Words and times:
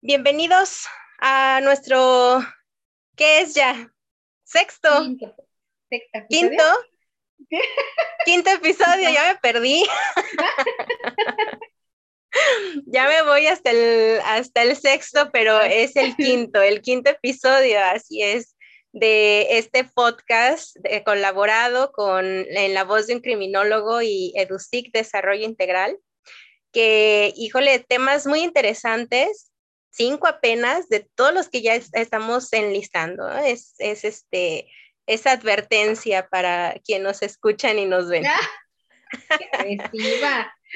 Bienvenidos 0.00 0.86
a 1.18 1.60
nuestro, 1.62 2.40
¿qué 3.16 3.40
es 3.40 3.54
ya? 3.54 3.92
Sexto. 4.44 4.88
Quinto. 5.02 5.34
Sexta 5.90 6.26
Quinto. 6.28 6.64
Quinto 8.24 8.50
episodio, 8.50 9.10
ya 9.10 9.32
me 9.32 9.38
perdí. 9.40 9.84
ya 12.86 13.08
me 13.08 13.22
voy 13.22 13.46
hasta 13.46 13.70
el, 13.70 14.20
hasta 14.24 14.62
el 14.62 14.76
sexto, 14.76 15.30
pero 15.32 15.60
es 15.60 15.96
el 15.96 16.16
quinto, 16.16 16.62
el 16.62 16.80
quinto 16.80 17.10
episodio, 17.10 17.78
así 17.84 18.22
es, 18.22 18.56
de 18.92 19.58
este 19.58 19.84
podcast 19.84 20.76
colaborado 21.04 21.92
con 21.92 22.24
en 22.24 22.74
la 22.74 22.84
voz 22.84 23.06
de 23.06 23.14
un 23.14 23.20
criminólogo 23.20 24.02
y 24.02 24.32
EduSIC 24.36 24.92
Desarrollo 24.92 25.44
Integral, 25.44 25.98
que, 26.72 27.32
híjole, 27.36 27.78
temas 27.80 28.26
muy 28.26 28.40
interesantes, 28.40 29.52
cinco 29.90 30.26
apenas 30.26 30.88
de 30.88 31.08
todos 31.14 31.34
los 31.34 31.48
que 31.48 31.62
ya 31.62 31.74
estamos 31.74 32.52
enlistando, 32.52 33.28
es, 33.38 33.74
es 33.78 34.04
este 34.04 34.68
esa 35.06 35.32
advertencia 35.32 36.28
para 36.28 36.74
quien 36.84 37.02
nos 37.02 37.22
escuchan 37.22 37.78
y 37.78 37.86
nos 37.86 38.08
ven. 38.08 38.24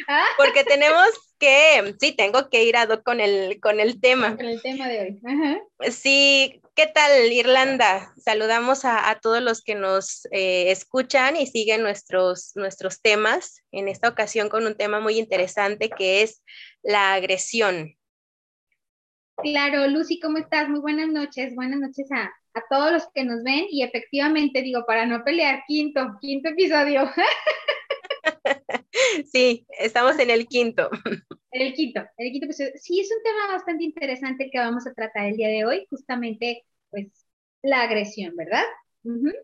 Ah, 0.09 0.27
Porque 0.37 0.65
tenemos 0.65 1.09
que, 1.39 1.95
sí, 2.01 2.11
tengo 2.11 2.51
que 2.51 2.65
ir 2.65 2.77
a 2.77 2.87
do 2.87 3.05
con 3.05 3.21
el, 3.21 3.61
con 3.61 3.79
el 3.79 4.01
tema. 4.01 4.37
Con 4.37 4.47
el 4.47 4.61
tema 4.61 4.89
de 4.89 5.01
hoy. 5.01 5.93
Sí, 5.93 6.61
¿qué 6.75 6.87
tal 6.87 7.33
Irlanda? 7.33 8.13
Saludamos 8.17 8.85
a, 8.85 9.09
a 9.09 9.21
todos 9.21 9.41
los 9.41 9.63
que 9.63 9.75
nos 9.75 10.27
eh, 10.33 10.71
escuchan 10.71 11.37
y 11.37 11.47
siguen 11.47 11.83
nuestros, 11.83 12.53
nuestros 12.57 13.01
temas, 13.01 13.63
en 13.71 13.89
esta 13.89 14.09
ocasión 14.09 14.49
con 14.49 14.67
un 14.67 14.77
tema 14.77 15.01
muy 15.01 15.19
interesante 15.19 15.89
que 15.89 16.23
es 16.23 16.43
la 16.83 17.15
agresión. 17.15 17.95
Claro, 19.37 19.87
Lucy, 19.89 20.21
¿cómo 20.21 20.39
estás? 20.39 20.69
Muy 20.69 20.81
buenas 20.81 21.09
noches, 21.09 21.55
buenas 21.55 21.81
noches 21.81 22.11
a, 22.13 22.33
a 22.55 22.63
todos 22.71 22.93
los 22.93 23.05
que 23.15 23.25
nos 23.25 23.43
ven 23.43 23.67
y 23.71 23.83
efectivamente 23.83 24.63
digo, 24.63 24.85
para 24.87 25.07
no 25.07 25.25
pelear, 25.25 25.63
quinto, 25.67 26.17
quinto 26.21 26.51
episodio. 26.51 27.11
Sí, 29.33 29.67
estamos 29.79 30.19
en 30.19 30.31
el 30.31 30.47
quinto. 30.47 30.89
El 31.55 31.73
quinto, 31.73 32.01
el 32.19 32.33
quinto 32.33 32.47
episodio. 32.47 32.73
Sí, 32.75 32.99
es 32.99 33.09
un 33.17 33.23
tema 33.23 33.47
bastante 33.53 33.85
interesante 33.85 34.51
que 34.51 34.59
vamos 34.59 34.89
a 34.89 34.93
tratar 34.93 35.27
el 35.27 35.37
día 35.37 35.47
de 35.49 35.65
hoy, 35.65 35.87
justamente, 35.89 36.65
pues, 36.91 37.07
la 37.63 37.83
agresión, 37.83 38.35
¿verdad? 38.35 38.65
Uh 39.05 39.13
-huh. 39.13 39.35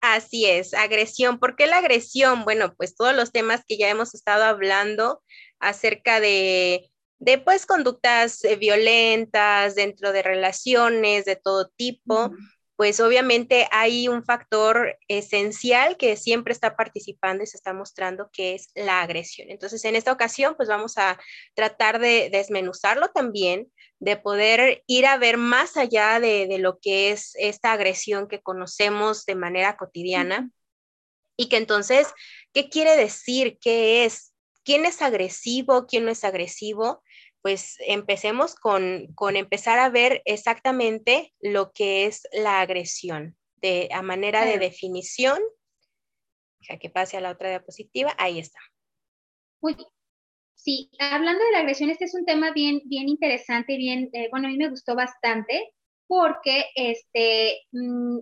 Así 0.00 0.46
es, 0.46 0.74
agresión. 0.74 1.40
¿Por 1.40 1.56
qué 1.56 1.66
la 1.66 1.78
agresión? 1.78 2.44
Bueno, 2.44 2.72
pues 2.76 2.94
todos 2.94 3.16
los 3.16 3.32
temas 3.32 3.64
que 3.66 3.76
ya 3.76 3.90
hemos 3.90 4.14
estado 4.14 4.44
hablando 4.44 5.22
acerca 5.58 6.20
de, 6.20 6.88
de 7.18 7.38
pues 7.38 7.66
conductas 7.66 8.44
eh, 8.44 8.54
violentas 8.54 9.74
dentro 9.74 10.12
de 10.12 10.22
relaciones 10.22 11.24
de 11.24 11.34
todo 11.34 11.68
tipo, 11.76 12.26
uh 12.26 12.28
-huh 12.28 12.59
pues 12.80 12.98
obviamente 12.98 13.68
hay 13.72 14.08
un 14.08 14.24
factor 14.24 14.96
esencial 15.06 15.98
que 15.98 16.16
siempre 16.16 16.54
está 16.54 16.76
participando 16.76 17.44
y 17.44 17.46
se 17.46 17.58
está 17.58 17.74
mostrando 17.74 18.30
que 18.32 18.54
es 18.54 18.70
la 18.74 19.02
agresión. 19.02 19.50
Entonces, 19.50 19.84
en 19.84 19.96
esta 19.96 20.12
ocasión, 20.12 20.54
pues 20.56 20.70
vamos 20.70 20.96
a 20.96 21.20
tratar 21.52 21.98
de 21.98 22.30
desmenuzarlo 22.32 23.08
también, 23.10 23.70
de 23.98 24.16
poder 24.16 24.82
ir 24.86 25.04
a 25.04 25.18
ver 25.18 25.36
más 25.36 25.76
allá 25.76 26.20
de, 26.20 26.46
de 26.46 26.56
lo 26.56 26.78
que 26.78 27.10
es 27.10 27.32
esta 27.38 27.72
agresión 27.72 28.28
que 28.28 28.40
conocemos 28.40 29.26
de 29.26 29.34
manera 29.34 29.76
cotidiana 29.76 30.48
y 31.36 31.50
que 31.50 31.58
entonces, 31.58 32.08
¿qué 32.54 32.70
quiere 32.70 32.96
decir? 32.96 33.58
¿Qué 33.60 34.06
es? 34.06 34.32
¿Quién 34.64 34.86
es 34.86 35.02
agresivo? 35.02 35.86
¿Quién 35.86 36.06
no 36.06 36.10
es 36.12 36.24
agresivo? 36.24 37.02
Pues 37.42 37.76
empecemos 37.86 38.54
con, 38.54 39.08
con, 39.14 39.36
empezar 39.36 39.78
a 39.78 39.88
ver 39.88 40.22
exactamente 40.24 41.32
lo 41.40 41.72
que 41.72 42.06
es 42.06 42.22
la 42.32 42.60
agresión, 42.60 43.36
de, 43.56 43.88
a 43.92 44.02
manera 44.02 44.44
de 44.44 44.58
definición. 44.58 45.38
Deja 46.60 46.78
que 46.78 46.90
pase 46.90 47.16
a 47.16 47.20
la 47.20 47.30
otra 47.30 47.48
diapositiva, 47.48 48.14
ahí 48.18 48.38
está. 48.38 48.60
Uy, 49.60 49.76
sí, 50.54 50.90
hablando 50.98 51.42
de 51.44 51.52
la 51.52 51.58
agresión, 51.60 51.90
este 51.90 52.04
es 52.04 52.14
un 52.14 52.24
tema 52.24 52.52
bien, 52.52 52.82
bien 52.84 53.08
interesante, 53.08 53.76
bien, 53.76 54.10
eh, 54.12 54.28
bueno, 54.30 54.48
a 54.48 54.50
mí 54.50 54.58
me 54.58 54.70
gustó 54.70 54.94
bastante 54.94 55.72
porque 56.06 56.66
este, 56.74 57.62
mm, 57.72 58.18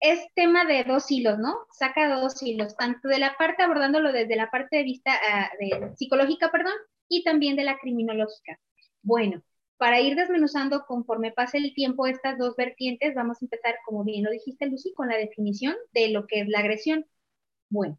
es 0.00 0.20
tema 0.34 0.66
de 0.66 0.84
dos 0.84 1.10
hilos, 1.10 1.38
¿no? 1.38 1.66
Saca 1.72 2.14
dos 2.14 2.42
hilos, 2.42 2.76
tanto 2.76 3.08
de 3.08 3.18
la 3.18 3.36
parte 3.36 3.62
abordándolo 3.62 4.12
desde 4.12 4.36
la 4.36 4.50
parte 4.50 4.76
de 4.76 4.82
vista 4.82 5.12
uh, 5.12 5.58
de, 5.58 5.96
psicológica, 5.96 6.50
perdón, 6.52 6.74
y 7.08 7.24
también 7.24 7.56
de 7.56 7.64
la 7.64 7.78
criminológica. 7.78 8.60
Bueno, 9.02 9.42
para 9.76 10.00
ir 10.00 10.16
desmenuzando 10.16 10.84
conforme 10.86 11.32
pase 11.32 11.58
el 11.58 11.74
tiempo 11.74 12.06
estas 12.06 12.38
dos 12.38 12.56
vertientes, 12.56 13.14
vamos 13.14 13.38
a 13.40 13.44
empezar, 13.44 13.76
como 13.84 14.04
bien 14.04 14.24
lo 14.24 14.30
dijiste, 14.30 14.66
Lucy, 14.66 14.92
con 14.94 15.08
la 15.08 15.16
definición 15.16 15.76
de 15.92 16.08
lo 16.08 16.26
que 16.26 16.40
es 16.40 16.48
la 16.48 16.60
agresión. 16.60 17.06
Bueno, 17.68 17.98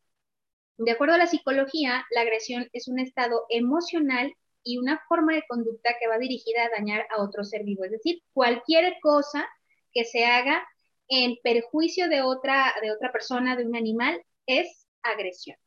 de 0.77 0.91
acuerdo 0.91 1.15
a 1.15 1.17
la 1.19 1.27
psicología, 1.27 2.05
la 2.11 2.21
agresión 2.21 2.67
es 2.73 2.87
un 2.87 2.99
estado 2.99 3.45
emocional 3.49 4.33
y 4.63 4.77
una 4.77 5.01
forma 5.07 5.33
de 5.33 5.43
conducta 5.47 5.95
que 5.99 6.07
va 6.07 6.17
dirigida 6.17 6.65
a 6.65 6.69
dañar 6.69 7.07
a 7.11 7.21
otro 7.21 7.43
ser 7.43 7.63
vivo, 7.63 7.85
es 7.85 7.91
decir, 7.91 8.21
cualquier 8.33 8.95
cosa 9.01 9.47
que 9.93 10.05
se 10.05 10.25
haga 10.25 10.67
en 11.07 11.35
perjuicio 11.43 12.09
de 12.09 12.23
otra, 12.23 12.73
de 12.81 12.91
otra 12.91 13.11
persona, 13.11 13.55
de 13.55 13.65
un 13.65 13.75
animal, 13.75 14.21
es 14.47 14.87
agresión. 15.03 15.57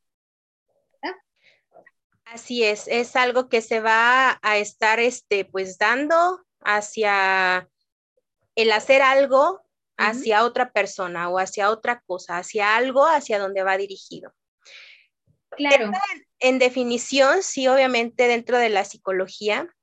Así 2.32 2.62
es, 2.62 2.88
es 2.88 3.16
algo 3.16 3.48
que 3.48 3.62
se 3.62 3.80
va 3.80 4.38
a 4.42 4.58
estar 4.58 5.00
este, 5.00 5.44
pues 5.44 5.78
dando 5.78 6.44
hacia 6.60 7.68
el 8.54 8.72
hacer 8.72 9.02
algo 9.02 9.62
hacia 9.96 10.42
uh 10.42 10.44
-huh. 10.44 10.48
otra 10.48 10.72
persona 10.72 11.28
o 11.28 11.38
hacia 11.38 11.70
otra 11.70 12.02
cosa, 12.06 12.38
hacia 12.38 12.76
algo 12.76 13.06
hacia 13.06 13.38
donde 13.38 13.62
va 13.62 13.76
dirigido. 13.76 14.32
Claro. 15.50 15.86
En, 15.86 15.92
en 16.40 16.58
definición, 16.58 17.42
sí, 17.42 17.66
obviamente 17.66 18.28
dentro 18.28 18.58
de 18.58 18.68
la 18.68 18.84
psicología, 18.84 19.74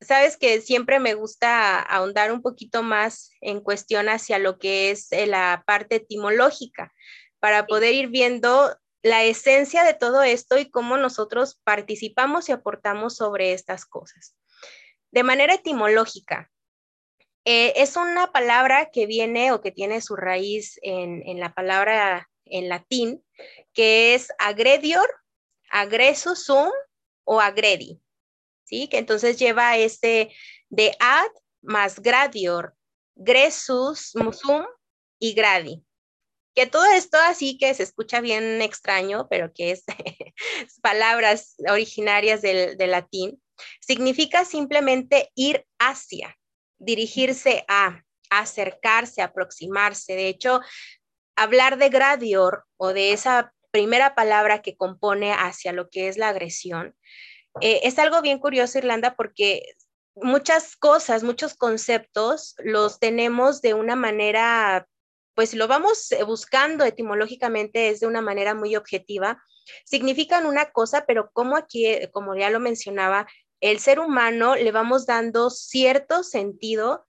sabes 0.00 0.36
que 0.36 0.60
siempre 0.60 1.00
me 1.00 1.14
gusta 1.14 1.80
ahondar 1.80 2.32
un 2.32 2.42
poquito 2.42 2.82
más 2.82 3.32
en 3.40 3.60
cuestión 3.60 4.08
hacia 4.08 4.38
lo 4.38 4.58
que 4.58 4.90
es 4.90 5.10
eh, 5.12 5.26
la 5.26 5.64
parte 5.66 5.96
etimológica, 5.96 6.92
para 7.40 7.66
poder 7.66 7.92
ir 7.94 8.08
viendo 8.08 8.74
la 9.04 9.22
esencia 9.22 9.84
de 9.84 9.92
todo 9.92 10.22
esto 10.22 10.56
y 10.56 10.70
cómo 10.70 10.96
nosotros 10.96 11.60
participamos 11.62 12.48
y 12.48 12.52
aportamos 12.52 13.14
sobre 13.14 13.52
estas 13.52 13.84
cosas. 13.84 14.34
De 15.12 15.22
manera 15.22 15.54
etimológica, 15.54 16.50
eh, 17.44 17.74
es 17.76 17.96
una 17.96 18.32
palabra 18.32 18.88
que 18.90 19.04
viene 19.04 19.52
o 19.52 19.60
que 19.60 19.72
tiene 19.72 20.00
su 20.00 20.16
raíz 20.16 20.78
en, 20.80 21.22
en 21.28 21.38
la 21.38 21.52
palabra 21.52 22.30
en 22.46 22.70
latín, 22.70 23.22
que 23.74 24.14
es 24.14 24.32
agredior, 24.38 25.08
agresus 25.68 26.46
sum 26.46 26.70
o 27.24 27.42
agredi, 27.42 28.00
¿sí? 28.64 28.88
Que 28.88 28.96
entonces 28.96 29.38
lleva 29.38 29.76
este 29.76 30.34
de 30.70 30.96
ad 30.98 31.30
más 31.60 32.00
gradior, 32.00 32.74
gresus 33.14 34.12
sum 34.32 34.64
y 35.18 35.34
gradi 35.34 35.84
que 36.54 36.66
todo 36.66 36.84
esto 36.86 37.18
así 37.18 37.58
que 37.58 37.74
se 37.74 37.82
escucha 37.82 38.20
bien 38.20 38.62
extraño, 38.62 39.26
pero 39.28 39.52
que 39.52 39.72
es 39.72 39.84
palabras 40.82 41.56
originarias 41.68 42.42
del, 42.42 42.76
latín, 42.78 43.42
significa 43.80 44.44
simplemente 44.44 45.30
ir 45.34 45.66
hacia, 45.78 46.38
dirigirse 46.78 47.64
a, 47.68 48.02
acercarse, 48.30 49.22
aproximarse. 49.22 50.14
De 50.16 50.28
hecho, 50.28 50.60
hablar 51.36 51.78
de 51.78 51.88
gradior 51.88 52.64
o 52.76 52.92
de 52.92 53.12
esa 53.12 53.52
primera 53.70 54.14
palabra 54.14 54.62
que 54.62 54.76
compone 54.76 55.32
hacia 55.32 55.72
lo 55.72 55.88
que 55.88 56.08
es 56.08 56.16
la 56.16 56.30
agresión, 56.30 56.96
eh, 57.60 57.80
es 57.84 57.98
algo 57.98 58.22
bien 58.22 58.38
curioso, 58.40 58.78
Irlanda, 58.78 59.14
porque 59.14 59.76
muchas 60.16 60.76
cosas, 60.76 61.22
muchos 61.22 61.54
conceptos 61.54 62.54
los 62.58 62.98
tenemos 62.98 63.60
de 63.60 63.74
una 63.74 63.94
manera 63.94 64.88
pues 65.34 65.54
lo 65.54 65.68
vamos 65.68 66.12
eh, 66.12 66.22
buscando 66.24 66.84
etimológicamente 66.84 67.88
es 67.88 68.00
de 68.00 68.06
una 68.06 68.20
manera 68.20 68.54
muy 68.54 68.76
objetiva, 68.76 69.42
significan 69.84 70.46
una 70.46 70.70
cosa, 70.70 71.04
pero 71.06 71.30
como 71.32 71.56
aquí, 71.56 71.86
eh, 71.86 72.10
como 72.12 72.36
ya 72.36 72.50
lo 72.50 72.60
mencionaba, 72.60 73.26
el 73.60 73.78
ser 73.80 74.00
humano 74.00 74.56
le 74.56 74.72
vamos 74.72 75.06
dando 75.06 75.50
cierto 75.50 76.22
sentido 76.22 77.06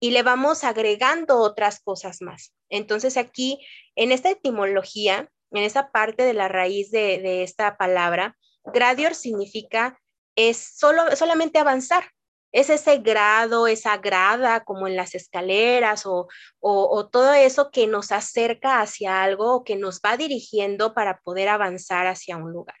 y 0.00 0.10
le 0.10 0.22
vamos 0.22 0.64
agregando 0.64 1.38
otras 1.38 1.80
cosas 1.80 2.22
más. 2.22 2.54
Entonces 2.68 3.16
aquí, 3.16 3.64
en 3.94 4.10
esta 4.10 4.30
etimología, 4.30 5.30
en 5.52 5.62
esa 5.62 5.92
parte 5.92 6.24
de 6.24 6.34
la 6.34 6.48
raíz 6.48 6.90
de, 6.90 7.18
de 7.18 7.42
esta 7.42 7.76
palabra, 7.76 8.36
gradior 8.64 9.14
significa 9.14 9.98
es 10.34 10.56
solo, 10.76 11.14
solamente 11.14 11.58
avanzar, 11.58 12.04
es 12.52 12.68
ese 12.68 12.98
grado, 12.98 13.66
esa 13.66 13.96
grada 13.96 14.62
como 14.64 14.86
en 14.86 14.94
las 14.94 15.14
escaleras 15.14 16.04
o, 16.04 16.28
o, 16.60 17.08
todo 17.08 17.32
eso 17.32 17.70
que 17.70 17.86
nos 17.86 18.12
acerca 18.12 18.80
hacia 18.80 19.22
algo 19.22 19.54
o 19.54 19.64
que 19.64 19.76
nos 19.76 20.00
va 20.00 20.16
dirigiendo 20.18 20.92
para 20.94 21.20
poder 21.20 21.48
avanzar 21.48 22.06
hacia 22.06 22.36
un 22.36 22.52
lugar. 22.52 22.76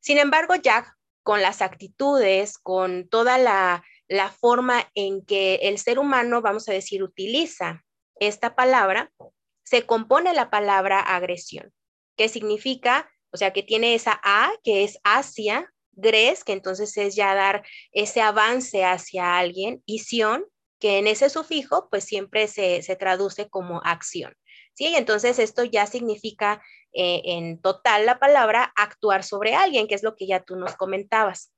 Sin 0.00 0.18
embargo, 0.18 0.56
Jack, 0.56 0.92
con 1.22 1.40
las 1.40 1.62
actitudes, 1.62 2.58
con 2.58 3.08
toda 3.08 3.38
la, 3.38 3.84
la 4.08 4.30
forma 4.30 4.90
en 4.94 5.24
que 5.24 5.54
el 5.62 5.78
ser 5.78 5.98
humano, 5.98 6.42
vamos 6.42 6.68
a 6.68 6.72
decir, 6.72 7.02
utiliza 7.02 7.84
esta 8.20 8.54
palabra, 8.54 9.10
se 9.64 9.86
compone 9.86 10.34
la 10.34 10.50
palabra 10.50 11.00
agresión, 11.00 11.72
que 12.16 12.28
significa, 12.28 13.10
o 13.30 13.36
sea, 13.36 13.52
que 13.52 13.62
tiene 13.62 13.94
esa 13.94 14.20
A, 14.22 14.52
que 14.62 14.84
es 14.84 14.98
hacia, 15.04 15.72
gres, 15.96 16.44
que 16.44 16.52
entonces 16.52 16.96
es 16.96 17.14
ya 17.14 17.34
dar 17.34 17.64
ese 17.92 18.20
avance 18.20 18.84
hacia 18.84 19.38
alguien, 19.38 19.82
y 19.86 20.00
sion, 20.00 20.44
que 20.78 20.98
en 20.98 21.06
ese 21.06 21.30
sufijo, 21.30 21.88
pues 21.90 22.04
siempre 22.04 22.48
se, 22.48 22.82
se 22.82 22.96
traduce 22.96 23.48
como 23.48 23.80
acción. 23.84 24.34
¿Sí? 24.74 24.88
Y 24.88 24.96
entonces 24.96 25.38
esto 25.38 25.62
ya 25.62 25.86
significa 25.86 26.60
eh, 26.92 27.22
en 27.24 27.60
total 27.60 28.06
la 28.06 28.18
palabra 28.18 28.72
actuar 28.76 29.24
sobre 29.24 29.54
alguien, 29.54 29.86
que 29.88 29.94
es 29.94 30.02
lo 30.02 30.16
que 30.16 30.26
ya 30.26 30.42
tú 30.42 30.56
nos 30.56 30.76
comentabas. 30.76 31.52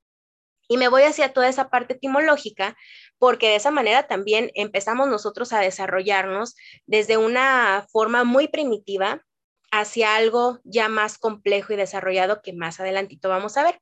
Y 0.68 0.78
me 0.78 0.88
voy 0.88 1.02
hacia 1.02 1.32
toda 1.32 1.48
esa 1.48 1.68
parte 1.70 1.94
etimológica, 1.94 2.76
porque 3.18 3.48
de 3.48 3.56
esa 3.56 3.70
manera 3.70 4.06
también 4.06 4.50
empezamos 4.54 5.08
nosotros 5.08 5.52
a 5.52 5.60
desarrollarnos 5.60 6.56
desde 6.86 7.16
una 7.16 7.86
forma 7.90 8.24
muy 8.24 8.48
primitiva 8.48 9.22
hacia 9.70 10.16
algo 10.16 10.60
ya 10.64 10.88
más 10.88 11.18
complejo 11.18 11.72
y 11.72 11.76
desarrollado 11.76 12.40
que 12.42 12.52
más 12.52 12.80
adelantito 12.80 13.28
vamos 13.28 13.56
a 13.56 13.64
ver. 13.64 13.80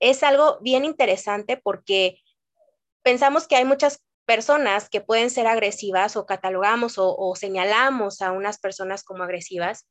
Es 0.00 0.22
algo 0.22 0.58
bien 0.60 0.84
interesante 0.84 1.56
porque 1.56 2.20
pensamos 3.02 3.46
que 3.46 3.56
hay 3.56 3.64
muchas 3.64 4.02
personas 4.28 4.90
que 4.90 5.00
pueden 5.00 5.30
ser 5.30 5.46
agresivas 5.46 6.14
o 6.16 6.26
catalogamos 6.26 6.96
o, 6.98 7.34
señalamos 7.34 8.20
a 8.20 8.32
unas 8.32 8.58
personas 8.58 9.02
como 9.02 9.24
agresivas, 9.24 9.88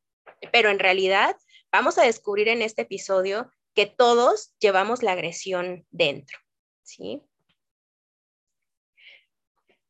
pero 0.52 0.70
en 0.70 0.78
realidad 0.78 1.36
vamos 1.72 1.98
a 1.98 2.04
descubrir 2.04 2.48
en 2.48 2.62
este 2.62 2.84
episodio 2.84 3.52
que 3.74 3.88
todos 3.88 4.54
llevamos 4.60 5.02
la 5.02 5.14
agresión 5.14 5.88
dentro, 5.90 6.38
¿sí? 6.84 7.24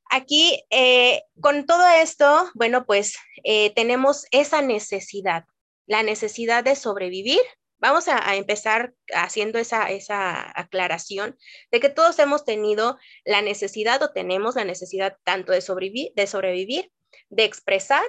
Aquí, 0.10 0.64
eh, 0.70 1.24
con 1.42 1.66
todo 1.66 1.86
esto, 2.02 2.50
bueno, 2.54 2.86
pues 2.86 3.18
eh, 3.44 3.74
tenemos 3.76 4.26
esa 4.32 4.62
necesidad, 4.62 5.44
la 5.86 6.04
necesidad 6.04 6.64
de 6.64 6.78
sobrevivir 6.78 7.42
Vamos 7.80 8.08
a, 8.08 8.36
empezar 8.36 8.94
haciendo 9.14 9.60
esa, 9.60 9.92
esa, 9.92 10.52
aclaración 10.60 11.38
de 11.72 11.80
que 11.80 11.90
todos 11.90 12.18
hemos 12.18 12.44
tenido 12.44 12.98
la 13.24 13.42
necesidad 13.42 14.02
o 14.02 14.12
tenemos 14.12 14.56
la 14.56 14.66
necesidad 14.66 15.18
tanto 15.24 15.52
de 15.52 15.62
sobrevivir, 15.62 16.12
de, 16.16 16.26
sobrevivir, 16.26 16.92
de 17.30 17.44
expresar 17.44 18.04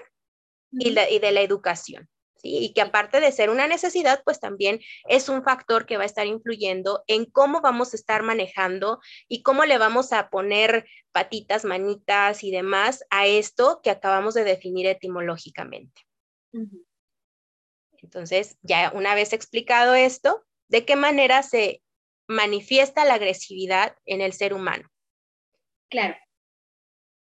y, 0.73 0.95
de 0.95 1.33
la 1.33 1.43
educación. 1.43 2.09
¿sí? 2.37 2.59
Y 2.59 2.73
que 2.73 2.81
aparte 2.81 3.21
de 3.21 3.31
ser 3.31 3.51
una 3.51 3.67
necesidad, 3.67 4.23
pues 4.25 4.41
también 4.41 4.81
es 5.07 5.29
un 5.29 5.43
factor 5.43 5.85
que 5.85 5.99
va 5.99 6.05
a 6.05 6.07
estar 6.07 6.27
influyendo 6.27 7.05
en 7.07 7.27
cómo 7.27 7.61
vamos 7.61 7.93
a 7.93 7.97
estar 7.97 8.23
manejando 8.23 9.01
y 9.29 9.43
cómo 9.43 9.67
le 9.67 9.77
vamos 9.77 10.15
a 10.15 10.31
poner 10.31 10.87
patitas, 11.13 11.67
manitas 11.67 12.43
y 12.43 12.51
demás 12.51 13.05
a 13.11 13.27
esto 13.27 13.81
que 13.83 13.91
acabamos 13.91 14.33
de 14.33 14.45
definir 14.45 14.87
etimológicamente. 14.87 16.03
Entonces, 18.03 18.57
ya 18.63 18.93
una 18.95 19.15
vez 19.15 19.33
explicado 19.33 19.95
esto, 19.95 20.45
¿de 20.69 20.85
qué 20.85 20.97
manera 20.97 21.43
se 21.43 21.83
manifiesta 22.27 23.05
la 23.05 23.15
agresividad 23.15 23.97
en 24.05 24.21
el 24.21 24.33
ser 24.33 24.55
humano? 24.55 24.89
Claro. 25.89 26.17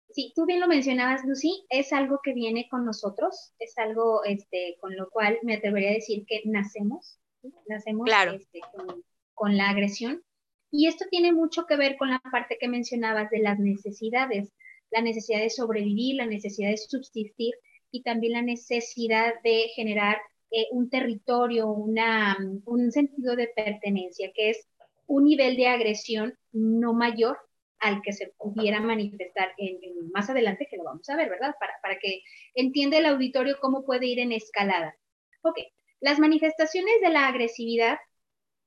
Sí, 0.10 0.34
tú 0.36 0.46
bien 0.46 0.60
lo 0.60 0.68
mencionabas, 0.68 1.24
Lucy, 1.26 1.66
es 1.70 1.94
algo 1.94 2.20
que 2.24 2.34
viene 2.34 2.68
con 2.70 2.86
nosotros, 2.86 3.54
es 3.60 3.78
algo 3.78 4.24
este, 4.24 4.78
con 4.80 4.96
lo 4.96 5.10
cual 5.10 5.38
me 5.44 5.56
atrevería 5.56 5.92
a 5.92 5.94
decir 5.94 6.26
que 6.26 6.42
nacemos, 6.46 7.20
nacemos 7.68 8.10
este, 8.34 8.62
con, 8.74 9.04
con 9.34 9.58
la 9.58 9.70
agresión. 9.70 10.24
Y 10.72 10.88
esto 10.88 11.06
tiene 11.10 11.34
mucho 11.34 11.66
que 11.66 11.78
ver 11.78 11.98
con 11.98 12.10
la 12.10 12.20
parte 12.20 12.58
que 12.60 12.68
mencionabas 12.68 13.30
de 13.30 13.40
las 13.40 13.60
necesidades, 13.60 14.54
la 14.92 15.02
necesidad 15.02 15.40
de 15.40 15.50
sobrevivir, 15.50 16.16
la 16.16 16.26
necesidad 16.26 16.70
de 16.70 16.78
subsistir 16.78 17.54
y 17.92 18.04
también 18.04 18.34
la 18.34 18.42
necesidad 18.42 19.34
de 19.44 19.70
generar 19.76 20.18
eh, 20.52 20.68
un 20.72 20.90
territorio, 20.90 21.70
un 21.70 22.92
sentido 22.92 23.36
de 23.36 23.50
pertenencia, 23.56 24.32
que 24.34 24.52
es 24.52 24.68
un 25.06 25.26
nivel 25.26 25.56
de 25.56 25.68
agresión 25.68 26.38
no 26.52 26.94
mayor 26.94 27.38
al 27.80 28.02
que 28.02 28.14
se 28.14 28.34
pudiera 28.38 28.80
manifestar 28.82 29.54
en, 29.58 29.80
más 30.12 30.30
adelante, 30.30 30.68
que 30.70 30.78
lo 30.78 30.84
vamos 30.84 31.08
a 31.10 31.16
ver, 31.16 31.30
¿verdad? 31.30 31.56
Para, 31.60 31.74
para 31.82 31.98
que 32.00 32.22
entienda 32.56 32.98
el 32.98 33.06
auditorio 33.06 33.58
cómo 33.62 33.86
puede 33.86 34.08
ir 34.08 34.20
en 34.20 34.32
escalada. 34.32 34.96
Ok, 35.44 35.60
las 36.00 36.20
manifestaciones 36.20 37.02
de 37.02 37.10
la 37.10 37.28
agresividad 37.28 37.98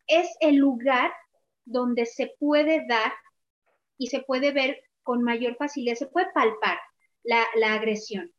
es 0.06 0.28
el 0.40 0.56
lugar 0.56 1.12
donde 1.64 2.06
se 2.06 2.34
puede 2.38 2.84
dar 2.86 3.12
y 3.98 4.08
se 4.08 4.20
puede 4.20 4.52
ver 4.52 4.82
con 5.02 5.22
mayor 5.22 5.56
facilidad, 5.56 5.94
se 5.94 6.06
puede 6.06 6.32
palpar 6.32 6.78
la, 7.22 7.44
la 7.56 7.74
agresión. 7.74 8.32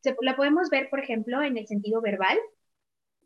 Se, 0.00 0.16
la 0.22 0.36
podemos 0.36 0.70
ver, 0.70 0.88
por 0.90 1.00
ejemplo, 1.00 1.42
en 1.42 1.56
el 1.56 1.66
sentido 1.66 2.00
verbal, 2.00 2.38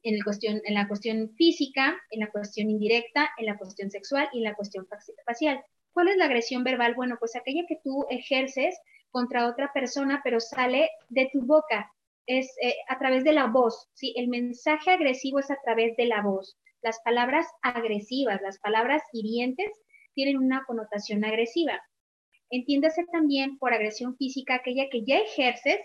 en, 0.04 0.74
la 0.74 0.86
cuestión 0.86 1.30
física, 1.36 1.96
en 2.10 2.20
la 2.20 2.30
cuestión 2.30 2.70
indirecta, 2.70 3.30
en 3.38 3.46
la 3.46 3.56
cuestión 3.56 3.90
sexual 3.90 4.28
y 4.32 4.38
en 4.38 4.44
la 4.44 4.54
cuestión 4.54 4.86
facial. 5.26 5.60
¿Cuál 5.92 6.08
es 6.08 6.16
la 6.16 6.26
agresión 6.26 6.62
verbal? 6.62 6.94
Bueno, 6.94 7.16
pues 7.18 7.34
aquella 7.36 7.64
que 7.66 7.78
tú 7.82 8.06
ejerces 8.10 8.78
contra 9.10 9.48
otra 9.48 9.72
persona, 9.72 10.20
pero 10.22 10.40
sale 10.40 10.90
de 11.08 11.30
tu 11.32 11.40
boca, 11.40 11.90
es 12.26 12.54
eh, 12.62 12.74
a 12.88 12.98
través 12.98 13.24
de 13.24 13.32
la 13.32 13.46
voz, 13.46 13.88
¿sí? 13.94 14.12
El 14.16 14.28
mensaje 14.28 14.90
agresivo 14.90 15.38
es 15.38 15.50
a 15.50 15.58
través 15.64 15.96
de 15.96 16.06
la 16.06 16.22
voz. 16.22 16.56
Las 16.82 17.00
palabras 17.02 17.46
agresivas, 17.62 18.40
las 18.42 18.58
palabras 18.58 19.02
hirientes, 19.12 19.70
tienen 20.14 20.38
una 20.38 20.64
connotación 20.66 21.24
agresiva. 21.24 21.80
Entiéndase 22.50 23.04
también 23.12 23.58
por 23.58 23.72
agresión 23.72 24.16
física 24.16 24.56
aquella 24.56 24.88
que 24.90 25.04
ya 25.04 25.18
ejerces 25.18 25.80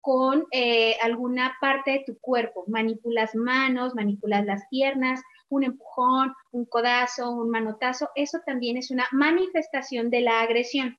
con 0.00 0.46
eh, 0.52 0.96
alguna 1.02 1.56
parte 1.60 1.92
de 1.92 2.04
tu 2.06 2.18
cuerpo. 2.20 2.64
Manipulas 2.68 3.34
manos, 3.34 3.94
manipulas 3.94 4.44
las 4.44 4.62
piernas, 4.70 5.20
un 5.48 5.64
empujón, 5.64 6.34
un 6.50 6.64
codazo, 6.66 7.30
un 7.30 7.50
manotazo. 7.50 8.10
Eso 8.14 8.38
también 8.46 8.76
es 8.76 8.90
una 8.90 9.06
manifestación 9.12 10.10
de 10.10 10.20
la 10.20 10.40
agresión. 10.40 10.98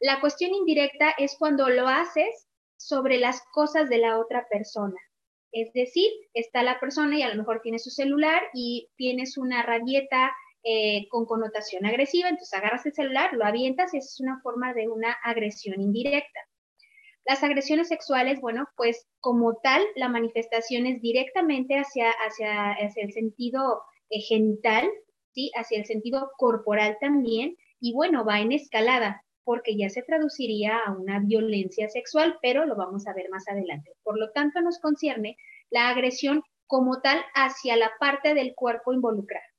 La 0.00 0.20
cuestión 0.20 0.52
indirecta 0.52 1.14
es 1.16 1.36
cuando 1.38 1.68
lo 1.68 1.88
haces 1.88 2.48
sobre 2.76 3.18
las 3.18 3.42
cosas 3.52 3.88
de 3.88 3.98
la 3.98 4.18
otra 4.18 4.46
persona. 4.48 4.96
Es 5.52 5.72
decir, 5.72 6.10
está 6.34 6.62
la 6.62 6.80
persona 6.80 7.16
y 7.16 7.22
a 7.22 7.28
lo 7.28 7.36
mejor 7.36 7.60
tiene 7.62 7.78
su 7.78 7.90
celular 7.90 8.42
y 8.54 8.88
tienes 8.96 9.36
una 9.36 9.62
rabieta 9.62 10.32
eh, 10.64 11.08
con 11.08 11.26
connotación 11.26 11.84
agresiva, 11.86 12.28
entonces 12.28 12.54
agarras 12.54 12.86
el 12.86 12.94
celular, 12.94 13.32
lo 13.34 13.44
avientas 13.44 13.92
y 13.92 13.98
eso 13.98 14.08
es 14.08 14.20
una 14.20 14.40
forma 14.42 14.72
de 14.72 14.88
una 14.88 15.12
agresión 15.12 15.80
indirecta. 15.80 16.40
Las 17.24 17.42
agresiones 17.44 17.88
sexuales, 17.88 18.40
bueno, 18.40 18.66
pues 18.76 19.06
como 19.20 19.54
tal, 19.62 19.82
la 19.94 20.08
manifestación 20.08 20.86
es 20.86 21.00
directamente 21.00 21.76
hacia, 21.76 22.10
hacia, 22.10 22.72
hacia 22.72 23.04
el 23.04 23.12
sentido 23.12 23.82
eh, 24.10 24.20
genital, 24.20 24.90
¿sí? 25.32 25.50
hacia 25.54 25.78
el 25.78 25.86
sentido 25.86 26.30
corporal 26.36 26.98
también, 27.00 27.56
y 27.80 27.92
bueno, 27.94 28.24
va 28.24 28.40
en 28.40 28.52
escalada, 28.52 29.24
porque 29.44 29.76
ya 29.76 29.88
se 29.88 30.02
traduciría 30.02 30.78
a 30.78 30.92
una 30.92 31.20
violencia 31.20 31.88
sexual, 31.88 32.38
pero 32.42 32.66
lo 32.66 32.76
vamos 32.76 33.06
a 33.06 33.14
ver 33.14 33.28
más 33.30 33.48
adelante. 33.48 33.92
Por 34.02 34.18
lo 34.18 34.30
tanto, 34.32 34.60
nos 34.60 34.78
concierne 34.78 35.36
la 35.70 35.88
agresión 35.88 36.42
como 36.66 37.00
tal 37.00 37.20
hacia 37.34 37.76
la 37.76 37.90
parte 37.98 38.34
del 38.34 38.54
cuerpo 38.54 38.92
involucrada. 38.92 39.51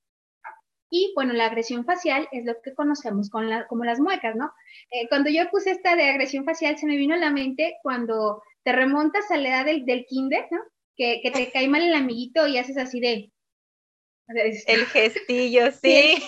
Y 0.95 1.11
bueno, 1.15 1.33
la 1.33 1.47
agresión 1.47 1.85
facial 1.85 2.29
es 2.31 2.45
lo 2.45 2.53
que 2.61 2.75
conocemos 2.75 3.31
con 3.31 3.49
la, 3.49 3.65
como 3.65 3.83
las 3.83 3.99
muecas, 3.99 4.35
¿no? 4.35 4.53
Eh, 4.91 5.09
cuando 5.09 5.31
yo 5.31 5.49
puse 5.49 5.71
esta 5.71 5.95
de 5.95 6.03
agresión 6.03 6.45
facial, 6.45 6.77
se 6.77 6.85
me 6.85 6.97
vino 6.97 7.15
a 7.15 7.17
la 7.17 7.31
mente 7.31 7.77
cuando 7.81 8.43
te 8.61 8.73
remontas 8.73 9.31
a 9.31 9.37
la 9.37 9.49
edad 9.49 9.65
del, 9.65 9.85
del 9.85 10.05
kinder, 10.05 10.45
¿no? 10.51 10.59
Que, 10.95 11.19
que, 11.23 11.31
te 11.31 11.51
cae 11.51 11.67
mal 11.67 11.81
el 11.81 11.95
amiguito 11.95 12.45
y 12.45 12.59
haces 12.59 12.77
así 12.77 12.99
de... 12.99 13.31
El 14.27 14.85
gestillo, 14.85 15.71
sí. 15.71 16.23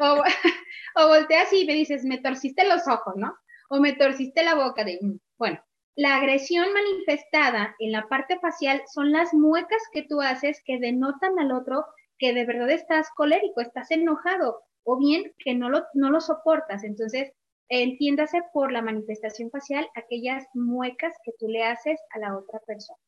o, 0.00 0.22
o, 1.02 1.08
volteas 1.08 1.52
y 1.52 1.66
me 1.66 1.74
dices, 1.74 2.06
me 2.06 2.16
torciste 2.16 2.66
los 2.66 2.88
ojos, 2.88 3.16
¿no? 3.16 3.36
O 3.68 3.80
me 3.80 3.92
torciste 3.92 4.44
la 4.44 4.54
boca 4.54 4.82
de... 4.84 4.98
Mm, 5.02 5.18
bueno, 5.36 5.62
la 5.94 6.16
agresión 6.16 6.72
manifestada 6.72 7.76
en 7.78 7.92
la 7.92 8.08
parte 8.08 8.38
facial 8.38 8.80
son 8.90 9.12
las 9.12 9.34
muecas 9.34 9.82
que 9.92 10.04
tú 10.04 10.22
haces 10.22 10.62
que 10.64 10.78
denotan 10.78 11.38
al 11.38 11.52
otro 11.52 11.84
que 12.18 12.32
de 12.32 12.44
verdad 12.44 12.70
estás 12.70 13.08
colérico, 13.16 13.60
estás 13.60 13.90
enojado, 13.90 14.62
o 14.84 14.98
bien 14.98 15.34
que 15.38 15.54
no 15.54 15.68
lo, 15.70 15.84
no 15.94 16.10
lo 16.10 16.20
soportas. 16.20 16.84
Entonces, 16.84 17.32
entiéndase 17.68 18.42
por 18.52 18.72
la 18.72 18.82
manifestación 18.82 19.50
facial 19.50 19.88
aquellas 19.94 20.44
muecas 20.54 21.14
que 21.24 21.32
tú 21.38 21.48
le 21.48 21.64
haces 21.64 22.00
a 22.10 22.18
la 22.18 22.36
otra 22.36 22.60
persona. 22.66 22.98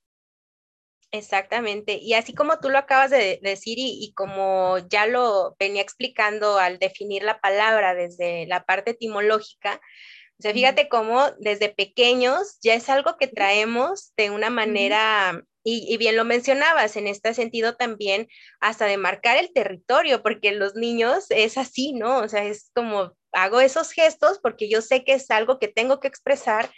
Exactamente. 1.13 1.99
Y 2.01 2.15
así 2.15 2.35
como 2.35 2.59
tú 2.59 2.69
lo 2.69 2.79
acabas 2.79 3.11
de 3.11 3.39
decir 3.43 3.79
y, 3.79 4.13
como 4.15 4.79
ya 4.91 5.07
lo 5.07 5.55
venía 5.59 5.83
explicando 5.83 6.59
al 6.59 6.79
definir 6.79 7.23
la 7.23 7.41
palabra 7.41 7.95
desde 7.95 8.47
la 8.47 8.65
parte 8.65 8.91
etimológica, 8.91 9.81
o 10.39 10.43
sea, 10.43 10.53
fíjate 10.53 10.89
cómo 10.89 11.31
desde 11.39 11.71
pequeños 11.71 12.59
ya 12.63 12.75
es 12.75 12.91
algo 12.91 13.17
que 13.19 13.29
traemos 13.29 14.13
de 14.17 14.31
una 14.31 14.51
manera 14.51 15.43
Y, 15.69 15.97
bien 15.97 16.15
lo 16.15 16.25
mencionabas, 16.25 16.95
en 16.95 17.09
este 17.09 17.35
sentido 17.35 17.75
también 17.75 18.29
hasta 18.61 18.87
de 18.87 18.99
marcar 18.99 19.37
el 19.37 19.53
territorio, 19.53 20.23
porque 20.23 20.53
los 20.53 20.77
niños 20.77 21.27
es 21.31 21.59
así, 21.59 21.93
¿no? 21.93 22.19
O 22.19 22.29
sea, 22.29 22.45
es 22.45 22.71
como 22.73 23.17
hago 23.33 23.61
esos 23.61 23.91
gestos 23.91 24.39
porque 24.41 24.69
yo 24.69 24.81
sé 24.81 25.03
que 25.03 25.15
es 25.15 25.29
algo 25.29 25.59
que 25.59 25.67
tengo 25.67 25.99
que 25.99 26.07
expresar, 26.07 26.71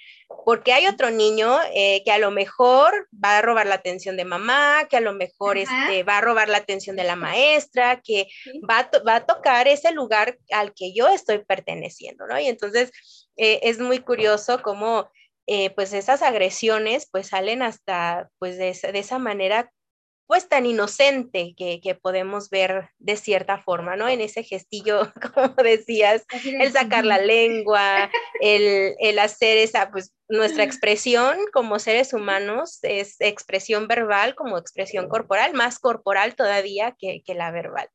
porque 0.46 0.72
hay 0.72 0.86
otro 0.86 1.10
niño 1.10 1.54
eh, 1.74 2.02
que 2.02 2.12
a 2.12 2.18
lo 2.18 2.30
mejor 2.30 3.08
va 3.12 3.36
a 3.36 3.42
robar 3.42 3.66
la 3.66 3.74
atención 3.74 4.16
de 4.16 4.24
mamá, 4.24 4.86
que 4.88 4.96
a 4.96 5.00
lo 5.00 5.12
mejor 5.12 5.58
este, 5.58 6.02
va 6.02 6.16
a 6.16 6.22
robar 6.22 6.48
la 6.48 6.56
atención 6.56 6.96
de 6.96 7.04
la 7.04 7.14
maestra, 7.14 8.00
que 8.02 8.26
va, 8.68 8.90
va, 9.06 9.16
a 9.16 9.26
tocar 9.26 9.68
ese 9.68 9.92
lugar 9.92 10.38
al 10.50 10.72
que 10.72 10.94
yo 10.94 11.08
estoy 11.08 11.44
perteneciendo, 11.44 12.26
¿no? 12.26 12.40
Y 12.40 12.46
entonces 12.46 12.90
eh, 13.36 13.60
es 13.64 13.80
muy 13.80 13.98
curioso 13.98 14.62
cómo 14.62 15.10
eh, 15.50 15.70
pues 15.70 15.94
esas 15.94 16.20
agresiones 16.20 17.08
pues 17.10 17.28
salen 17.28 17.62
hasta 17.62 18.28
pues 18.38 18.58
de, 18.58 18.68
esa 18.68 19.18
manera 19.18 19.72
pues 20.26 20.46
tan 20.46 20.66
inocente 20.66 21.54
que, 21.56 21.98
podemos 22.02 22.50
ver 22.50 22.90
de 22.98 23.16
cierta 23.16 23.56
forma, 23.56 23.96
¿no? 23.96 24.10
En 24.10 24.20
ese 24.20 24.42
gestillo, 24.42 25.10
como 25.34 25.54
decías, 25.54 26.26
el 26.44 26.70
sacar 26.70 27.06
la 27.06 27.16
lengua, 27.16 28.10
el, 28.42 29.18
hacer 29.18 29.56
esa, 29.56 29.90
pues 29.90 30.14
nuestra 30.28 30.64
expresión 30.64 31.38
como 31.50 31.78
seres 31.78 32.12
humanos 32.12 32.80
es 32.82 33.18
expresión 33.18 33.88
verbal 33.88 34.34
como 34.34 34.58
expresión 34.58 35.08
corporal, 35.08 35.54
más 35.54 35.78
corporal 35.78 36.34
todavía 36.36 36.94
que, 37.00 37.22
la 37.34 37.50
verbal. 37.50 37.88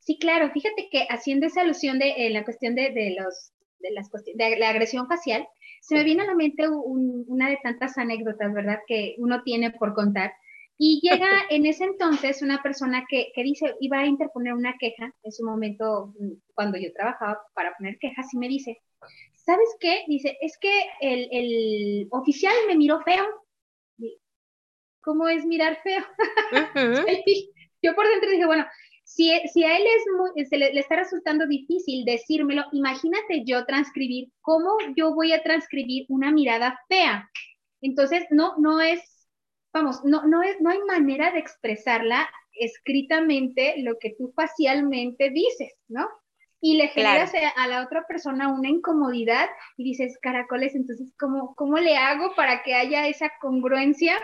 Sí, 0.00 0.18
claro, 0.18 0.50
fíjate 0.50 0.88
que 0.90 1.06
haciendo 1.10 1.46
esa 1.46 1.60
alusión 1.60 2.00
de 2.00 2.28
la 2.30 2.42
cuestión 2.42 2.74
de, 2.74 3.14
los, 3.16 3.52
de, 3.78 3.92
las, 3.92 4.10
de 4.10 4.56
la 4.56 4.70
agresión 4.70 5.06
facial, 5.06 5.46
se 5.80 5.94
me 5.94 6.04
viene 6.04 6.22
a 6.22 6.26
la 6.26 6.34
mente 6.34 6.68
una 6.68 7.48
de 7.48 7.58
tantas 7.62 7.98
anécdotas, 7.98 8.52
¿verdad?, 8.52 8.78
que 8.86 9.16
uno 9.18 9.42
tiene 9.42 9.70
por 9.72 9.94
contar. 9.94 10.32
Y 10.78 11.00
llega 11.02 11.28
en 11.50 11.66
ese 11.66 11.84
entonces 11.84 12.42
una 12.42 12.62
persona 12.62 13.04
que, 13.08 13.32
que, 13.34 13.42
dice, 13.42 13.74
iba 13.80 13.98
a 13.98 14.06
interponer 14.06 14.54
una 14.54 14.76
queja, 14.78 15.12
en 15.22 15.32
su 15.32 15.44
momento, 15.44 16.14
mm, 16.18 16.32
cuando 16.54 16.78
yo 16.78 16.92
trabajaba 16.92 17.40
para 17.54 17.74
poner 17.76 17.98
quejas, 17.98 18.32
y 18.32 18.38
me 18.38 18.48
dice, 18.48 18.80
¿sabes 19.34 19.68
qué? 19.80 20.04
Dice, 20.06 20.36
es 20.40 20.56
que 20.58 20.72
el, 21.00 21.28
el 21.32 22.08
oficial 22.10 22.54
me 22.66 22.76
miró 22.76 23.00
feo. 23.02 23.24
¿Cómo 25.02 25.28
es 25.28 25.46
mirar 25.46 25.78
feo? 25.82 26.04
yo 27.82 27.94
por 27.94 28.06
dentro 28.06 28.30
dije, 28.30 28.44
bueno, 28.44 28.66
si, 29.10 29.32
si 29.52 29.64
a 29.64 29.76
él 29.76 29.82
es 30.36 30.48
se 30.48 30.56
le, 30.56 30.78
está 30.78 30.94
resultando 30.94 31.44
difícil 31.46 32.04
decírmelo, 32.04 32.62
imagínate 32.70 33.42
yo 33.44 33.64
transcribir, 33.66 34.28
¿cómo 34.40 34.76
yo 34.94 35.14
voy 35.14 35.32
a 35.32 35.42
transcribir 35.42 36.06
una 36.08 36.30
mirada 36.30 36.78
fea? 36.88 37.28
Entonces, 37.80 38.24
no, 38.30 38.54
no 38.58 38.80
es, 38.80 39.00
vamos, 39.72 40.04
no, 40.04 40.22
no, 40.28 40.44
es, 40.44 40.60
no 40.60 40.70
hay 40.70 40.78
manera 40.86 41.32
de 41.32 41.40
expresarla 41.40 42.30
escritamente 42.52 43.74
lo 43.78 43.98
que 43.98 44.14
tú 44.16 44.32
facialmente 44.36 45.30
dices, 45.30 45.72
¿no? 45.88 46.08
Y 46.60 46.76
le 46.76 46.88
generas 46.88 47.32
a 47.56 47.66
la 47.66 47.82
otra 47.82 48.06
persona 48.06 48.52
una 48.52 48.68
incomodidad 48.68 49.48
y 49.76 49.82
dices, 49.82 50.18
caracoles, 50.22 50.76
entonces, 50.76 51.12
¿cómo, 51.18 51.56
¿cómo 51.56 51.78
le 51.78 51.96
hago 51.96 52.34
para 52.36 52.62
que 52.62 52.74
haya 52.74 53.08
esa 53.08 53.32
congruencia 53.40 54.14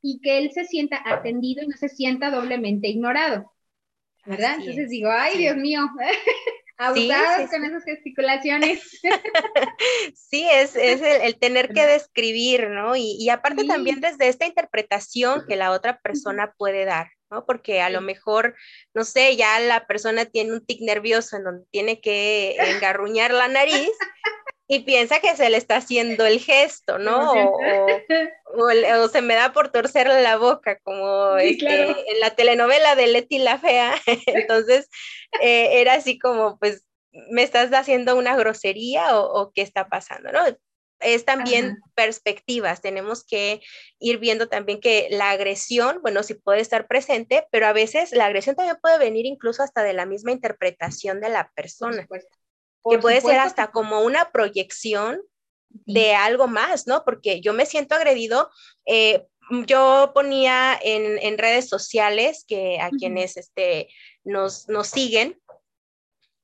y 0.00 0.20
que 0.20 0.38
él 0.38 0.50
se 0.50 0.64
sienta 0.64 1.00
atendido 1.04 1.62
y 1.62 1.68
no 1.68 1.76
se 1.76 1.88
sienta 1.88 2.30
doblemente 2.30 2.88
ignorado? 2.88 3.52
¿Verdad? 4.24 4.56
Entonces 4.58 4.88
digo, 4.88 5.10
ay, 5.10 5.38
Dios 5.38 5.56
mío, 5.56 5.80
abusados 6.78 7.50
con 7.50 7.64
esas 7.64 7.84
gesticulaciones. 7.84 9.00
sí, 10.14 10.46
es, 10.50 10.74
el, 10.76 11.38
tener 11.38 11.72
que 11.72 11.86
describir, 11.86 12.70
¿no? 12.70 12.96
Y, 12.96 13.28
aparte 13.30 13.64
también 13.64 14.00
desde 14.00 14.28
esta 14.28 14.46
interpretación 14.46 15.44
que 15.46 15.56
la 15.56 15.70
otra 15.70 15.98
persona 16.00 16.54
puede 16.56 16.84
dar. 16.84 17.10
¿no? 17.30 17.46
Porque 17.46 17.80
a 17.80 17.88
lo 17.88 18.02
mejor, 18.02 18.54
no 18.92 19.04
sé, 19.04 19.36
ya 19.36 19.58
la 19.58 19.86
persona 19.86 20.26
tiene 20.26 20.52
un 20.52 20.66
tic 20.66 20.82
nervioso 20.82 21.36
en 21.36 21.44
donde 21.44 21.64
tiene 21.70 21.98
que 22.02 22.56
engarruñar 22.58 23.32
la 23.32 23.48
nariz 23.48 23.90
y 24.72 24.80
piensa 24.80 25.20
que 25.20 25.36
se 25.36 25.50
le 25.50 25.58
está 25.58 25.76
haciendo 25.76 26.24
el 26.24 26.40
gesto, 26.40 26.98
¿no? 26.98 27.32
O, 28.54 29.08
se 29.08 29.22
me 29.22 29.34
da 29.34 29.54
por 29.54 29.70
torcerle 29.70 30.20
la 30.20 30.36
boca, 30.36 30.78
como 30.82 31.38
este, 31.38 31.84
en 31.84 32.20
la 32.20 32.34
telenovela 32.34 32.94
de 32.94 33.06
Leti 33.06 33.38
la 33.38 33.58
Fea. 33.58 33.94
Entonces, 34.26 34.90
eh, 35.40 35.80
era 35.80 35.94
así 35.94 36.18
como, 36.18 36.58
pues, 36.58 36.86
¿me 37.30 37.42
estás 37.42 37.72
haciendo 37.72 38.14
una 38.14 38.36
grosería 38.36 39.18
o, 39.18 39.52
qué 39.54 39.62
está 39.62 39.88
pasando, 39.88 40.32
no? 40.32 40.40
Es 41.00 41.24
también 41.24 41.78
perspectivas, 41.94 42.82
tenemos 42.82 43.24
que 43.24 43.62
ir 43.98 44.18
viendo 44.18 44.48
también 44.48 44.80
que 44.80 45.08
la 45.10 45.30
agresión, 45.30 46.00
bueno, 46.02 46.22
sí 46.22 46.34
puede 46.34 46.60
estar 46.60 46.86
presente, 46.86 47.46
pero 47.50 47.66
a 47.66 47.72
veces 47.72 48.12
la 48.12 48.26
agresión 48.26 48.54
también 48.54 48.76
puede 48.82 48.98
venir 48.98 49.24
incluso 49.24 49.62
hasta 49.62 49.82
de 49.82 49.94
la 49.94 50.04
misma 50.04 50.32
interpretación 50.32 51.20
de 51.20 51.30
la 51.30 51.50
persona 51.54 52.06
que 52.88 52.98
puede 52.98 53.20
ser 53.20 53.38
hasta 53.38 53.70
como 53.70 54.00
una 54.00 54.30
proyección 54.30 55.22
de 55.68 56.14
algo 56.14 56.48
más, 56.48 56.86
¿no? 56.86 57.04
Porque 57.04 57.40
yo 57.40 57.52
me 57.52 57.66
siento 57.66 57.94
agredido. 57.94 58.50
Eh, 58.86 59.26
yo 59.66 60.12
ponía 60.14 60.78
en, 60.82 61.38
redes 61.38 61.68
sociales 61.68 62.44
que 62.46 62.80
a 62.80 62.90
quienes 62.90 63.36
este, 63.36 63.88
nos, 64.24 64.68
nos 64.68 64.88
siguen, 64.88 65.40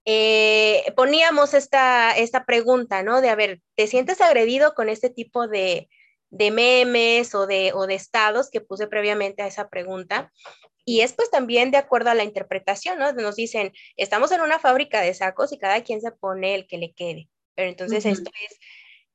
eh, 0.05 0.93
poníamos 0.97 1.53
esta, 1.55 2.17
esta 2.17 2.45
pregunta, 2.47 3.03
¿no? 3.03 3.21
De, 3.21 3.29
a 3.29 3.35
ver, 3.35 3.61
¿te 3.77 3.87
sientes 3.87 4.21
agredido 4.21 4.75
con 4.75 4.89
este 4.89 5.11
tipo 5.11 5.49
de, 5.49 5.89
de 6.31 6.51
memes 6.51 7.35
o 7.35 7.47
de, 7.47 7.73
o 7.75 7.87
de 7.87 7.95
estados 7.95 8.51
que 8.51 8.63
puse 8.63 8.87
previamente 8.87 9.43
a 9.43 9.47
esa 9.47 9.69
pregunta? 9.69 10.33
Y 10.89 11.03
es 11.03 11.13
pues 11.13 11.31
también 11.31 11.71
de 11.71 11.77
acuerdo 11.77 12.09
a 12.09 12.15
la 12.15 12.25
interpretación, 12.25 12.99
¿no? 12.99 13.13
Nos 13.13 13.37
dicen, 13.37 13.75
estamos 13.99 14.33
en 14.33 14.41
una 14.41 14.59
fábrica 14.59 15.03
de 15.03 15.13
sacos 15.13 15.53
y 15.53 15.59
cada 15.59 15.83
quien 15.83 16.01
se 16.01 16.13
pone 16.13 16.55
el 16.55 16.67
que 16.67 16.79
le 16.79 16.95
quede. 16.95 17.29
Pero 17.55 17.69
entonces 17.69 18.07
esto 18.07 18.31
es, 18.49 18.59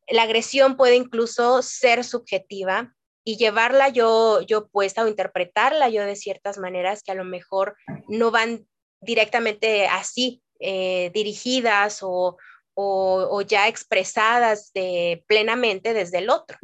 la 0.08 0.22
agresión 0.22 0.77
puede 0.77 0.98
incluso 0.98 1.63
ser 1.63 2.03
subjetiva 2.03 2.94
y 3.24 3.38
llevarla 3.38 3.89
yo, 3.89 4.42
yo 4.42 4.68
puesta 4.68 5.03
o 5.03 5.08
interpretarla 5.08 5.89
yo 5.89 6.06
de 6.06 6.15
ciertas 6.15 6.60
maneras 6.60 7.01
que 7.01 7.12
a 7.12 7.15
lo 7.15 7.25
mejor 7.25 7.75
no 8.08 8.30
van 8.30 8.68
directamente 9.01 9.88
así, 9.88 10.44
eh, 10.60 11.10
dirigidas 11.12 12.03
o, 12.03 12.38
o, 12.75 13.42
ya 13.42 13.68
expresadas 13.68 14.72
de, 14.74 15.24
plenamente 15.25 15.96
desde 15.96 16.20
el 16.20 16.30
otro. 16.30 16.60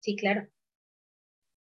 Sí, 0.00 0.16
claro. 0.16 0.48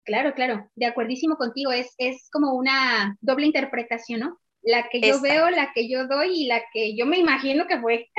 Claro, 0.05 0.33
claro, 0.33 0.69
de 0.75 0.85
acuerdísimo 0.85 1.37
contigo, 1.37 1.71
es, 1.71 1.93
es 1.97 2.29
como 2.31 2.53
una 2.53 3.17
doble 3.21 3.45
interpretación, 3.45 4.19
¿no? 4.19 4.39
La 4.61 4.89
que 4.89 5.01
yo 5.01 5.21
veo, 5.21 5.49
la 5.49 5.71
que 5.73 5.89
yo 5.89 6.07
doy 6.07 6.43
y 6.43 6.45
la 6.47 6.61
que 6.73 6.95
yo 6.95 7.05
me 7.05 7.17
imagino 7.17 7.67
que 7.67 7.79
fue. 7.79 8.09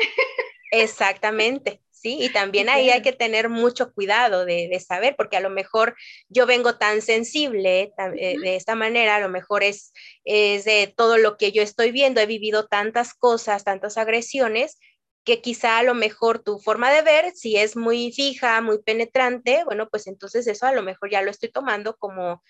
Exactamente, 0.70 1.80
sí, 1.90 2.18
y 2.20 2.30
también 2.30 2.68
ahí 2.68 2.90
hay 2.90 3.02
que 3.02 3.12
tener 3.12 3.48
mucho 3.48 3.92
cuidado 3.92 4.44
de, 4.44 4.78
saber, 4.80 5.14
porque 5.16 5.36
a 5.36 5.40
lo 5.40 5.50
mejor 5.50 5.94
yo 6.28 6.46
vengo 6.46 6.76
tan 6.76 7.00
sensible 7.00 7.92
eh, 8.16 8.36
de 8.38 8.56
esta 8.56 8.74
manera, 8.74 9.16
a 9.16 9.20
lo 9.20 9.28
mejor 9.28 9.62
es, 9.62 9.92
es 10.24 10.64
de 10.64 10.92
todo 10.94 11.16
lo 11.18 11.36
que 11.36 11.52
yo 11.52 11.62
estoy 11.62 11.92
viendo, 11.92 12.20
he 12.20 12.26
vivido 12.26 12.66
tantas 12.66 13.14
cosas, 13.14 13.64
tantas 13.64 13.96
agresiones, 13.96 14.78
que 15.24 15.40
quizá 15.40 15.78
a 15.78 15.82
lo 15.82 15.94
mejor 15.94 16.42
tu 16.42 16.58
forma 16.58 16.92
de 16.92 17.02
ver, 17.02 17.32
si 17.32 17.56
es 17.56 17.76
muy 17.76 18.12
fija, 18.12 18.60
muy 18.60 18.82
penetrante, 18.82 19.64
bueno, 19.64 19.88
pues 19.88 20.06
entonces 20.06 20.46
eso 20.46 20.66
a 20.66 20.72
lo 20.72 20.82
mejor 20.82 21.10
ya 21.10 21.22
lo 21.22 21.30
estoy 21.30 21.50
tomando 21.50 21.96
como, 21.96 22.42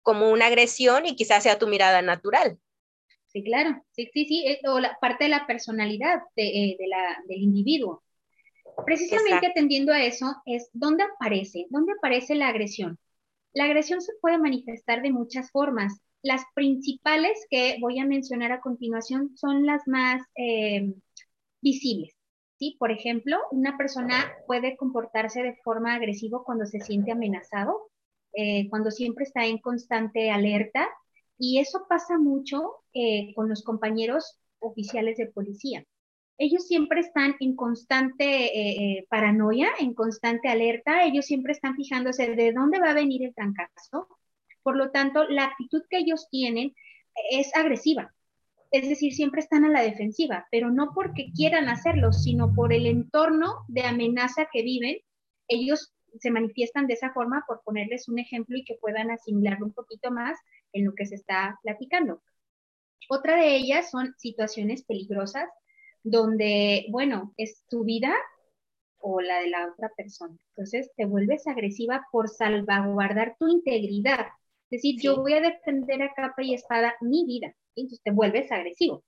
como 0.00 0.30
una 0.30 0.46
agresión 0.46 1.04
y 1.06 1.14
quizás 1.14 1.42
sea 1.42 1.58
tu 1.58 1.68
mirada 1.68 2.00
natural. 2.00 2.58
Sí, 3.26 3.42
claro, 3.44 3.82
sí, 3.92 4.08
sí, 4.12 4.24
sí, 4.26 4.44
eh, 4.46 4.60
o 4.66 4.78
la 4.78 4.98
parte 5.00 5.24
de 5.24 5.30
la 5.30 5.46
personalidad 5.46 6.20
de, 6.36 6.42
eh, 6.46 6.76
la, 6.88 7.16
del 7.28 7.42
individuo. 7.42 8.02
Precisamente 8.84 9.46
atendiendo 9.46 9.92
a 9.92 10.02
eso 10.02 10.34
es 10.46 10.70
dónde 10.72 11.04
aparece, 11.04 11.66
dónde 11.70 11.92
aparece 11.92 12.34
la 12.34 12.48
agresión. 12.48 12.98
La 13.54 13.64
agresión 13.64 14.00
se 14.00 14.12
puede 14.20 14.38
manifestar 14.38 15.02
de 15.02 15.12
muchas 15.12 15.50
formas. 15.50 16.00
Las 16.22 16.42
principales 16.54 17.38
que 17.50 17.76
voy 17.80 17.98
a 17.98 18.06
mencionar 18.06 18.52
a 18.52 18.60
continuación 18.60 19.36
son 19.36 19.66
las 19.66 19.82
más 19.86 20.22
eh, 20.36 20.94
visibles. 21.60 22.14
Por 22.78 22.92
ejemplo, 22.92 23.38
una 23.50 23.76
persona 23.76 24.32
puede 24.46 24.76
comportarse 24.76 25.42
de 25.42 25.56
forma 25.64 25.94
agresiva 25.94 26.42
cuando 26.44 26.64
se 26.66 26.80
siente 26.80 27.12
amenazado, 27.12 27.90
eh, 28.34 28.68
cuando 28.70 28.90
siempre 28.90 29.24
está 29.24 29.44
en 29.46 29.58
constante 29.58 30.30
alerta, 30.30 30.88
y 31.38 31.58
eso 31.58 31.86
pasa 31.88 32.18
mucho 32.18 32.84
eh, 32.94 33.32
con 33.34 33.48
los 33.48 33.64
compañeros 33.64 34.38
oficiales 34.60 35.16
de 35.16 35.26
policía. 35.26 35.84
Ellos 36.38 36.66
siempre 36.66 37.00
están 37.00 37.34
en 37.40 37.56
constante 37.56 38.26
eh, 38.26 39.06
paranoia, 39.08 39.70
en 39.80 39.94
constante 39.94 40.48
alerta, 40.48 41.04
ellos 41.04 41.26
siempre 41.26 41.52
están 41.52 41.74
fijándose 41.74 42.34
de 42.34 42.52
dónde 42.52 42.80
va 42.80 42.90
a 42.90 42.94
venir 42.94 43.24
el 43.24 43.34
trancazo. 43.34 44.08
Por 44.62 44.76
lo 44.76 44.90
tanto, 44.90 45.24
la 45.28 45.44
actitud 45.44 45.82
que 45.90 45.98
ellos 45.98 46.28
tienen 46.30 46.74
es 47.30 47.54
agresiva 47.56 48.12
es 48.72 48.88
decir, 48.88 49.12
siempre 49.12 49.40
están 49.40 49.66
a 49.66 49.70
la 49.70 49.82
defensiva, 49.82 50.48
pero 50.50 50.70
no 50.70 50.92
porque 50.94 51.30
quieran 51.36 51.68
hacerlo, 51.68 52.12
sino 52.12 52.54
por 52.54 52.72
el 52.72 52.86
entorno 52.86 53.64
de 53.68 53.82
amenaza 53.82 54.48
que 54.50 54.62
viven, 54.62 54.96
ellos 55.46 55.92
se 56.18 56.30
manifiestan 56.30 56.86
de 56.86 56.94
esa 56.94 57.12
forma 57.12 57.44
por 57.46 57.62
ponerles 57.64 58.08
un 58.08 58.18
ejemplo 58.18 58.56
y 58.56 58.64
que 58.64 58.78
puedan 58.80 59.10
asimilarlo 59.10 59.66
un 59.66 59.74
poquito 59.74 60.10
más 60.10 60.38
en 60.72 60.86
lo 60.86 60.94
que 60.94 61.04
se 61.04 61.16
está 61.16 61.58
platicando. 61.62 62.22
Otra 63.10 63.36
de 63.36 63.56
ellas 63.56 63.90
son 63.90 64.14
situaciones 64.16 64.84
peligrosas 64.84 65.50
donde, 66.02 66.86
bueno, 66.90 67.34
es 67.36 67.64
tu 67.68 67.84
vida 67.84 68.14
o 68.98 69.20
la 69.20 69.40
de 69.40 69.50
la 69.50 69.66
otra 69.70 69.90
persona. 69.94 70.36
Entonces 70.50 70.90
te 70.96 71.04
vuelves 71.04 71.46
agresiva 71.46 72.06
por 72.10 72.30
salvaguardar 72.30 73.36
tu 73.38 73.48
integridad. 73.48 74.28
Es 74.70 74.82
decir, 74.82 74.98
yo 74.98 75.16
voy 75.16 75.34
a 75.34 75.42
defender 75.42 76.02
a 76.02 76.14
capa 76.14 76.42
y 76.42 76.54
espada 76.54 76.94
mi 77.02 77.26
vida. 77.26 77.54
Entonces 77.76 78.00
te 78.02 78.10
vuelves 78.10 78.50
agresivo. 78.52 79.04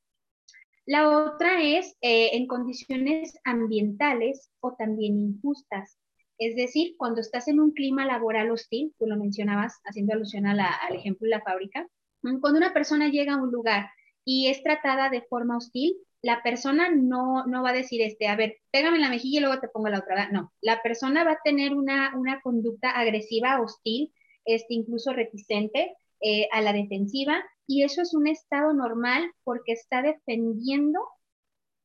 La 0.87 1.09
otra 1.09 1.63
es 1.63 1.97
eh, 2.03 2.31
en 2.37 2.47
condiciones 2.47 3.39
ambientales 3.45 4.51
o 4.61 4.75
también 4.75 5.19
injustas. 5.19 5.99
Es 6.39 6.57
decir, 6.57 6.95
cuando 6.99 7.21
estás 7.21 7.49
en 7.49 7.61
un 7.61 7.73
clima 7.73 8.05
laboral 8.05 8.51
hostil, 8.51 8.95
tú 8.99 9.07
lo 9.07 9.17
mencionabas 9.17 9.81
haciendo 9.85 10.13
alusión 10.13 10.47
al 10.47 10.61
ejemplo 10.95 11.25
de 11.27 11.31
la 11.31 11.43
fábrica, 11.43 11.87
cuando 12.21 12.59
una 12.59 12.73
persona 12.73 13.09
llega 13.09 13.35
a 13.35 13.43
un 13.43 13.51
lugar 13.51 13.89
y 14.25 14.49
es 14.49 14.63
tratada 14.63 15.11
de 15.11 15.23
forma 15.23 15.57
hostil, 15.57 15.97
la 16.23 16.43
persona 16.43 16.89
no, 16.91 17.47
no 17.47 17.63
va 17.63 17.71
a 17.71 17.75
decir, 17.75 18.01
este, 18.01 18.29
a 18.29 18.37
ver, 18.37 18.57
pégame 18.71 18.99
la 18.99 19.11
mejilla 19.11 19.39
y 19.39 19.43
luego 19.43 19.61
te 19.61 19.69
pongo 19.69 19.89
la 19.89 19.99
otra. 19.99 20.31
No, 20.31 20.53
la 20.63 20.83
persona 20.83 21.23
va 21.23 21.33
a 21.33 21.41
tener 21.45 21.75
una, 21.75 22.17
una 22.17 22.41
conducta 22.41 22.91
agresiva, 22.91 23.61
hostil, 23.61 24.13
este, 24.47 24.73
incluso 24.73 25.13
reticente 25.13 25.95
eh, 26.21 26.49
a 26.51 26.63
la 26.63 26.73
defensiva, 26.73 27.45
y 27.67 27.85
eso 27.85 28.03
es 28.03 28.15
un 28.15 28.27
estado 28.27 28.73
normal 28.73 29.31
porque 29.45 29.73
está 29.73 30.03
defendiendo 30.03 31.01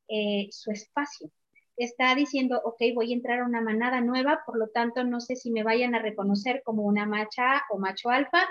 eh, 0.08 0.48
su 0.52 0.72
espacio. 0.72 1.32
Está 1.78 2.14
diciendo, 2.16 2.62
ok, 2.64 2.82
voy 2.94 3.12
a 3.12 3.16
entrar 3.16 3.40
a 3.40 3.46
una 3.46 3.62
manada 3.62 4.02
nueva, 4.02 4.42
por 4.46 4.58
lo 4.58 4.68
tanto 4.70 5.04
no 5.04 5.22
sé 5.22 5.36
si 5.36 5.52
me 5.52 5.64
vayan 5.64 5.96
a 5.96 6.02
reconocer 6.02 6.62
como 6.66 6.84
una 6.84 7.06
macha 7.06 7.64
o 7.70 7.78
macho 7.80 8.10
alfa, 8.10 8.48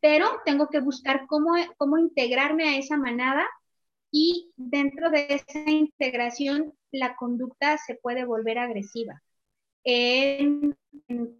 pero 0.00 0.26
tengo 0.44 0.68
que 0.68 0.80
buscar 0.80 1.26
cómo, 1.28 1.52
cómo 1.76 1.98
integrarme 1.98 2.68
a 2.68 2.78
esa 2.78 2.96
manada 2.96 3.46
y 4.10 4.52
dentro 4.56 5.10
de 5.10 5.26
esa 5.28 5.70
integración 5.70 6.72
la 6.92 7.16
conducta 7.16 7.76
se 7.78 7.96
puede 7.96 8.24
volver 8.24 8.58
agresiva. 8.58 9.22
En, 9.82 10.76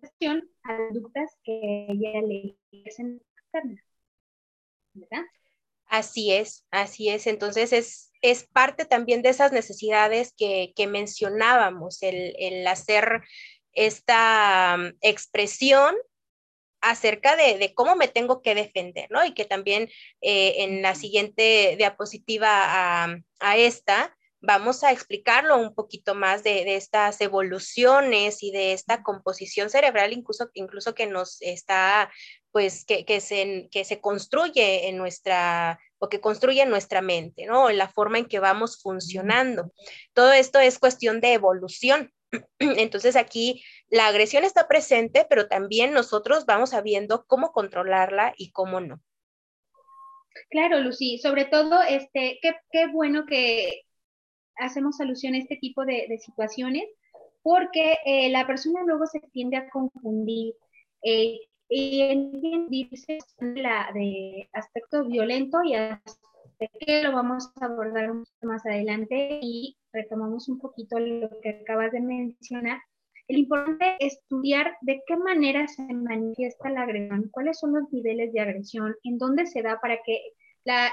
cuestión 0.00 0.48
a 0.64 0.76
conductas 0.76 1.30
que 1.42 1.86
ella 1.88 2.20
le 2.22 2.56
hacen 2.86 3.22
¿verdad? 4.94 5.24
Así 5.86 6.32
es, 6.32 6.64
así 6.70 7.10
es. 7.10 7.26
Entonces 7.26 7.72
es, 7.72 8.10
es 8.22 8.44
parte 8.44 8.84
también 8.84 9.22
de 9.22 9.28
esas 9.28 9.52
necesidades 9.52 10.32
que, 10.36 10.72
que 10.74 10.86
mencionábamos, 10.86 12.02
el, 12.02 12.34
el 12.38 12.66
hacer 12.66 13.22
esta 13.74 14.76
um, 14.78 14.92
expresión 15.00 15.94
acerca 16.80 17.34
de, 17.36 17.72
cómo 17.74 17.96
me 17.96 18.08
tengo 18.08 18.42
que 18.42 18.54
defender, 18.54 19.06
¿no? 19.10 19.24
Y 19.24 19.32
que 19.32 19.46
también 19.46 19.88
eh, 20.20 20.56
en 20.58 20.82
la 20.82 20.94
siguiente 20.94 21.76
diapositiva 21.78 23.04
a, 23.40 23.56
esta, 23.56 24.14
vamos 24.44 24.84
a 24.84 24.92
explicarlo 24.92 25.56
un 25.56 25.74
poquito 25.74 26.14
más 26.14 26.42
de, 26.42 26.76
estas 26.76 27.20
evoluciones 27.20 28.42
y 28.42 28.50
de 28.50 28.72
esta 28.72 29.02
composición 29.02 29.70
cerebral, 29.70 30.12
incluso, 30.12 30.50
incluso 30.54 30.94
que 30.94 31.06
nos 31.06 31.40
está, 31.40 32.10
pues, 32.52 32.84
que, 32.84 33.04
que, 33.04 33.20
se, 33.20 33.68
que 33.70 33.84
se 33.84 34.00
construye 34.00 34.88
en 34.88 34.96
nuestra, 34.96 35.78
o 35.98 36.08
que 36.08 36.20
construye 36.20 36.62
en 36.62 36.70
nuestra 36.70 37.00
mente, 37.02 37.46
¿no? 37.46 37.70
La 37.70 37.88
forma 37.88 38.18
en 38.18 38.26
que 38.26 38.38
vamos 38.38 38.80
funcionando. 38.80 39.72
Todo 40.12 40.32
esto 40.32 40.58
es 40.58 40.78
cuestión 40.78 41.20
de 41.20 41.32
evolución. 41.32 42.12
Entonces 42.58 43.16
aquí 43.16 43.64
la 43.88 44.08
agresión 44.08 44.44
está 44.44 44.68
presente, 44.68 45.26
pero 45.28 45.48
también 45.48 45.92
nosotros 45.92 46.46
vamos 46.46 46.70
sabiendo 46.70 47.24
cómo 47.26 47.52
controlarla 47.52 48.34
y 48.36 48.50
cómo 48.52 48.80
no. 48.80 49.00
Claro, 50.50 50.80
Lucy, 50.80 51.18
sobre 51.18 51.44
todo, 51.44 51.80
este, 51.82 52.38
qué, 52.42 52.56
qué 52.72 52.88
bueno 52.88 53.24
que 53.24 53.84
hacemos 54.56 55.00
alusión 55.00 55.34
a 55.34 55.38
este 55.38 55.56
tipo 55.56 55.84
de, 55.84 56.18
situaciones, 56.18 56.84
porque 57.43 57.99
eh, 58.04 58.30
la 58.30 58.47
persona 58.47 58.82
luego 58.86 59.06
se 59.06 59.21
tiende 59.32 59.56
a 59.56 59.69
confundir 59.69 60.54
eh, 61.02 61.38
y 61.69 62.00
entiende 62.02 62.88
la 63.40 63.90
de 63.95 64.49
aspecto 64.52 65.04
violento 65.04 65.58
y 65.62 65.75
que 66.80 67.02
lo 67.02 67.12
vamos 67.12 67.50
a 67.60 67.67
abordar 67.67 68.12
más 68.43 68.64
adelante 68.64 69.40
y 69.43 69.76
retomamos 69.93 70.49
un 70.49 70.58
poquito 70.58 70.99
lo 70.99 71.28
que 71.40 71.50
acabas 71.50 71.93
de 71.93 72.00
mencionar. 72.00 72.80
El 73.26 73.38
importante 73.38 73.97
es 74.00 74.14
estudiar 74.14 74.76
de 74.82 75.02
qué 75.06 75.17
manera 75.17 75.67
se 75.67 75.82
manifiesta 75.82 76.69
la 76.69 76.82
agresión, 76.82 77.28
cuáles 77.30 77.58
son 77.58 77.73
los 77.73 77.90
niveles 77.90 78.32
de 78.32 78.40
agresión, 78.40 78.95
en 79.02 79.19
dónde 79.19 79.47
se 79.47 79.62
da 79.62 79.80
para 79.80 79.99
que 80.04 80.21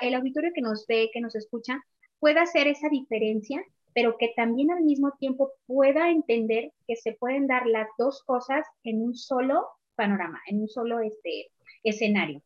el 0.02 0.16
auditorio 0.16 0.52
que 0.54 0.62
nos 0.62 0.86
ve, 0.88 1.10
que 1.14 1.22
nos 1.22 1.36
escucha, 1.36 1.82
pueda 2.22 2.44
hacer 2.44 2.68
esa 2.68 2.88
diferencia, 2.88 3.62
pero 3.94 4.18
que 4.18 4.32
también 4.38 4.72
al 4.72 4.84
mismo 4.84 5.12
tiempo 5.20 5.52
pueda 5.68 6.10
entender 6.10 6.72
que 6.88 6.96
se 6.96 7.12
pueden 7.12 7.48
dar 7.48 7.68
las 7.68 7.90
dos 7.98 8.24
cosas 8.24 8.66
en 8.86 9.02
un 9.02 9.14
solo 9.14 9.68
panorama, 9.96 10.42
en 10.48 10.62
un 10.62 10.70
solo 10.70 11.02
este, 11.02 11.52
escenario. 11.84 12.42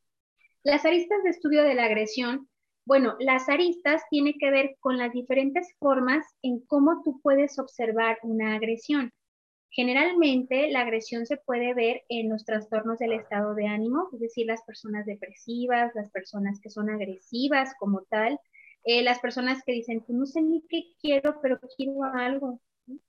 Las 0.63 0.83
aristas 0.83 1.21
de 1.23 1.29
estudio 1.29 1.61
de 1.61 1.75
la 1.75 1.85
agresión 1.85 2.49
bueno, 2.88 3.15
las 3.19 3.49
aristas 3.49 4.03
tienen 4.11 4.35
que 4.39 4.51
ver 4.51 4.75
con 4.79 4.99
las 4.99 5.11
diferentes 5.11 5.73
formas 5.79 6.23
en 6.43 6.59
cómo 6.67 7.01
tú 7.03 7.19
puedes 7.21 7.57
observar 7.57 8.19
una 8.21 8.53
agresión. 8.55 9.11
Generalmente 9.71 10.69
la 10.69 10.81
agresión 10.81 11.25
se 11.25 11.38
puede 11.38 11.73
ver 11.73 12.03
en 12.09 12.29
los 12.29 12.45
trastornos 12.45 12.99
del 12.99 13.13
estado 13.13 13.55
de 13.55 13.65
ánimo, 13.65 14.07
es 14.13 14.19
decir, 14.19 14.45
las 14.45 14.61
personas 14.63 15.07
depresivas, 15.07 15.93
las 15.95 16.11
personas 16.11 16.59
que 16.61 16.69
son 16.69 16.91
agresivas 16.91 17.73
como 17.79 18.03
tal, 18.03 18.39
eh, 18.86 19.04
las 19.04 19.19
personas 19.19 19.63
que 19.65 19.74
dicen, 19.74 20.02
pues 20.02 20.17
no 20.17 20.26
sé 20.26 20.41
ni 20.41 20.62
qué 20.69 20.84
quiero, 21.02 21.39
pero 21.41 21.60
quiero 21.76 22.04
algo. 22.04 22.62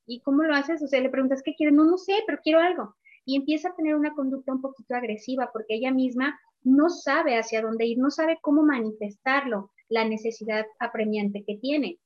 ¿Y 0.07 0.21
cómo 0.23 0.43
lo 0.43 0.55
haces? 0.55 0.83
O 0.83 0.89
sea, 0.89 1.01
le 1.01 1.11
preguntas 1.11 1.43
qué 1.45 1.55
quiere, 1.55 1.71
no, 1.71 1.85
no 1.85 1.99
sé, 1.99 2.15
pero 2.27 2.41
quiero 2.43 2.61
algo. 2.61 2.97
Y 3.27 3.37
empieza 3.37 3.69
a 3.69 3.77
tener 3.77 3.95
una 3.95 4.15
conducta 4.15 4.53
un 4.53 4.62
poquito 4.62 4.95
agresiva 4.95 5.51
porque 5.53 5.75
ella 5.75 5.93
misma 5.93 6.39
no 6.62 6.89
sabe 6.89 7.39
hacia 7.39 7.61
dónde 7.61 7.85
ir, 7.85 7.99
no 7.99 8.11
sabe 8.11 8.39
cómo 8.41 8.62
manifestarlo, 8.62 9.71
la 9.89 10.09
necesidad 10.09 10.65
apremiante 10.79 11.45
que 11.47 11.57
tiene. 11.57 11.99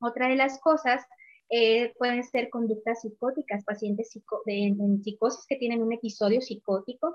Otra 0.00 0.28
de 0.28 0.36
las 0.36 0.60
cosas 0.60 1.04
eh, 1.50 1.92
pueden 1.98 2.22
ser 2.22 2.48
conductas 2.48 3.00
psicóticas, 3.02 3.64
pacientes 3.64 4.16
en 4.46 5.02
psicosis 5.02 5.46
que 5.48 5.56
tienen 5.56 5.82
un 5.82 5.92
episodio 5.92 6.40
psicótico, 6.40 7.14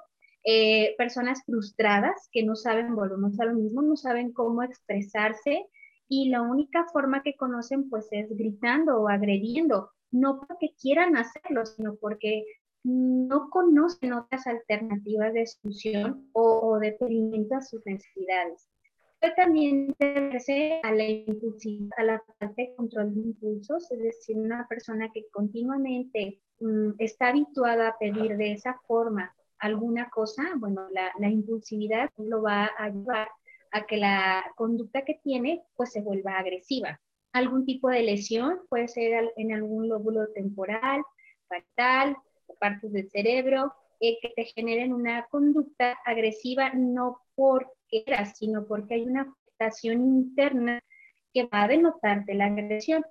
eh, 0.52 0.96
personas 0.98 1.44
frustradas 1.46 2.28
que 2.32 2.42
no 2.44 2.56
saben, 2.56 2.96
volvemos 2.96 3.40
a 3.40 3.46
lo 3.46 3.54
mismo, 3.54 3.84
no 3.84 3.96
saben 3.96 4.34
cómo 4.34 4.64
expresarse 4.64 5.68
y 6.08 6.30
la 6.30 6.42
única 6.42 6.86
forma 6.92 7.22
que 7.22 7.36
conocen 7.36 7.88
pues 7.88 8.08
es 8.10 8.36
gritando 8.36 9.00
o 9.00 9.10
agrediendo, 9.10 9.92
no 10.10 10.40
porque 10.40 10.74
quieran 10.82 11.18
hacerlo, 11.18 11.68
sino 11.68 11.98
porque 11.98 12.46
no 12.84 13.52
conocen 13.52 14.14
otras 14.14 14.48
alternativas 14.48 15.36
de 15.36 15.46
solución 15.46 16.28
o, 16.34 16.80
de 16.80 16.94
detrimento 16.94 17.54
a 17.56 17.62
sus 17.62 17.86
necesidades. 17.86 18.68
Puede 19.20 19.36
también 19.36 19.96
deberse 20.00 20.80
a 20.82 20.92
la 20.92 21.08
impulsividad, 21.08 21.92
a 21.98 22.04
la 22.06 22.24
falta 22.40 22.56
de 22.58 22.74
control 22.76 23.14
de 23.14 23.22
impulsos, 23.22 23.92
es 23.92 24.00
decir, 24.00 24.36
una 24.36 24.68
persona 24.68 25.12
que 25.14 25.28
continuamente 25.32 26.42
mm, 26.60 26.94
está 26.98 27.28
habituada 27.28 27.90
a 27.90 27.98
pedir 28.00 28.36
de 28.36 28.54
esa 28.54 28.80
forma 28.88 29.32
alguna 29.60 30.10
cosa, 30.10 30.44
bueno, 30.58 30.88
la, 30.92 31.12
la, 31.20 31.30
impulsividad 31.30 32.10
lo 32.18 32.42
va 32.42 32.66
a 32.66 32.86
ayudar 32.86 33.28
a 33.72 33.86
que 33.86 33.98
la 33.98 34.44
conducta 34.56 35.04
que 35.04 35.20
tiene 35.24 35.64
pues 35.76 35.92
se 35.92 36.02
vuelva 36.02 36.38
agresiva. 36.38 37.00
Algún 37.34 37.66
tipo 37.66 37.90
de 37.90 38.04
lesión 38.04 38.60
puede 38.70 38.88
ser 38.88 39.32
en 39.36 39.54
algún 39.54 39.88
lóbulo 39.90 40.28
temporal, 40.34 41.04
fatal, 41.48 42.18
partes 42.60 42.92
del 42.92 43.10
cerebro 43.10 43.74
eh, 44.00 44.18
que 44.22 44.30
te 44.30 44.46
generen 44.46 44.94
una 44.94 45.26
conducta 45.28 45.98
agresiva 46.06 46.72
no 46.74 47.22
porque 47.36 47.72
quieras, 47.90 48.38
sino 48.38 48.66
porque 48.66 48.96
hay 48.96 49.02
una 49.02 49.22
afectación 49.22 50.02
interna 50.06 50.82
que 51.34 51.46
va 51.46 51.64
a 51.64 51.68
denotarte 51.68 52.34
la 52.34 52.46
agresión. 52.46 53.06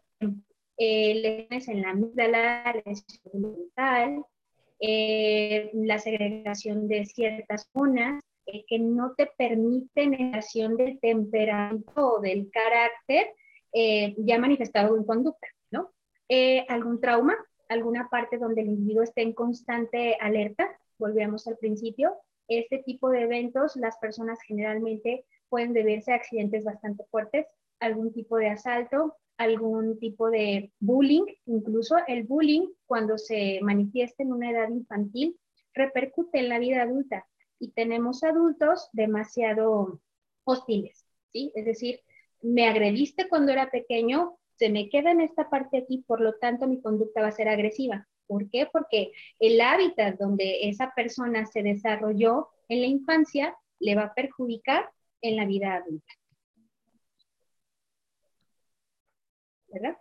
Eh, 0.79 1.15
lesiones 1.15 1.69
en 1.69 1.83
la 1.83 1.91
amígdala, 1.91 2.83
lesión 2.85 3.43
mental, 3.43 4.25
eh, 4.81 5.71
la 5.75 5.99
segregación 5.99 6.89
de 6.89 7.05
ciertas 7.05 7.69
zonas 7.73 8.23
eh, 8.47 8.65
que 8.67 8.79
no 8.79 9.15
te 9.17 9.31
permiten 9.37 10.13
negación 10.13 10.77
del 10.77 10.99
temperamento 11.01 12.15
o 12.15 12.21
del 12.21 12.51
carácter 12.51 13.29
ya 14.17 14.39
manifestado 14.39 14.97
en 14.97 15.05
conducta, 15.05 15.47
¿no? 15.71 15.93
algún 16.69 17.01
trauma, 17.01 17.37
alguna 17.69 18.09
parte 18.09 18.39
donde 18.39 18.63
el 18.63 18.69
individuo 18.69 19.03
esté 19.03 19.21
en 19.23 19.35
constante 19.35 20.17
alerta, 20.21 20.67
volvemos 20.99 21.47
al 21.47 21.59
principio, 21.59 22.17
este 22.49 22.79
tipo 22.79 23.11
de 23.11 23.23
eventos 23.23 23.77
las 23.77 23.99
personas 23.99 24.41
generalmente 24.43 25.27
pueden 25.49 25.75
deberse 25.75 26.13
a 26.13 26.17
accidentes 26.17 26.65
bastante 26.65 27.05
fuertes, 27.11 27.47
algún 27.81 28.13
tipo 28.13 28.37
de 28.37 28.49
asalto, 28.49 29.17
algún 29.37 29.99
tipo 29.99 30.31
de 30.31 30.73
bullying, 30.81 31.25
incluso 31.47 31.97
el 32.07 32.25
bullying 32.25 32.69
cuando 32.87 33.19
se 33.19 33.61
manifiesta 33.63 34.23
en 34.23 34.33
una 34.33 34.51
edad 34.51 34.69
infantil 34.69 35.39
repercute 35.75 36.39
en 36.41 36.49
la 36.49 36.59
vida 36.59 36.83
adulta 36.83 37.27
y 37.59 37.71
tenemos 37.71 38.25
adultos 38.25 38.89
demasiado 38.93 40.01
hostiles, 40.45 41.05
¿sí? 41.33 41.53
Es 41.55 41.65
decir, 41.65 42.01
me 42.43 42.67
agrediste 42.67 43.29
cuando 43.29 43.53
era 43.53 43.71
pequeño, 43.71 44.39
se 44.57 44.71
me 44.71 44.89
queda 44.89 45.13
en 45.13 45.21
esta 45.21 45.49
parte 45.51 45.79
aquí, 45.79 46.05
por 46.07 46.21
lo 46.21 46.35
tanto 46.35 46.67
mi 46.67 46.81
conducta 46.81 47.23
va 47.23 47.29
a 47.29 47.33
ser 47.33 47.49
agresiva. 47.49 48.09
¿Por 48.27 48.51
qué? 48.51 48.69
Porque 48.71 49.13
el 49.39 49.61
hábitat 49.61 50.19
donde 50.19 50.69
esa 50.69 50.93
persona 50.95 51.47
se 51.47 51.63
desarrolló 51.63 52.49
en 52.69 52.81
la 52.81 52.87
infancia 52.87 53.57
le 53.79 53.95
va 53.95 54.05
a 54.05 54.15
perjudicar 54.15 54.91
en 55.23 55.37
la 55.37 55.47
vida 55.47 55.75
adulta. 55.75 56.13
¿Verdad? 59.69 59.97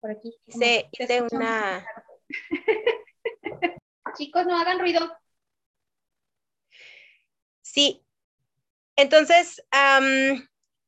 Por 0.00 0.10
aquí. 0.10 0.34
Hice, 0.46 0.88
hice 0.92 1.22
una... 1.30 1.86
Chicos, 4.16 4.46
no 4.46 4.58
hagan 4.58 4.80
ruido. 4.80 5.16
Sí. 7.62 8.04
Entonces, 8.96 9.62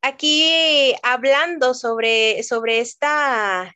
aquí 0.03 0.95
hablando 1.03 1.75
sobre, 1.75 2.43
sobre 2.43 2.81
esta, 2.81 3.75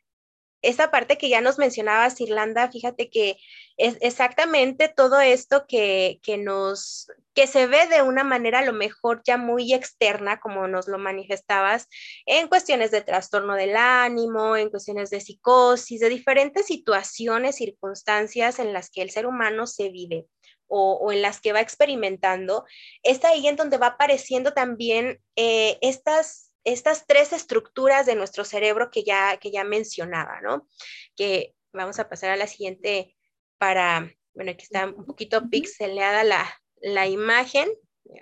esta 0.61 0.91
parte 0.91 1.17
que 1.17 1.29
ya 1.29 1.41
nos 1.41 1.57
mencionabas, 1.57 2.19
Irlanda, 2.19 2.69
fíjate 2.71 3.09
que 3.09 3.37
es 3.77 3.97
exactamente 4.01 4.89
todo 4.89 5.21
esto 5.21 5.65
que, 5.67 6.19
que, 6.21 6.37
nos, 6.37 7.07
que 7.33 7.47
se 7.47 7.65
ve 7.67 7.87
de 7.87 8.01
una 8.01 8.23
manera 8.23 8.59
a 8.59 8.65
lo 8.65 8.73
mejor 8.73 9.21
ya 9.25 9.37
muy 9.37 9.73
externa, 9.73 10.39
como 10.39 10.67
nos 10.67 10.87
lo 10.87 10.97
manifestabas, 10.97 11.87
en 12.25 12.49
cuestiones 12.49 12.91
de 12.91 13.01
trastorno 13.01 13.55
del 13.55 13.77
ánimo, 13.77 14.57
en 14.57 14.69
cuestiones 14.69 15.09
de 15.09 15.21
psicosis, 15.21 16.01
de 16.01 16.09
diferentes 16.09 16.65
situaciones, 16.65 17.55
circunstancias 17.55 18.59
en 18.59 18.73
las 18.73 18.89
que 18.89 19.01
el 19.01 19.11
ser 19.11 19.25
humano 19.25 19.65
se 19.65 19.89
vive. 19.89 20.25
O, 20.71 20.99
o, 21.01 21.11
en 21.11 21.23
las 21.23 21.41
que 21.41 21.51
va 21.51 21.61
experimentando, 21.61 22.63
es 23.01 23.25
ahí 23.25 23.47
en 23.47 23.55
donde 23.55 23.79
va 23.79 23.87
apareciendo 23.87 24.53
también 24.53 25.19
eh, 25.35 25.79
estas 25.81 26.48
estas 26.63 27.05
tres 27.07 27.33
estructuras 27.33 28.05
de 28.05 28.15
nuestro 28.15 28.43
cerebro 28.43 28.91
que 28.91 29.03
ya, 29.03 29.37
que 29.37 29.51
ya 29.51 29.63
mencionaba, 29.63 30.41
¿no? 30.41 30.67
Que 31.15 31.55
vamos 31.73 31.99
a 31.99 32.09
pasar 32.09 32.31
a 32.31 32.37
la 32.37 32.47
siguiente 32.47 33.15
para, 33.57 34.11
bueno, 34.33 34.51
aquí 34.51 34.63
está 34.63 34.85
un 34.85 35.05
poquito 35.05 35.49
pixeleada 35.49 36.23
la, 36.23 36.61
la 36.81 37.07
imagen, 37.07 37.69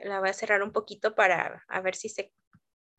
la 0.03 0.19
voy 0.19 0.29
a 0.29 0.33
cerrar 0.33 0.63
un 0.63 0.71
poquito 0.71 1.15
para 1.15 1.63
a 1.67 1.81
ver 1.81 1.95
si 1.95 2.09
se, 2.09 2.33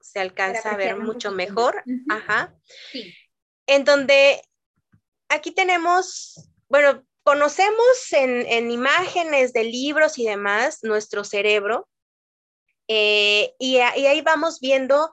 se 0.01 0.21
alcanza 0.21 0.73
a 0.73 0.77
ver 0.77 0.97
mucho 0.97 1.31
mejor. 1.31 1.83
Ajá. 2.09 2.55
Sí. 2.93 3.15
En 3.67 3.85
donde 3.85 4.41
aquí 5.29 5.51
tenemos, 5.51 6.51
bueno, 6.69 7.05
conocemos 7.23 8.13
en, 8.13 8.47
en, 8.47 8.71
imágenes 8.71 9.53
de 9.53 9.65
libros 9.65 10.19
y 10.19 10.25
demás 10.25 10.79
nuestro 10.83 11.25
cerebro, 11.25 11.89
eh, 12.89 13.55
y, 13.59 13.77
ahí 13.79 14.21
vamos 14.23 14.61
viendo 14.61 15.13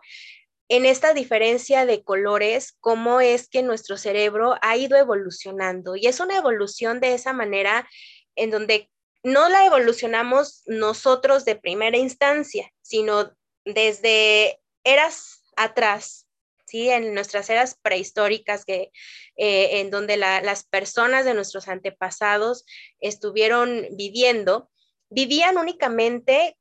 en 0.69 0.85
esta 0.85 1.13
diferencia 1.13 1.85
de 1.85 2.03
colores 2.03 2.75
cómo 2.79 3.21
es 3.21 3.49
que 3.49 3.61
nuestro 3.61 3.97
cerebro 3.97 4.55
ha 4.61 4.77
ido 4.77 4.97
evolucionando. 4.97 5.95
Y 5.95 6.07
es 6.07 6.19
una 6.19 6.37
evolución 6.37 6.99
de 6.99 7.13
esa 7.13 7.33
manera 7.33 7.87
en 8.35 8.49
donde 8.49 8.89
no 9.23 9.49
la 9.49 9.65
evolucionamos 9.65 10.63
nosotros 10.65 11.45
de 11.45 11.55
primera 11.55 11.97
instancia, 11.97 12.71
sino 12.81 13.31
desde 13.65 14.59
eras 14.83 15.43
atrás, 15.55 16.27
¿sí? 16.65 16.89
En 16.89 17.13
nuestras 17.13 17.49
eras 17.49 17.77
prehistóricas, 17.81 18.65
que, 18.65 18.91
eh, 19.35 19.79
en 19.79 19.89
donde 19.89 20.17
las 20.17 20.63
personas 20.63 21.25
de 21.25 21.33
nuestros 21.33 21.67
antepasados 21.67 22.65
estuvieron 22.99 23.87
viviendo, 23.91 24.69
vivían 25.09 25.57
únicamente 25.57 26.57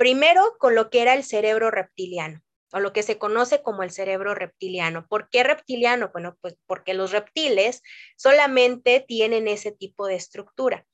Primero, 0.00 0.56
con 0.58 0.74
lo 0.74 0.88
que 0.88 1.02
era 1.02 1.12
el 1.12 1.24
cerebro 1.24 1.70
reptiliano 1.70 2.42
o 2.72 2.80
lo 2.80 2.94
que 2.94 3.02
se 3.02 3.18
conoce 3.18 3.62
como 3.62 3.82
el 3.82 3.90
cerebro 3.90 4.34
reptiliano. 4.34 5.06
¿Por 5.06 5.28
qué 5.28 5.42
reptiliano? 5.42 6.08
Bueno, 6.10 6.38
pues 6.40 6.56
porque 6.64 6.94
los 6.94 7.12
reptiles 7.12 7.82
solamente 8.16 9.04
tienen 9.06 9.46
ese 9.46 9.72
tipo 9.72 10.06
de 10.06 10.14
estructura. 10.14 10.86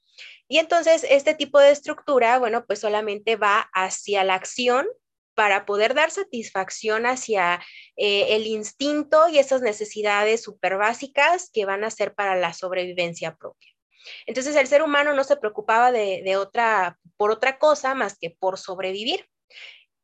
Y 0.48 0.58
entonces 0.58 1.06
este 1.08 1.34
tipo 1.36 1.60
de 1.60 1.70
estructura, 1.70 2.40
bueno, 2.40 2.66
pues 2.66 2.80
solamente 2.80 3.36
va 3.36 3.70
hacia 3.72 4.24
la 4.24 4.34
acción 4.34 4.88
para 5.34 5.66
poder 5.66 5.94
dar 5.94 6.10
satisfacción 6.10 7.06
hacia 7.06 7.62
eh, 7.94 8.34
el 8.34 8.48
instinto 8.48 9.28
y 9.28 9.38
esas 9.38 9.62
necesidades 9.62 10.42
súper 10.42 10.78
básicas 10.78 11.48
que 11.52 11.64
van 11.64 11.84
a 11.84 11.92
ser 11.92 12.12
para 12.12 12.34
la 12.34 12.52
sobrevivencia 12.52 13.36
propia. 13.36 13.75
Entonces 14.26 14.56
el 14.56 14.66
ser 14.66 14.82
humano 14.82 15.14
no 15.14 15.24
se 15.24 15.36
preocupaba 15.36 15.92
de, 15.92 16.36
otra, 16.36 16.98
por 17.16 17.30
otra 17.30 17.58
cosa 17.58 17.94
más 17.94 18.18
que 18.18 18.30
por 18.30 18.58
sobrevivir. 18.58 19.28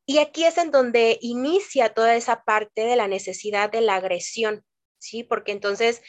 Y 0.05 0.17
aquí 0.17 0.43
es 0.43 0.57
en 0.57 0.71
donde 0.71 1.17
inicia 1.21 1.93
toda 1.93 2.15
esa 2.15 2.43
parte 2.43 2.83
de 2.83 2.95
la 2.95 3.07
necesidad 3.07 3.71
de 3.71 3.81
la 3.81 3.95
agresión, 3.95 4.65
¿sí? 4.97 5.23
Porque 5.23 5.53
entonces 5.53 6.01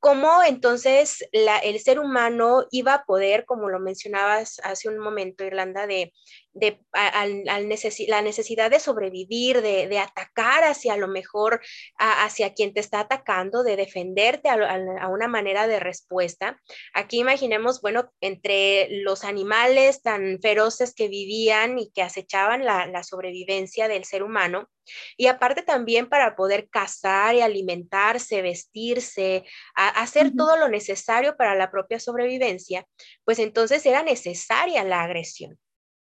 cómo 0.00 0.42
entonces 0.44 1.24
el 1.32 1.80
ser 1.80 1.98
humano 1.98 2.66
iba 2.70 2.94
a 2.94 3.04
poder, 3.04 3.44
como 3.44 3.68
lo 3.68 3.80
mencionabas 3.80 4.60
hace 4.62 4.88
un 4.88 4.98
momento, 4.98 5.44
Irlanda, 5.44 5.86
de, 5.86 6.12
de 6.58 6.80
la 6.92 8.22
necesidad 8.22 8.70
de 8.70 8.80
sobrevivir, 8.80 9.62
de, 9.62 9.98
atacar 9.98 10.64
hacia 10.64 10.96
lo 10.96 11.08
mejor 11.08 11.60
hacia 11.96 12.52
quien 12.54 12.74
te 12.74 12.80
está 12.80 13.00
atacando, 13.00 13.62
de 13.62 13.76
defenderte 13.76 14.48
a, 14.48 15.08
una 15.08 15.28
manera 15.28 15.66
de 15.66 15.80
respuesta. 15.80 16.60
Aquí 16.94 17.20
imaginemos, 17.20 17.80
bueno, 17.80 18.10
entre 18.20 18.88
los 19.02 19.24
animales 19.24 20.02
tan 20.02 20.38
feroces 20.40 20.94
que 20.94 21.08
vivían 21.08 21.78
y 21.78 21.90
que 21.92 22.02
acechaban 22.02 22.64
la, 22.64 23.02
sobrevivencia 23.04 23.86
del 23.86 24.04
ser 24.04 24.22
humano, 24.22 24.68
y 25.16 25.26
aparte 25.26 25.62
también 25.62 26.08
para 26.08 26.34
poder 26.34 26.68
cazar 26.68 27.34
y 27.34 27.42
alimentarse, 27.42 28.42
vestirse, 28.42 29.44
hacer 29.74 30.32
todo 30.36 30.56
lo 30.56 30.68
necesario 30.68 31.36
para 31.36 31.54
la 31.54 31.70
propia 31.70 32.00
sobrevivencia, 32.00 32.86
pues 33.24 33.38
entonces 33.38 33.84
era 33.86 34.02
necesaria 34.02 34.82
la 34.84 35.02
agresión 35.02 35.58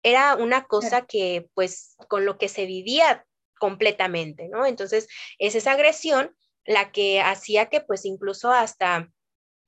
era 0.04 0.36
una 0.36 0.66
cosa 0.66 1.06
que 1.06 1.48
pues 1.54 1.96
con 2.08 2.26
lo 2.26 2.38
que 2.38 2.50
se 2.50 2.66
vivía 2.66 3.26
completamente, 3.60 4.50
¿no? 4.50 4.66
Entonces, 4.66 5.08
es 5.38 5.56
esa 5.56 5.74
agresión 5.74 6.36
la 6.66 6.92
que 6.92 7.22
hacía 7.22 7.70
que 7.70 7.82
pues 7.82 8.06
incluso 8.06 8.52
hasta 8.52 9.10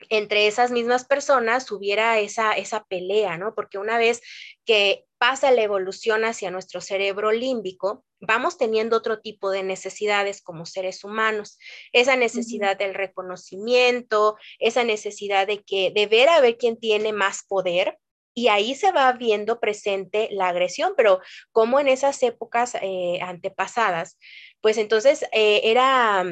entre 0.10 0.48
esas 0.48 0.72
mismas 0.72 1.06
personas 1.06 1.72
hubiera 1.72 2.19
esa, 2.19 2.54
esa 2.54 2.84
pelea, 2.84 3.38
¿no? 3.38 3.54
Porque 3.56 3.78
una 3.78 3.98
vez 3.98 4.22
que 4.65 5.06
pasa 5.17 5.52
la 5.52 5.62
evolución 5.62 6.26
hacia 6.26 6.52
nuestro 6.52 6.82
cerebro 6.82 7.32
límbico, 7.32 8.04
vamos 8.19 8.58
teniendo 8.58 8.98
otro 8.98 9.22
tipo 9.22 9.52
de 9.52 9.63
necesidades 9.63 10.41
como 10.41 10.65
seres 10.65 11.04
humanos, 11.04 11.58
esa 11.93 12.15
necesidad 12.15 12.78
del 12.78 12.93
reconocimiento, 12.93 14.36
esa 14.60 14.84
necesidad 14.84 15.48
de 15.48 15.63
que 15.63 15.91
de 15.96 16.08
ver 16.08 16.30
a 16.30 16.41
ver 16.41 16.58
quién 16.58 16.78
tiene 16.78 17.13
más 17.13 17.43
poder, 17.48 17.98
y 18.34 18.48
ahí 18.48 18.76
se 18.76 18.91
va 18.91 19.12
viendo 19.13 19.60
presente 19.60 20.30
la 20.32 20.50
agresión, 20.50 20.93
pero 20.98 21.19
como 21.52 21.80
en 21.80 21.88
esas 21.88 22.22
épocas 22.24 22.76
eh, 22.82 23.19
antepasadas, 23.22 24.17
pues 24.62 24.78
entonces 24.78 25.24
eh, 25.32 25.62
era 25.65 26.24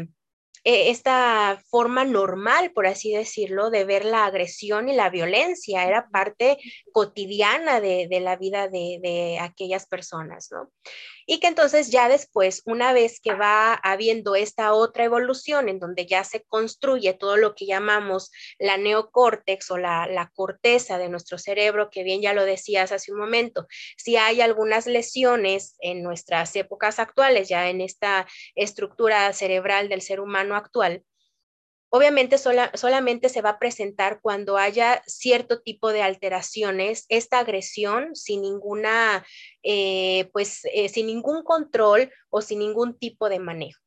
eh, 0.64 0.92
esta 0.92 1.62
forma 1.70 2.06
normal, 2.06 2.72
por 2.72 2.86
así 2.86 3.12
decirlo, 3.12 3.72
de 3.72 3.84
ver 3.84 4.06
la 4.06 4.26
agresión 4.26 4.90
y 4.90 4.94
la 4.96 5.10
violencia, 5.10 5.86
era 5.88 6.10
parte 6.10 6.58
cotidiana 6.92 7.82
de, 7.82 8.08
la 8.22 8.36
vida 8.36 8.68
de, 8.68 9.00
de, 9.02 9.40
aquellas 9.40 9.88
personas, 9.88 10.50
¿no? 10.52 10.72
Y 11.32 11.39
que 11.39 11.48
entonces 11.48 11.89
ya 11.91 12.10
después, 12.10 12.62
una 12.65 12.91
vez 12.91 13.22
que 13.22 13.34
va 13.34 13.74
habiendo 13.74 14.36
esta 14.36 14.74
otra 14.74 15.06
evolución 15.06 15.70
en 15.70 15.80
donde 15.80 16.06
ya 16.06 16.26
se 16.26 16.44
construye 16.44 17.13
todo 17.13 17.38
lo 17.38 17.56
que 17.56 17.65
llamamos 17.65 18.32
la 18.60 18.76
neocórtex 18.76 19.72
o 19.72 19.78
la, 19.78 20.08
la 20.08 20.30
corteza 20.36 20.98
de 20.98 21.08
nuestro 21.08 21.38
cerebro, 21.38 21.89
que 21.89 22.04
bien 22.04 22.22
ya 22.22 22.34
lo 22.34 22.44
decías 22.44 22.91
hace 22.91 23.13
un 23.13 23.20
momento, 23.20 23.65
si 23.96 24.17
hay 24.17 24.41
algunas 24.41 24.88
lesiones 24.88 25.78
en 25.80 26.04
nuestras 26.04 26.54
épocas 26.58 27.00
actuales, 27.00 27.48
ya 27.48 27.70
en 27.70 27.80
esta 27.80 28.28
estructura 28.56 29.32
cerebral 29.32 29.88
del 29.88 30.02
ser 30.02 30.20
humano, 30.20 30.58
actual, 30.58 31.06
obviamente 31.92 32.38
solamente 32.38 33.28
se 33.28 33.42
va 33.42 33.52
a 33.52 33.60
presentar 33.60 34.22
cuando 34.22 34.58
haya 34.58 35.04
cierto 35.06 35.62
tipo 35.62 35.92
de 35.92 36.02
alteraciones, 36.02 37.06
esta 37.10 37.40
agresión 37.40 38.16
sin 38.16 38.42
ninguna, 38.42 39.26
eh, 39.62 40.30
pues, 40.32 40.62
eh, 40.74 40.88
sin 40.88 41.08
ningún 41.08 41.44
control 41.44 42.10
o 42.30 42.42
sin 42.42 42.60
ningún 42.60 42.98
tipo 42.98 43.28
de 43.28 43.40
manejo. 43.40 43.82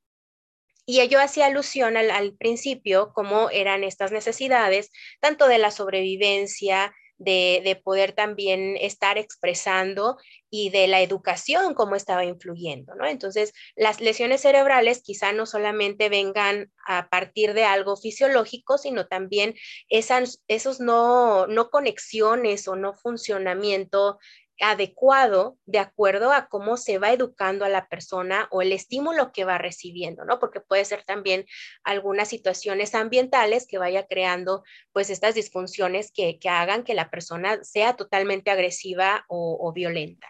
Y 0.87 1.01
ello 1.01 1.19
hacía 1.19 1.47
alusión 1.47 1.97
al, 1.97 2.11
al 2.11 2.37
principio, 2.37 3.13
cómo 3.15 3.49
eran 3.49 3.85
estas 3.85 4.13
necesidades, 4.13 4.91
tanto 5.21 5.49
de 5.49 5.57
la 5.57 5.71
sobrevivencia, 5.71 6.95
de, 7.19 7.81
poder 7.85 8.13
también 8.13 8.77
estar 8.81 9.19
expresando 9.19 10.17
y 10.51 10.71
de 10.71 10.87
la 10.87 11.01
educación, 11.01 11.75
cómo 11.75 11.97
estaba 11.97 12.25
influyendo, 12.25 12.95
¿no? 12.95 13.07
Entonces, 13.07 13.53
las 13.75 14.01
lesiones 14.01 14.43
cerebrales 14.43 15.03
quizá 15.03 15.33
no 15.33 15.47
solamente 15.47 16.09
vengan 16.09 16.73
a 16.87 17.09
partir 17.09 17.55
de 17.55 17.65
algo 17.65 17.97
fisiológico, 17.97 18.79
sino 18.79 19.07
también 19.07 19.55
esas, 19.89 20.43
esos 20.49 20.81
no, 20.81 21.47
no 21.47 21.71
conexiones 21.71 22.69
o 22.69 22.77
no 22.77 22.95
funcionamiento 22.95 24.19
adecuado 24.61 25.59
de 25.67 25.79
acuerdo 25.79 26.33
a 26.33 26.49
cómo 26.49 26.77
se 26.77 26.99
va 26.99 27.13
educando 27.13 27.65
a 27.65 27.69
la 27.69 27.89
persona 27.89 28.49
o 28.51 28.63
el 28.63 28.73
estímulo 28.73 29.33
que 29.33 29.45
va 29.45 29.59
recibiendo, 29.59 30.25
¿no? 30.25 30.39
Porque 30.39 30.61
puede 30.61 30.85
ser 30.85 31.05
también 31.05 31.47
algunas 31.83 32.29
situaciones 32.29 32.95
ambientales 32.95 33.67
que 33.67 33.79
vaya 33.79 34.07
creando 34.07 34.63
pues 34.93 35.11
estas 35.11 35.35
disfunciones 35.35 36.13
que, 36.13 36.39
hagan 36.49 36.85
que 36.85 36.95
la 36.95 37.11
persona 37.11 37.63
sea 37.65 37.97
totalmente 37.97 38.51
agresiva 38.51 39.25
o, 39.29 39.73
violenta. 39.73 40.29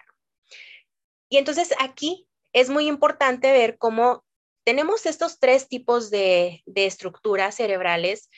Y 1.29 1.39
entonces 1.39 1.75
aquí 1.79 2.27
es 2.53 2.71
muy 2.71 2.87
importante 2.87 3.53
ver 3.53 3.77
cómo 3.79 4.25
tenemos 4.65 5.05
estos 5.05 5.39
tres 5.39 5.69
tipos 5.69 6.11
de, 6.11 6.63
de 6.65 6.87
estructuras 6.87 7.57
cerebrales 7.57 8.31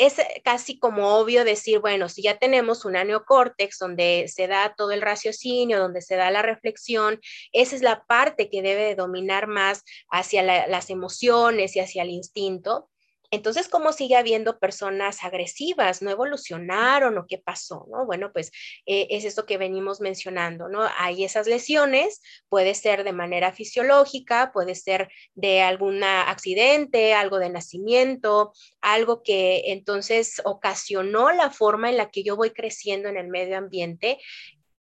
es 0.00 0.16
casi 0.42 0.78
como 0.78 1.16
obvio 1.16 1.44
decir, 1.44 1.80
bueno, 1.80 2.08
si 2.08 2.22
ya 2.22 2.38
tenemos 2.38 2.86
un 2.86 2.92
neocórtex 2.92 3.78
donde 3.78 4.28
se 4.28 4.46
da 4.46 4.74
todo 4.74 4.92
el 4.92 5.02
raciocinio, 5.02 5.78
donde 5.78 6.00
se 6.00 6.16
da 6.16 6.30
la 6.30 6.40
reflexión, 6.40 7.20
esa 7.52 7.76
es 7.76 7.82
la 7.82 8.04
parte 8.06 8.48
que 8.48 8.62
debe 8.62 8.94
dominar 8.94 9.46
más 9.46 9.84
hacia 10.10 10.42
las 10.42 10.88
emociones 10.88 11.76
y 11.76 11.80
hacia 11.80 12.02
el 12.02 12.10
instinto. 12.10 12.88
Entonces, 13.32 13.68
¿cómo 13.68 13.92
sigue 13.92 14.16
habiendo 14.16 14.58
personas 14.58 15.22
agresivas? 15.22 16.02
¿No 16.02 16.10
evolucionaron 16.10 17.16
o 17.16 17.26
qué 17.28 17.38
pasó? 17.38 17.86
¿no? 17.88 18.04
Bueno, 18.04 18.32
pues 18.32 18.50
eh, 18.86 19.06
es 19.10 19.24
esto 19.24 19.46
que 19.46 19.56
venimos 19.56 20.00
mencionando, 20.00 20.68
¿no? 20.68 20.82
Hay 20.98 21.24
esas 21.24 21.46
lesiones, 21.46 22.22
puede 22.48 22.74
ser 22.74 23.04
de 23.04 23.12
manera 23.12 23.52
fisiológica, 23.52 24.50
puede 24.52 24.74
ser 24.74 25.10
de 25.34 25.62
algún 25.62 26.02
accidente, 26.02 27.14
algo 27.14 27.38
de 27.38 27.50
nacimiento, 27.50 28.52
algo 28.80 29.22
que 29.22 29.72
entonces 29.72 30.42
ocasionó 30.44 31.30
la 31.30 31.50
forma 31.50 31.88
en 31.88 31.98
la 31.98 32.10
que 32.10 32.24
yo 32.24 32.36
voy 32.36 32.50
creciendo 32.50 33.08
en 33.08 33.16
el 33.16 33.28
medio 33.28 33.56
ambiente 33.58 34.18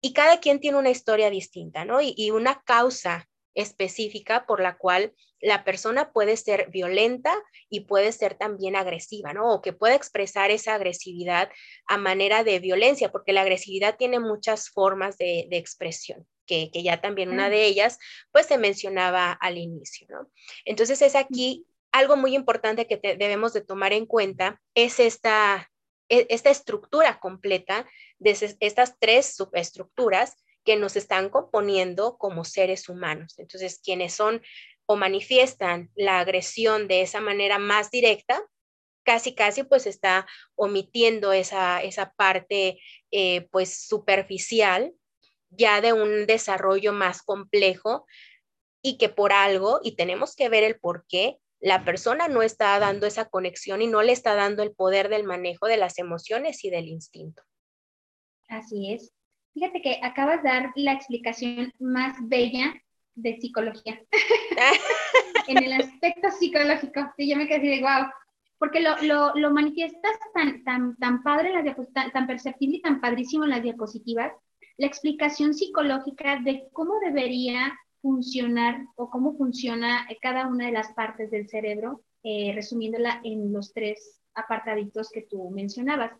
y 0.01 0.13
cada 0.13 0.39
quien 0.39 0.59
tiene 0.59 0.77
una 0.77 0.89
historia 0.89 1.29
distinta, 1.29 1.85
¿no? 1.85 1.99
y 2.01 2.31
una 2.31 2.63
causa 2.63 3.29
específica 3.55 4.45
por 4.45 4.61
la 4.61 4.77
cual 4.77 5.13
la 5.41 5.63
persona 5.63 6.11
puede 6.11 6.37
ser 6.37 6.69
violenta 6.69 7.33
y 7.69 7.81
puede 7.81 8.11
ser 8.11 8.35
también 8.35 8.75
agresiva, 8.75 9.33
¿no? 9.33 9.53
O 9.53 9.61
que 9.61 9.73
puede 9.73 9.95
expresar 9.95 10.51
esa 10.51 10.75
agresividad 10.75 11.49
a 11.87 11.97
manera 11.97 12.43
de 12.43 12.59
violencia, 12.59 13.11
porque 13.11 13.33
la 13.33 13.41
agresividad 13.41 13.97
tiene 13.97 14.19
muchas 14.19 14.69
formas 14.69 15.17
de, 15.17 15.47
expresión, 15.51 16.27
que, 16.45 16.69
ya 16.73 17.01
también 17.01 17.29
una 17.29 17.49
de 17.49 17.65
ellas, 17.65 17.99
pues 18.31 18.47
se 18.47 18.57
mencionaba 18.57 19.31
al 19.31 19.57
inicio, 19.57 20.07
¿no? 20.09 20.29
Entonces 20.65 21.01
es 21.01 21.15
aquí 21.15 21.65
algo 21.91 22.17
muy 22.17 22.35
importante 22.35 22.87
que 22.87 22.97
debemos 22.97 23.53
de 23.53 23.61
tomar 23.61 23.93
en 23.93 24.05
cuenta, 24.05 24.61
es 24.75 24.99
esta, 24.99 25.71
e, 26.09 26.27
esta 26.29 26.49
estructura 26.49 27.19
completa 27.19 27.87
de 28.19 28.37
estas 28.59 28.99
tres 28.99 29.35
subestructuras 29.35 30.35
que 30.65 30.75
nos 30.75 30.95
están 30.95 31.29
componiendo 31.29 32.17
como 32.17 32.43
seres 32.43 32.89
humanos. 32.89 33.37
Entonces, 33.37 33.79
quienes 33.83 34.13
son 34.13 34.41
o 34.85 34.95
manifiestan 34.95 35.91
la 35.95 36.19
agresión 36.19 36.87
de 36.87 37.01
esa 37.01 37.21
manera 37.21 37.59
más 37.59 37.91
directa, 37.91 38.41
casi, 39.03 39.35
casi 39.35 39.63
pues 39.63 39.85
está 39.85 40.27
omitiendo 40.55 41.31
esa, 41.31 41.81
esa 41.83 42.13
parte 42.13 42.79
eh, 43.11 43.47
pues 43.51 43.85
superficial 43.87 44.93
ya 45.49 45.81
de 45.81 45.93
un 45.93 46.25
desarrollo 46.25 46.93
más 46.93 47.21
complejo 47.21 48.05
y 48.81 48.97
que 48.97 49.09
por 49.09 49.33
algo, 49.33 49.79
y 49.83 49.95
tenemos 49.95 50.35
que 50.35 50.49
ver 50.49 50.63
el 50.63 50.79
por 50.79 51.05
qué, 51.07 51.37
la 51.59 51.83
persona 51.83 52.27
no 52.27 52.41
está 52.41 52.79
dando 52.79 53.05
esa 53.05 53.25
conexión 53.25 53.81
y 53.81 53.87
no 53.87 54.01
le 54.01 54.13
está 54.13 54.35
dando 54.35 54.63
el 54.63 54.73
poder 54.73 55.09
del 55.09 55.23
manejo 55.23 55.67
de 55.67 55.77
las 55.77 55.99
emociones 55.99 56.63
y 56.63 56.69
del 56.69 56.87
instinto. 56.87 57.43
Así 58.47 58.93
es. 58.93 59.11
Fíjate 59.53 59.81
que 59.81 59.99
acabas 60.03 60.43
de 60.43 60.49
dar 60.49 60.71
la 60.75 60.93
explicación 60.93 61.73
más 61.79 62.15
bella 62.21 62.73
de 63.15 63.37
psicología. 63.39 64.01
en 65.47 65.63
el 65.63 65.73
aspecto 65.73 66.29
psicológico. 66.31 67.11
Sí, 67.17 67.29
yo 67.29 67.35
me 67.35 67.47
quedé 67.47 67.67
de 67.67 67.81
wow. 67.81 68.07
Porque 68.57 68.81
lo, 68.81 68.97
lo, 69.01 69.33
lo, 69.35 69.51
manifiestas 69.51 70.11
tan, 70.33 70.63
tan, 70.63 70.95
tan 70.97 71.23
padre, 71.23 71.53
las 71.53 71.75
tan, 71.93 72.11
tan 72.11 72.27
perceptible 72.27 72.77
y 72.77 72.81
tan 72.81 72.99
padrísimo 72.99 73.45
en 73.45 73.51
las 73.51 73.63
diapositivas, 73.63 74.33
la 74.77 74.87
explicación 74.87 75.53
psicológica 75.53 76.39
de 76.43 76.67
cómo 76.73 76.99
debería 76.99 77.77
funcionar 78.01 78.85
o 78.95 79.09
cómo 79.09 79.35
funciona 79.35 80.07
cada 80.21 80.47
una 80.47 80.67
de 80.67 80.71
las 80.71 80.91
partes 80.93 81.31
del 81.31 81.47
cerebro, 81.49 82.01
eh, 82.23 82.51
resumiéndola 82.53 83.21
en 83.23 83.51
los 83.53 83.73
tres 83.73 84.21
apartaditos 84.33 85.09
que 85.09 85.21
tú 85.21 85.49
mencionabas. 85.51 86.11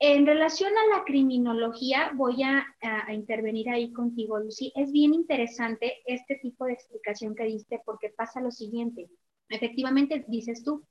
En 0.00 0.26
relación 0.26 0.70
a 0.70 0.96
la 0.96 1.04
criminología, 1.04 2.12
voy 2.14 2.44
a, 2.44 2.64
intervenir 3.12 3.68
ahí 3.68 3.92
contigo, 3.92 4.38
Lucy. 4.38 4.72
Es 4.76 4.92
bien 4.92 5.12
interesante 5.12 6.02
este 6.06 6.36
tipo 6.36 6.66
de 6.66 6.74
explicación 6.74 7.34
que 7.34 7.44
diste 7.44 7.82
porque 7.84 8.10
pasa 8.10 8.40
lo 8.40 8.52
siguiente. 8.52 9.10
Efectivamente, 9.48 10.24
dices 10.28 10.62
tú, 10.62 10.84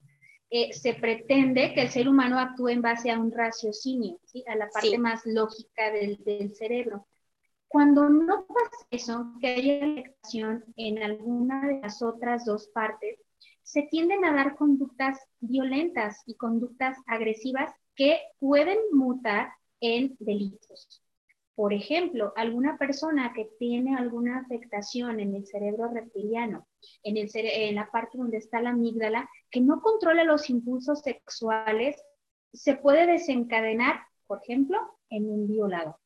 eh, 0.50 0.74
se 0.74 0.94
pretende 0.94 1.74
que 1.74 1.84
el 1.84 1.90
ser 1.90 2.10
humano 2.10 2.38
actúe 2.38 2.70
en 2.70 2.82
base 2.82 3.10
a 3.10 3.20
un 3.20 3.32
raciocinio, 3.32 4.20
a 4.46 4.56
la 4.56 4.68
parte 4.68 4.98
más 4.98 5.26
lógica 5.26 5.90
del, 5.92 6.22
del, 6.26 6.54
cerebro. 6.54 7.08
Cuando 7.70 8.10
no 8.10 8.46
pasa 8.46 8.88
eso, 8.92 9.34
que 9.40 9.48
haya 9.48 9.74
elección 9.86 10.66
en 10.76 11.02
alguna 11.02 11.66
de 11.66 11.80
las 11.80 12.02
otras 12.02 12.44
dos 12.44 12.68
partes, 12.74 13.20
se 13.64 13.84
tienden 13.84 14.26
a 14.26 14.34
dar 14.34 14.56
conductas 14.56 15.18
violentas 15.40 16.24
y 16.26 16.36
conductas 16.36 16.98
agresivas 17.06 17.72
que 17.98 18.22
pueden 18.40 18.78
mutar 18.94 19.52
en 19.82 20.16
delitos. 20.20 21.04
Por 21.56 21.74
ejemplo, 21.74 22.34
alguna 22.36 22.78
persona 22.78 23.34
que 23.34 23.50
tiene 23.58 23.98
alguna 23.98 24.42
afectación 24.42 25.20
en 25.20 25.34
el 25.36 25.48
cerebro 25.48 25.90
reptiliano, 25.92 26.68
en, 27.02 27.18
el 27.18 27.30
en 27.34 27.76
la 27.76 27.90
parte 27.90 28.20
donde 28.20 28.38
está 28.38 28.62
la 28.62 28.70
amígdala, 28.70 29.28
que 29.50 29.60
no 29.60 29.82
controla 29.82 30.24
los 30.24 30.52
impulsos 30.52 31.02
sexuales, 31.02 32.00
se 32.54 32.76
puede 32.76 33.08
desencadenar, 33.08 34.02
por 34.28 34.40
ejemplo, 34.44 34.78
en 35.10 35.30
un 35.30 35.48
violado. 35.48 36.00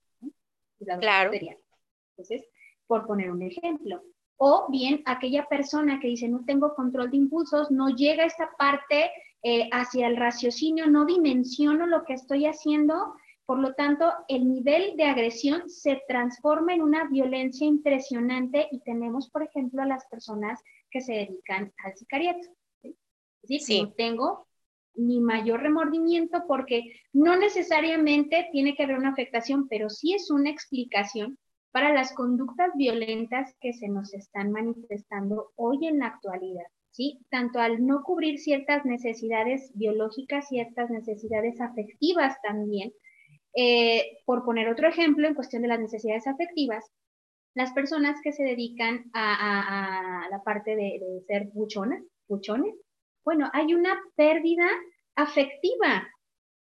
Claro. 1.00 1.32
Entonces, 1.34 2.48
por 2.88 3.06
poner 3.06 3.30
un 3.32 3.42
ejemplo. 3.42 4.02
O 4.38 4.68
bien 4.70 5.04
aquella 5.06 5.48
persona 5.48 6.00
que 6.00 6.08
dice, 6.08 6.30
no 6.30 6.46
tengo 6.46 6.74
control 6.74 7.12
de 7.12 7.18
impulsos, 7.18 7.70
no 7.72 7.90
llega 7.90 8.24
a 8.24 8.28
esta 8.28 8.52
parte 8.58 9.12
eh, 9.44 9.70
hacia 9.72 10.08
el 10.08 10.18
raciocinio, 10.18 10.88
no 10.88 11.06
dimensiono 11.06 11.88
lo 11.88 12.04
que 12.06 12.14
estoy 12.14 12.46
haciendo, 12.46 13.16
por 13.46 13.60
lo 13.60 13.74
tanto, 13.74 14.12
el 14.28 14.48
nivel 14.48 14.96
de 14.96 15.04
agresión 15.06 15.70
se 15.70 16.02
transforma 16.08 16.74
en 16.74 16.82
una 16.82 17.10
violencia 17.10 17.68
impresionante 17.68 18.68
y 18.72 18.80
tenemos, 18.80 19.30
por 19.30 19.44
ejemplo, 19.44 19.82
a 19.82 19.86
las 19.86 20.06
personas 20.06 20.62
que 20.90 21.02
se 21.02 21.14
dedican 21.14 21.74
al 21.84 21.96
sicariato. 21.98 22.48
¿sí? 23.44 23.82
No 23.82 23.92
tengo 23.92 24.48
ni 24.94 25.20
mayor 25.20 25.62
remordimiento 25.62 26.44
porque 26.48 27.02
no 27.14 27.36
necesariamente 27.36 28.48
tiene 28.52 28.76
que 28.76 28.84
haber 28.84 28.98
una 28.98 29.10
afectación, 29.10 29.68
pero 29.68 29.90
sí 29.90 30.14
es 30.14 30.30
una 30.30 30.50
explicación 30.50 31.38
para 31.72 31.94
las 31.94 32.14
conductas 32.14 32.72
violentas 32.76 33.56
que 33.60 33.74
se 33.74 33.88
nos 33.88 34.14
están 34.14 34.52
manifestando 34.52 35.52
hoy 35.56 35.88
en 35.88 36.00
la 36.00 36.08
actualidad. 36.08 36.68
¿Sí? 36.92 37.20
Tanto 37.30 37.60
al 37.60 37.86
no 37.86 38.04
cubrir 38.04 38.40
ciertas 38.40 38.86
necesidades 38.86 39.72
biológicas, 39.74 40.48
ciertas 40.48 40.90
necesidades 40.90 41.60
afectivas 41.60 42.36
también. 42.44 42.94
Eh, 43.56 44.20
por 44.26 44.46
poner 44.46 44.70
otro 44.70 44.88
ejemplo, 44.88 45.28
en 45.28 45.36
cuestión 45.36 45.62
de 45.62 45.68
las 45.70 45.80
necesidades 45.80 46.28
afectivas, 46.28 46.86
las 47.54 47.74
personas 47.74 48.20
que 48.24 48.32
se 48.32 48.44
dedican 48.44 49.10
a, 49.14 50.28
la 50.30 50.42
parte 50.44 50.76
de, 50.76 51.02
ser 51.28 51.50
buchonas, 51.54 52.02
buchones, 52.28 52.76
bueno, 53.26 53.50
hay 53.54 53.74
una 53.74 54.00
pérdida 54.16 54.68
afectiva, 55.16 56.08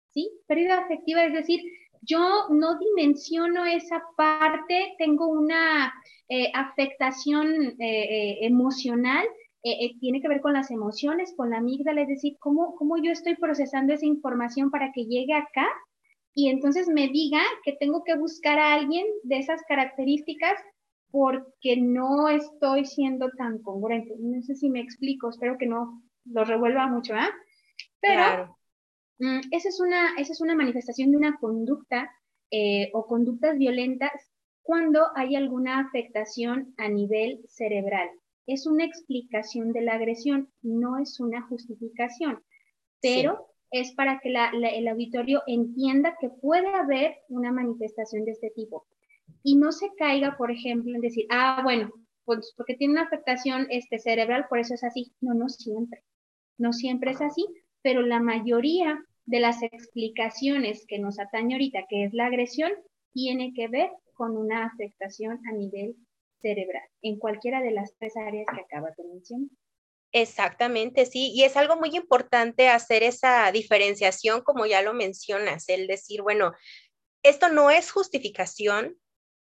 ¿sí? 0.09 0.31
Pérdida 0.47 0.79
afectiva, 0.79 1.25
es 1.25 1.35
decir, 1.35 1.61
yo 2.01 2.47
no 2.49 2.79
dimensiono 2.79 3.67
esa 3.67 4.03
parte, 4.17 4.95
tengo 4.97 5.29
una 5.29 5.93
eh, 6.31 6.51
afectación 6.55 7.75
eh, 7.79 8.39
emocional 8.41 9.27
eh, 9.63 9.85
eh, 9.85 9.99
tiene 10.01 10.21
que 10.21 10.29
ver 10.29 10.41
con 10.41 10.55
las 10.55 10.71
emociones, 10.71 11.35
con 11.37 11.51
la 11.51 11.59
amígdala, 11.59 12.03
es 12.03 12.09
decir, 12.09 12.37
cómo, 12.39 12.75
cómo 12.77 12.97
yo 12.97 13.13
estoy 13.13 13.37
procesando 13.37 13.93
esa 13.93 14.07
información 14.07 14.71
para 14.71 14.91
que 14.93 15.05
llegue 15.05 15.35
acá 15.35 15.67
y 16.35 16.49
entonces 16.49 16.89
me 16.89 17.09
diga 17.09 17.41
que 17.65 17.73
tengo 17.79 18.03
que 18.05 18.17
buscar 18.17 18.59
a 18.59 18.75
alguien 18.75 19.07
de 19.25 19.39
esas 19.39 19.63
características 19.69 20.55
porque 21.11 21.77
no 21.77 22.29
estoy 22.29 22.85
siendo 22.85 23.31
tan 23.37 23.59
congruente. 23.59 24.15
No 24.19 24.41
sé 24.43 24.55
si 24.55 24.71
me 24.71 24.81
explico, 24.81 25.29
espero 25.29 25.59
que 25.59 25.67
no 25.67 26.03
lo 26.25 26.45
revuelva 26.45 26.87
mucho, 26.87 27.15
¿ah? 27.15 27.31
Pero 28.01 28.57
mm, 29.19 29.41
esa, 29.51 29.69
es 29.69 29.81
una, 29.81 30.15
esa 30.17 30.33
es 30.33 30.41
una 30.41 30.55
manifestación 30.55 31.11
de 31.11 31.17
una 31.17 31.37
conducta 31.39 32.11
eh, 32.51 32.91
o 32.95 33.07
conductas 33.07 33.59
violentas 33.59 34.13
cuando 34.63 35.09
hay 35.17 35.35
alguna 35.35 35.81
afectación 35.81 36.75
a 36.79 36.89
nivel 36.89 37.41
cerebral. 37.49 38.09
Es 38.47 38.67
una 38.67 38.85
explicación 38.85 39.73
de 39.73 39.83
la 39.83 39.95
agresión, 39.95 40.51
no 40.63 40.99
es 40.99 41.21
una 41.21 41.43
justificación, 41.43 42.43
pero 43.01 43.47
es 43.71 43.93
para 43.93 44.19
que 44.21 44.31
el 44.31 44.89
auditorio 44.89 45.43
entienda 45.47 46.17
que 46.21 46.29
puede 46.29 46.69
haber 46.69 47.17
una 47.29 47.53
manifestación 47.53 48.25
de 48.25 48.33
este 48.33 48.51
tipo 48.51 48.87
y 49.43 49.57
no 49.57 49.73
se 49.73 49.91
caiga, 49.97 50.37
por 50.37 50.51
ejemplo, 50.51 50.95
en 50.95 51.01
decir, 51.01 51.27
ah, 51.31 51.61
bueno, 51.63 51.93
pues 52.25 52.53
porque 52.57 52.75
tiene 52.75 52.93
una 52.93 53.03
afectación 53.03 53.67
este, 53.71 53.99
cerebral, 53.99 54.47
por 54.49 54.59
eso 54.59 54.75
es 54.75 54.85
así. 54.85 55.13
No, 55.21 55.35
no 55.35 55.49
siempre. 55.49 56.03
No 56.59 56.73
siempre 56.73 57.13
es 57.13 57.21
así, 57.21 57.47
pero 57.83 58.03
la 58.03 58.21
mayoría 58.21 59.03
de 59.25 59.41
las 59.41 59.63
explicaciones 59.63 60.85
que 60.87 60.99
nos 60.99 61.19
atañe 61.19 61.55
ahorita, 61.55 61.87
que 61.89 62.05
es 62.05 62.13
la 62.13 62.27
agresión, 62.27 62.71
tiene 63.13 63.53
que 63.55 63.69
ver 63.69 63.91
con 64.15 64.37
una 64.37 64.67
afectación 64.67 65.41
a 65.49 65.53
nivel 65.53 65.97
cerebral, 66.41 66.89
en 67.03 67.19
cualquiera 67.19 67.61
de 67.61 67.71
las 67.71 67.95
tres 67.99 68.17
áreas 68.17 68.47
que 68.53 68.61
acaba 68.61 68.91
de 68.97 69.05
mencionar. 69.05 69.51
Exactamente, 70.13 71.07
sí, 71.07 71.31
y 71.33 71.45
es 71.45 71.57
algo 71.57 71.77
muy 71.77 71.97
importante 71.97 72.69
hacer 72.69 73.05
esa 73.05 73.53
diferenciación, 73.53 74.43
como 74.43 74.67
ya 74.67 74.83
lo 74.83 74.93
mencionas, 74.93 75.69
el 75.69 75.87
decir, 75.87 76.23
bueno, 76.23 76.53
esto 77.23 77.49
no 77.49 77.71
es 77.71 77.93
justificación, 77.93 78.97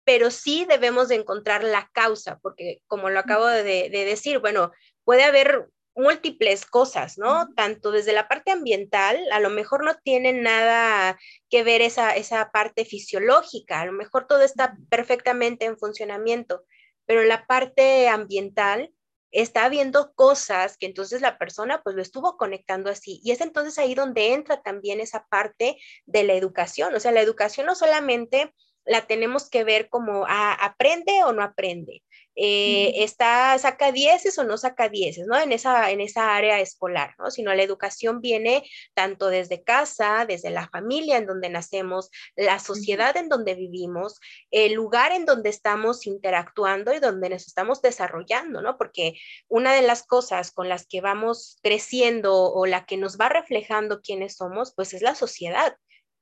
pero 0.04 0.30
sí 0.30 0.64
debemos 0.66 1.08
de 1.08 1.16
encontrar 1.16 1.62
la 1.62 1.90
causa, 1.92 2.38
porque 2.40 2.80
como 2.86 3.10
lo 3.10 3.18
acabo 3.18 3.46
de, 3.46 3.90
decir, 3.90 4.38
bueno, 4.38 4.72
puede 5.04 5.24
haber 5.24 5.68
múltiples 5.94 6.64
cosas, 6.64 7.18
¿no? 7.18 7.52
Tanto 7.54 7.90
desde 7.90 8.12
la 8.12 8.28
parte 8.28 8.52
ambiental, 8.52 9.20
a 9.32 9.40
lo 9.40 9.50
mejor 9.50 9.84
no 9.84 9.96
tiene 9.96 10.32
nada 10.32 11.18
que 11.50 11.64
ver 11.64 11.82
esa, 11.82 12.14
esa 12.14 12.50
parte 12.50 12.84
fisiológica, 12.84 13.80
a 13.80 13.86
lo 13.86 13.92
mejor 13.92 14.26
todo 14.26 14.42
está 14.42 14.76
perfectamente 14.88 15.66
en 15.66 15.76
funcionamiento, 15.76 16.64
pero 17.06 17.22
la 17.24 17.46
parte 17.46 18.08
ambiental 18.08 18.92
está 19.30 19.68
viendo 19.68 20.14
cosas 20.14 20.78
que 20.78 20.86
entonces 20.86 21.20
la 21.20 21.38
persona 21.38 21.82
pues 21.82 21.94
lo 21.96 22.02
estuvo 22.02 22.36
conectando 22.36 22.90
así. 22.90 23.20
Y 23.22 23.32
es 23.32 23.40
entonces 23.40 23.78
ahí 23.78 23.94
donde 23.94 24.32
entra 24.32 24.62
también 24.62 25.00
esa 25.00 25.26
parte 25.28 25.78
de 26.06 26.24
la 26.24 26.34
educación. 26.34 26.94
O 26.94 27.00
sea, 27.00 27.12
la 27.12 27.20
educación 27.20 27.66
no 27.66 27.74
solamente 27.74 28.54
la 28.86 29.06
tenemos 29.06 29.50
que 29.50 29.64
ver 29.64 29.88
como 29.88 30.24
ah, 30.28 30.54
aprende 30.54 31.24
o 31.24 31.32
no 31.32 31.42
aprende. 31.42 32.02
Eh, 32.38 33.02
está, 33.02 33.58
saca 33.58 33.92
dieces 33.92 34.38
o 34.38 34.44
no 34.44 34.58
saca 34.58 34.90
dieces, 34.90 35.26
¿no? 35.26 35.38
En 35.38 35.52
esa, 35.52 35.90
en 35.90 36.02
esa 36.02 36.36
área 36.36 36.60
escolar, 36.60 37.14
¿no? 37.18 37.30
Sino 37.30 37.54
la 37.54 37.62
educación 37.62 38.20
viene 38.20 38.62
tanto 38.92 39.28
desde 39.28 39.64
casa, 39.64 40.26
desde 40.28 40.50
la 40.50 40.68
familia 40.68 41.16
en 41.16 41.26
donde 41.26 41.48
nacemos, 41.48 42.10
la 42.36 42.58
sociedad 42.58 43.16
en 43.16 43.30
donde 43.30 43.54
vivimos, 43.54 44.20
el 44.50 44.74
lugar 44.74 45.12
en 45.12 45.24
donde 45.24 45.48
estamos 45.48 46.06
interactuando 46.06 46.92
y 46.92 47.00
donde 47.00 47.30
nos 47.30 47.46
estamos 47.46 47.80
desarrollando, 47.80 48.60
¿no? 48.60 48.76
Porque 48.76 49.14
una 49.48 49.72
de 49.74 49.82
las 49.82 50.02
cosas 50.06 50.52
con 50.52 50.68
las 50.68 50.86
que 50.86 51.00
vamos 51.00 51.58
creciendo 51.62 52.52
o 52.52 52.66
la 52.66 52.84
que 52.84 52.98
nos 52.98 53.16
va 53.16 53.30
reflejando 53.30 54.02
quiénes 54.02 54.36
somos, 54.36 54.74
pues 54.74 54.92
es 54.92 55.00
la 55.00 55.14
sociedad 55.14 55.76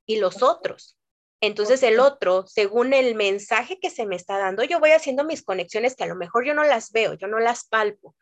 y 0.05 0.17
los 0.17 0.41
otros. 0.43 0.97
Entonces 1.45 1.83
el 1.83 1.99
otro, 1.99 2.45
según 2.47 2.93
el 2.93 3.13
mensaje 3.13 3.79
que 3.79 3.91
se 3.91 4.07
me 4.07 4.15
está 4.15 4.37
dando, 4.39 4.63
yo 4.63 4.79
voy 4.79 4.91
haciendo 4.91 5.23
mis 5.23 5.43
conexiones 5.43 5.95
que 5.95 6.03
a 6.03 6.07
lo 6.07 6.15
mejor 6.15 6.43
yo 6.45 6.55
no 6.55 6.63
las 6.63 6.91
veo, 6.91 7.13
yo 7.13 7.27
no 7.27 7.39
las 7.39 7.67
palpo, 7.67 8.15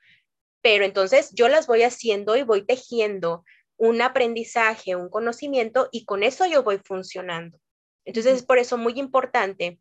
pero 0.61 0.83
entonces 0.83 1.31
yo 1.33 1.47
las 1.47 1.65
voy 1.65 1.83
haciendo 1.83 2.35
y 2.35 2.43
voy 2.43 2.65
tejiendo 2.65 3.45
un 3.77 4.01
aprendizaje, 4.01 4.97
un 4.97 5.09
conocimiento 5.09 5.87
y 5.91 6.03
con 6.03 6.21
eso 6.21 6.45
yo 6.45 6.63
voy 6.63 6.81
funcionando. 6.83 7.57
Entonces 8.05 8.35
es 8.35 8.43
por 8.43 8.57
eso 8.57 8.77
muy 8.77 8.99
importante 8.99 9.79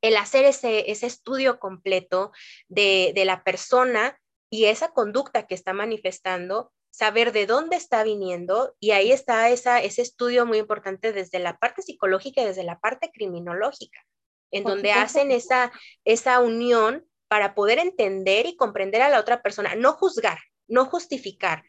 el 0.00 0.16
hacer 0.16 0.44
ese, 0.44 0.90
ese 0.90 1.06
estudio 1.06 1.58
completo 1.58 2.30
de, 2.68 3.12
de 3.14 3.24
la 3.24 3.42
persona 3.42 4.20
y 4.50 4.66
esa 4.66 4.92
conducta 4.92 5.46
que 5.48 5.54
está 5.54 5.72
manifestando 5.72 6.72
saber 6.92 7.32
de 7.32 7.46
dónde 7.46 7.76
está 7.76 8.04
viniendo 8.04 8.76
y 8.78 8.90
ahí 8.90 9.10
está 9.12 9.48
esa, 9.48 9.80
ese 9.80 10.02
estudio 10.02 10.46
muy 10.46 10.58
importante 10.58 11.12
desde 11.12 11.38
la 11.38 11.58
parte 11.58 11.82
psicológica 11.82 12.42
y 12.42 12.44
desde 12.44 12.64
la 12.64 12.78
parte 12.78 13.10
criminológica, 13.12 13.98
en 14.52 14.64
donde 14.64 14.92
hacen 14.92 15.32
esa, 15.32 15.72
esa 16.04 16.40
unión 16.40 17.06
para 17.28 17.54
poder 17.54 17.78
entender 17.78 18.44
y 18.46 18.56
comprender 18.56 19.00
a 19.00 19.08
la 19.08 19.18
otra 19.18 19.42
persona, 19.42 19.74
no 19.74 19.94
juzgar, 19.94 20.38
no 20.68 20.84
justificar, 20.84 21.64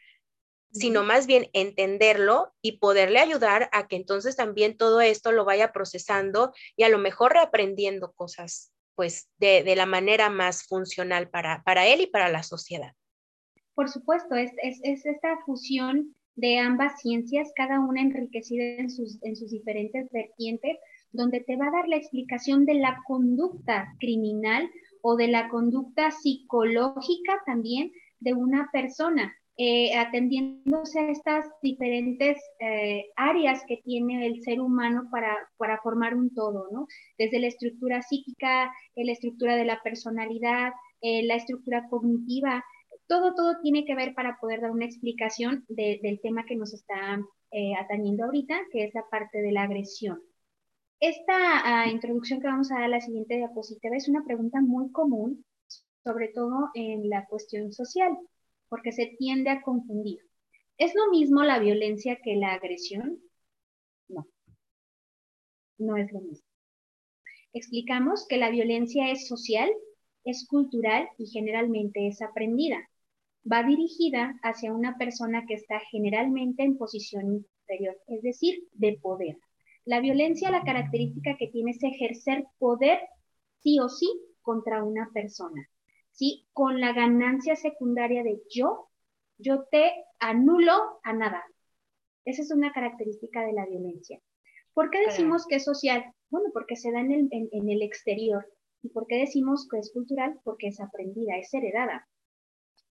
sino 0.74 1.04
más 1.04 1.26
bien 1.26 1.50
entenderlo 1.54 2.54
y 2.62 2.80
poderle 2.80 3.20
ayudar 3.20 3.70
a 3.72 3.88
que 3.88 3.96
entonces 3.96 4.36
también 4.36 4.76
todo 4.76 5.00
esto 5.00 5.32
lo 5.32 5.46
vaya 5.46 5.72
procesando 5.72 6.52
y 6.76 6.84
a 6.84 6.90
lo 6.90 6.98
mejor 6.98 7.32
reaprendiendo 7.32 8.12
cosas, 8.12 8.74
pues 8.96 9.30
de, 9.38 9.64
de 9.64 9.76
la 9.78 9.86
manera 9.86 10.30
más 10.30 10.64
funcional 10.64 11.30
para, 11.30 11.64
para 11.64 11.88
él 11.88 12.02
y 12.02 12.08
para 12.08 12.28
la 12.28 12.44
sociedad. 12.44 12.94
Por 13.76 13.90
supuesto, 13.90 14.36
es, 14.36 14.52
esta 14.84 15.38
fusión 15.46 16.16
de 16.36 16.60
ambas 16.60 17.00
ciencias, 17.02 17.52
cada 17.56 17.80
una 17.80 18.02
enriquecida 18.02 18.64
en 18.64 18.90
sus, 18.90 19.22
en 19.24 19.36
sus 19.36 19.52
diferentes 19.52 20.10
vertientes, 20.12 20.78
donde 21.12 21.42
te 21.42 21.56
va 21.58 21.68
a 21.68 21.72
dar 21.72 21.88
la 21.88 21.98
explicación 21.98 22.66
de 22.66 22.76
la 22.76 23.02
conducta 23.06 23.94
criminal 24.00 24.70
o 25.02 25.16
de 25.16 25.28
la 25.28 25.50
conducta 25.50 26.12
psicológica 26.12 27.42
también 27.46 27.92
de 28.20 28.34
una 28.34 28.70
persona, 28.72 29.34
eh, 29.58 29.96
atendiéndose 29.96 31.00
a 31.00 31.12
estas 31.12 31.46
diferentes 31.62 32.42
eh, 32.60 33.06
áreas 33.16 33.64
que 33.68 33.78
tiene 33.84 34.26
el 34.26 34.42
ser 34.42 34.60
humano 34.60 35.08
para, 35.12 35.38
para 35.58 35.80
formar 35.82 36.16
un 36.16 36.34
todo, 36.34 36.70
¿no? 36.72 36.88
Desde 37.20 37.40
la 37.40 37.48
estructura 37.48 38.02
psíquica, 38.02 38.72
la 38.96 39.12
estructura 39.12 39.56
de 39.56 39.66
la 39.66 39.80
personalidad, 39.84 40.74
eh, 41.02 41.22
la 41.24 41.36
estructura 41.36 41.88
cognitiva, 41.90 42.64
todo, 43.08 43.36
todo 43.36 43.60
tiene 43.62 43.86
que 43.86 43.96
ver 43.96 44.14
para 44.14 44.38
poder 44.40 44.62
dar 44.62 44.72
una 44.72 44.86
explicación 44.86 45.66
del 45.68 46.20
tema 46.22 46.46
que 46.46 46.56
nos 46.56 46.74
está 46.74 47.20
eh, 47.52 47.74
atañendo 47.80 48.26
ahorita, 48.26 48.60
que 48.72 48.86
es 48.86 48.94
la 48.94 49.08
parte 49.10 49.42
de 49.42 49.52
la 49.52 49.64
agresión. 49.64 50.22
Esta 51.00 51.84
ah, 51.84 51.90
introducción 51.90 52.40
que 52.40 52.48
vamos 52.48 52.72
a 52.72 52.76
dar 52.76 52.84
a 52.86 52.88
la 52.88 53.02
siguiente 53.02 53.36
diapositiva 53.36 53.96
es 53.96 54.08
una 54.08 54.24
pregunta 54.24 54.62
muy 54.62 54.92
común, 54.92 55.46
sobre 56.04 56.30
todo 56.30 56.70
en 56.74 57.10
la 57.10 57.26
cuestión 57.28 57.72
social, 57.74 58.18
porque 58.70 58.92
se 58.92 59.08
tiende 59.18 59.50
a 59.50 59.62
confundir. 59.62 60.20
¿Es 60.78 60.96
lo 60.96 61.12
mismo 61.12 61.44
la 61.44 61.60
violencia 61.60 62.20
que 62.24 62.36
la 62.36 62.54
agresión? 62.54 63.20
No, 64.08 64.26
no 65.78 65.98
es 65.98 66.12
lo 66.12 66.22
mismo. 66.22 66.48
Explicamos 67.54 68.26
que 68.28 68.38
la 68.38 68.50
violencia 68.50 69.12
es 69.12 69.28
social, 69.28 69.70
es 70.24 70.48
cultural 70.48 71.08
y 71.18 71.28
generalmente 71.28 72.08
es 72.08 72.22
aprendida 72.22 72.90
va 73.50 73.64
dirigida 73.64 74.40
hacia 74.42 74.74
una 74.74 74.98
persona 74.98 75.46
que 75.48 75.56
está 75.56 75.80
generalmente 75.92 76.64
en 76.64 76.78
posición 76.78 77.34
inferior, 77.34 77.98
es 78.08 78.22
decir, 78.22 78.68
de 78.74 78.98
poder. 79.02 79.38
La 79.86 80.00
violencia, 80.00 80.50
la 80.50 80.64
característica 80.64 81.36
que 81.38 81.48
tiene 81.48 81.72
es 81.72 81.84
ejercer 81.84 82.46
poder 82.58 83.00
sí 83.60 83.80
o 83.80 83.90
sí 83.90 84.08
contra 84.42 84.84
una 84.84 85.10
persona, 85.14 85.70
¿sí? 86.12 86.48
Con 86.54 86.80
la 86.80 86.94
ganancia 86.94 87.56
secundaria 87.56 88.24
de 88.24 88.42
yo, 88.50 88.90
yo 89.38 89.66
te 89.70 89.92
anulo 90.20 91.00
a 91.04 91.14
nada. 91.14 91.44
Esa 92.26 92.44
es 92.44 92.52
una 92.52 92.72
característica 92.72 93.46
de 93.46 93.54
la 93.54 93.66
violencia. 93.66 94.22
¿Por 94.74 94.90
qué 94.90 95.02
decimos 95.02 95.46
que 95.46 95.56
es 95.56 95.66
social? 95.66 96.04
Bueno, 96.30 96.50
porque 96.54 96.78
se 96.78 96.92
da 96.92 97.02
en 97.02 97.12
el, 97.12 97.28
en 97.32 97.70
el 97.70 97.82
exterior. 97.82 98.48
¿Y 98.82 98.90
por 98.90 99.06
qué 99.08 99.18
decimos 99.18 99.68
que 99.70 99.80
es 99.80 99.92
cultural? 99.92 100.40
Porque 100.44 100.68
es 100.68 100.80
aprendida, 100.80 101.38
es 101.38 101.54
heredada. 101.54 102.08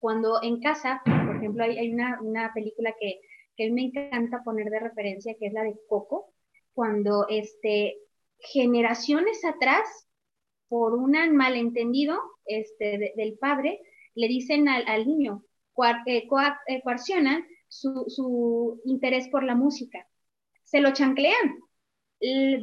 Cuando 0.01 0.43
en 0.43 0.61
casa, 0.61 1.03
por 1.05 1.37
ejemplo, 1.37 1.65
hay, 1.65 1.93
una, 1.93 2.53
película 2.55 2.95
que, 2.99 3.21
que 3.57 3.65
a 3.65 3.67
mí 3.67 3.73
me 3.73 3.83
encanta 3.83 4.43
poner 4.45 4.71
de 4.71 4.81
referencia, 4.81 5.35
que 5.39 5.47
es 5.47 5.53
la 5.53 5.65
de 5.65 5.75
Coco, 5.89 6.33
cuando 6.73 7.27
este, 7.29 7.97
generaciones 8.39 9.45
atrás, 9.45 10.07
por 10.69 10.95
un 10.95 11.13
malentendido 11.35 12.21
este, 12.47 13.13
del 13.17 13.39
padre, 13.39 13.81
le 14.15 14.29
dicen 14.29 14.69
al, 14.69 15.07
niño, 15.07 15.45
eh, 16.07 16.29
eh, 16.67 16.83
coaccionan 16.83 17.47
su, 17.69 18.81
interés 18.85 19.29
por 19.29 19.45
la 19.45 19.55
música. 19.55 20.07
Se 20.65 20.81
lo 20.81 20.93
chanclean, 20.93 21.59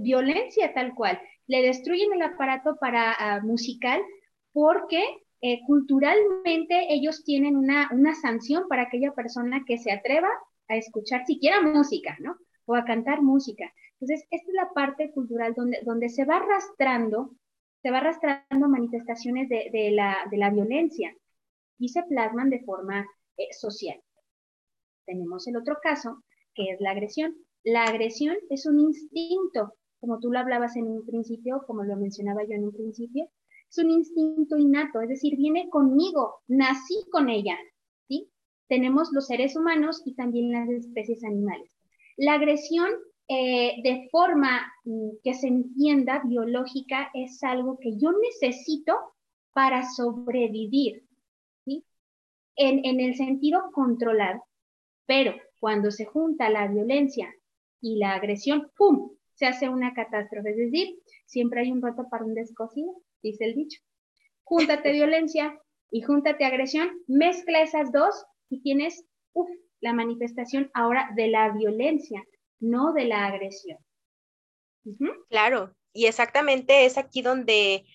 violencia 0.02 0.74
tal 0.74 0.94
cual. 0.96 1.20
Le 1.48 1.62
destruyen 1.62 2.14
el 2.14 2.22
aparato 2.22 2.76
para 2.80 3.16
ah, 3.18 3.42
musical 3.42 4.02
porque 4.52 5.04
eh, 5.42 5.62
culturalmente 5.66 6.94
ellos 6.94 7.24
tienen 7.24 7.56
una, 7.56 7.90
sanción 8.16 8.68
para 8.68 8.84
aquella 8.84 9.14
persona 9.14 9.64
que 9.66 9.78
se 9.78 9.92
atreva 9.92 10.30
a 10.68 10.76
escuchar 10.76 11.26
siquiera 11.26 11.62
música, 11.62 12.18
¿no? 12.20 12.38
O 12.66 12.76
a 12.76 12.86
cantar 12.86 13.22
música. 13.22 13.72
Entonces, 14.00 14.28
esta 14.32 14.48
es 14.48 14.56
la 14.56 14.70
parte 14.74 15.12
cultural 15.12 15.54
donde, 15.54 15.80
donde 15.84 16.10
se 16.10 16.26
va 16.26 16.38
arrastrando, 16.38 17.32
se 17.82 17.92
va 17.92 18.00
arrastrando 18.00 18.68
manifestaciones 18.68 19.48
de, 19.50 19.92
la, 19.92 20.50
violencia 20.52 21.16
y 21.78 21.90
se 21.90 22.04
plasman 22.04 22.50
de 22.50 22.64
forma 22.64 23.06
eh, 23.38 23.54
social. 23.54 24.02
Tenemos 25.06 25.48
el 25.48 25.58
otro 25.58 25.78
caso, 25.82 26.24
que 26.56 26.72
es 26.72 26.82
la 26.82 26.92
agresión. 26.92 27.36
La 27.64 27.84
agresión 27.84 28.36
es 28.50 28.66
un 28.66 28.80
instinto 28.80 29.76
como 30.06 30.20
tú 30.20 30.32
lo 30.32 30.38
hablabas 30.38 30.76
en 30.76 30.86
un 30.86 31.04
principio, 31.06 31.64
como 31.66 31.84
lo 31.84 31.96
mencionaba 31.98 32.44
yo 32.44 32.54
en 32.54 32.66
un 32.66 32.74
principio, 32.74 33.28
es 33.76 33.84
un 33.84 33.92
instinto 33.92 34.58
innato, 34.58 35.02
es 35.02 35.10
decir, 35.10 35.36
viene 35.36 35.70
conmigo, 35.70 36.42
nací 36.48 37.06
con 37.12 37.30
ella, 37.30 37.58
¿sí? 38.08 38.30
Tenemos 38.68 39.10
los 39.12 39.28
seres 39.28 39.56
humanos 39.56 40.02
y 40.06 40.16
también 40.16 40.52
las 40.52 40.70
especies 40.70 41.24
animales. 41.24 41.76
La 42.18 42.34
agresión 42.34 42.90
eh, 43.28 43.76
de 43.84 44.08
forma 44.12 44.62
mm, 44.86 45.10
que 45.24 45.34
se 45.34 45.48
entienda 45.48 46.22
biológica 46.26 47.10
es 47.14 47.44
algo 47.44 47.78
que 47.80 47.98
yo 47.98 48.12
necesito 48.14 48.96
para 49.54 49.84
sobrevivir, 49.90 51.04
¿sí? 51.66 51.84
En, 52.56 52.86
en 52.86 53.00
el 53.02 53.16
sentido 53.16 53.72
controlado. 53.74 54.44
Pero 55.06 55.36
cuando 55.60 55.92
se 55.92 56.06
junta 56.06 56.50
la 56.50 56.68
violencia 56.68 57.34
y 57.82 57.98
la 57.98 58.14
agresión, 58.14 58.72
¡pum! 58.78 59.12
se 59.36 59.46
hace 59.46 59.70
una 59.70 59.94
catástrofe. 59.94 60.52
Es 60.52 60.58
decir, 60.58 60.96
siempre 61.26 61.62
hay 61.62 61.72
un 61.72 61.82
roto 61.82 62.08
para 62.10 62.24
un 62.24 62.34
descosido, 62.34 62.94
dice 63.26 63.46
el 63.46 63.56
dicho. 63.56 63.82
Júntate 64.44 64.92
violencia 64.92 65.60
y 65.92 66.02
júntate 66.02 66.46
agresión, 66.46 66.90
mezcla 67.08 67.62
esas 67.62 67.92
dos 67.92 68.26
y 68.50 68.62
tienes 68.62 69.04
uf, 69.34 69.50
la 69.82 69.94
manifestación 69.94 70.70
ahora 70.74 71.10
de 71.16 71.28
la 71.28 71.52
violencia, 71.52 72.24
no 72.60 72.94
de 72.94 73.06
la 73.06 73.28
agresión. 73.28 73.78
Claro, 75.30 75.76
y 75.94 76.06
exactamente 76.06 76.86
es 76.86 76.98
aquí 76.98 77.22
donde 77.22 77.86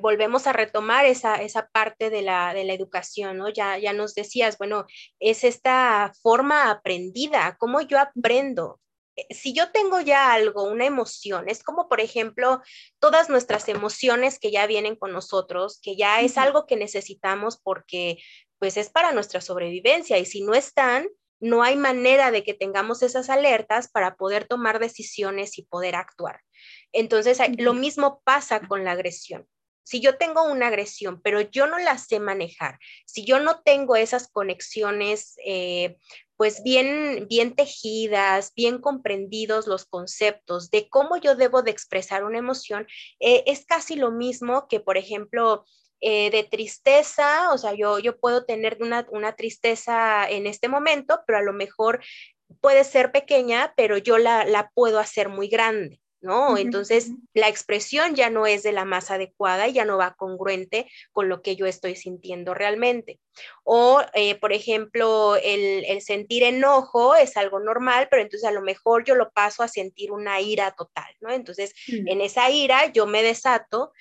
volvemos 0.00 0.46
a 0.46 0.52
retomar 0.52 1.04
esa, 1.04 1.36
esa 1.36 1.68
parte 1.68 2.10
de 2.10 2.22
la, 2.22 2.54
de 2.54 2.64
la 2.64 2.72
educación, 2.72 3.38
¿no? 3.38 3.48
Ya, 3.48 3.76
ya 3.78 3.92
nos 3.92 4.14
decías, 4.14 4.56
bueno, 4.56 4.86
es 5.18 5.44
esta 5.44 6.12
forma 6.22 6.70
aprendida, 6.70 7.56
cómo 7.58 7.80
yo 7.80 7.98
aprendo, 7.98 8.80
si 9.30 9.52
yo 9.52 9.70
tengo 9.72 10.00
ya 10.00 10.32
algo, 10.32 10.64
una 10.64 10.86
emoción, 10.86 11.48
es 11.48 11.62
como 11.62 11.88
por 11.88 12.00
ejemplo 12.00 12.62
todas 12.98 13.28
nuestras 13.28 13.68
emociones 13.68 14.38
que 14.38 14.50
ya 14.50 14.66
vienen 14.66 14.96
con 14.96 15.12
nosotros, 15.12 15.80
que 15.82 15.96
ya 15.96 16.20
es 16.20 16.38
algo 16.38 16.66
que 16.66 16.76
necesitamos 16.76 17.60
porque 17.62 18.18
pues 18.58 18.76
es 18.76 18.90
para 18.90 19.12
nuestra 19.12 19.40
sobrevivencia 19.40 20.18
y 20.18 20.26
si 20.26 20.42
no 20.42 20.54
están, 20.54 21.08
no 21.40 21.62
hay 21.62 21.76
manera 21.76 22.30
de 22.30 22.44
que 22.44 22.54
tengamos 22.54 23.02
esas 23.02 23.30
alertas 23.30 23.90
para 23.90 24.16
poder 24.16 24.46
tomar 24.46 24.78
decisiones 24.78 25.58
y 25.58 25.62
poder 25.62 25.96
actuar. 25.96 26.40
Entonces, 26.92 27.38
lo 27.58 27.72
mismo 27.72 28.20
pasa 28.24 28.60
con 28.60 28.84
la 28.84 28.92
agresión. 28.92 29.48
Si 29.82 30.00
yo 30.00 30.18
tengo 30.18 30.44
una 30.44 30.68
agresión, 30.68 31.20
pero 31.22 31.40
yo 31.40 31.66
no 31.66 31.78
la 31.78 31.98
sé 31.98 32.20
manejar, 32.20 32.78
si 33.06 33.24
yo 33.24 33.40
no 33.40 33.62
tengo 33.62 33.96
esas 33.96 34.28
conexiones 34.28 35.34
eh, 35.44 35.96
pues 36.40 36.62
bien, 36.62 37.26
bien 37.28 37.54
tejidas, 37.54 38.54
bien 38.56 38.80
comprendidos 38.80 39.66
los 39.66 39.84
conceptos 39.84 40.70
de 40.70 40.88
cómo 40.88 41.18
yo 41.18 41.36
debo 41.36 41.60
de 41.60 41.70
expresar 41.70 42.24
una 42.24 42.38
emoción, 42.38 42.86
eh, 43.18 43.42
es 43.44 43.66
casi 43.66 43.94
lo 43.94 44.10
mismo 44.10 44.66
que, 44.66 44.80
por 44.80 44.96
ejemplo, 44.96 45.66
eh, 46.00 46.30
de 46.30 46.44
tristeza, 46.44 47.52
o 47.52 47.58
sea, 47.58 47.74
yo, 47.74 47.98
yo 47.98 48.18
puedo 48.18 48.46
tener 48.46 48.78
una, 48.80 49.06
una 49.10 49.36
tristeza 49.36 50.26
en 50.30 50.46
este 50.46 50.68
momento, 50.68 51.20
pero 51.26 51.40
a 51.40 51.42
lo 51.42 51.52
mejor 51.52 52.02
puede 52.62 52.84
ser 52.84 53.12
pequeña, 53.12 53.74
pero 53.76 53.98
yo 53.98 54.16
la, 54.16 54.46
la 54.46 54.70
puedo 54.72 54.98
hacer 54.98 55.28
muy 55.28 55.48
grande. 55.48 56.00
¿No? 56.20 56.58
Entonces, 56.58 57.12
la 57.32 57.48
expresión 57.48 58.14
ya 58.14 58.30
no 58.30 58.46
es 58.46 58.62
de 58.62 58.72
la 58.72 58.84
más 58.84 59.10
adecuada 59.10 59.68
y 59.68 59.72
ya 59.72 59.84
no 59.84 59.96
va 59.96 60.14
congruente 60.14 60.90
con 61.12 61.28
lo 61.28 61.42
que 61.42 61.56
yo 61.56 61.66
estoy 61.66 61.96
sintiendo 61.96 62.52
realmente. 62.52 63.20
O, 63.64 64.02
eh, 64.14 64.34
por 64.36 64.52
ejemplo, 64.52 65.36
el, 65.36 66.00
sentir 66.02 66.42
enojo 66.42 67.14
es 67.14 67.36
algo 67.36 67.60
normal, 67.60 68.08
pero 68.10 68.22
entonces 68.22 68.48
a 68.48 68.52
lo 68.52 68.62
mejor 68.62 69.04
yo 69.04 69.14
lo 69.14 69.30
paso 69.30 69.62
a 69.62 69.68
sentir 69.68 70.12
una 70.12 70.40
ira 70.40 70.72
total, 70.72 71.14
¿no? 71.20 71.30
Entonces, 71.30 71.72
en 71.88 72.20
esa 72.20 72.50
ira 72.50 72.92
yo 72.92 73.06
me 73.06 73.22
desato 73.22 73.92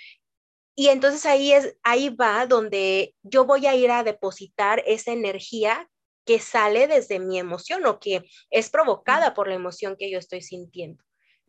y 0.76 0.88
entonces 0.88 1.26
ahí, 1.26 1.51
es, 1.51 1.76
ahí 1.84 2.09
va 2.09 2.45
donde 2.45 3.15
yo 3.24 3.45
voy 3.45 3.65
a 3.67 3.76
ir 3.76 3.91
a 3.91 4.03
depositar 4.03 4.82
esa 4.86 5.11
energía 5.11 5.89
que 6.26 6.39
sale 6.39 6.88
desde 6.88 7.20
mi 7.20 7.39
emoción 7.39 7.86
o 7.86 7.99
que 7.99 8.24
es 8.49 8.70
provocada 8.70 9.34
por 9.34 9.47
la 9.47 9.55
emoción 9.55 9.95
que 9.97 10.09
yo 10.09 10.20
estoy 10.20 10.41
sintiendo 10.41 11.03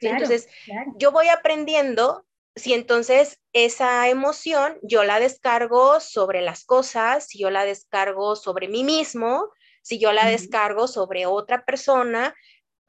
entonces, 0.08 0.48
yo 0.96 1.12
voy 1.12 1.28
aprendiendo 1.28 2.24
si 2.56 2.74
entonces 2.74 3.40
esa 3.52 4.08
emoción 4.08 4.78
yo 4.82 5.04
la 5.04 5.20
descargo 5.20 6.00
sobre 6.00 6.40
las 6.40 6.64
cosas, 6.64 7.26
si 7.26 7.38
yo 7.38 7.50
la 7.50 7.64
descargo 7.64 8.36
sobre 8.36 8.68
mí 8.68 8.84
mismo, 8.84 9.50
si 9.82 9.98
yo 9.98 10.12
la 10.12 10.26
descargo 10.26 10.88
sobre 10.88 11.26
otra 11.26 11.64
persona, 11.64 12.34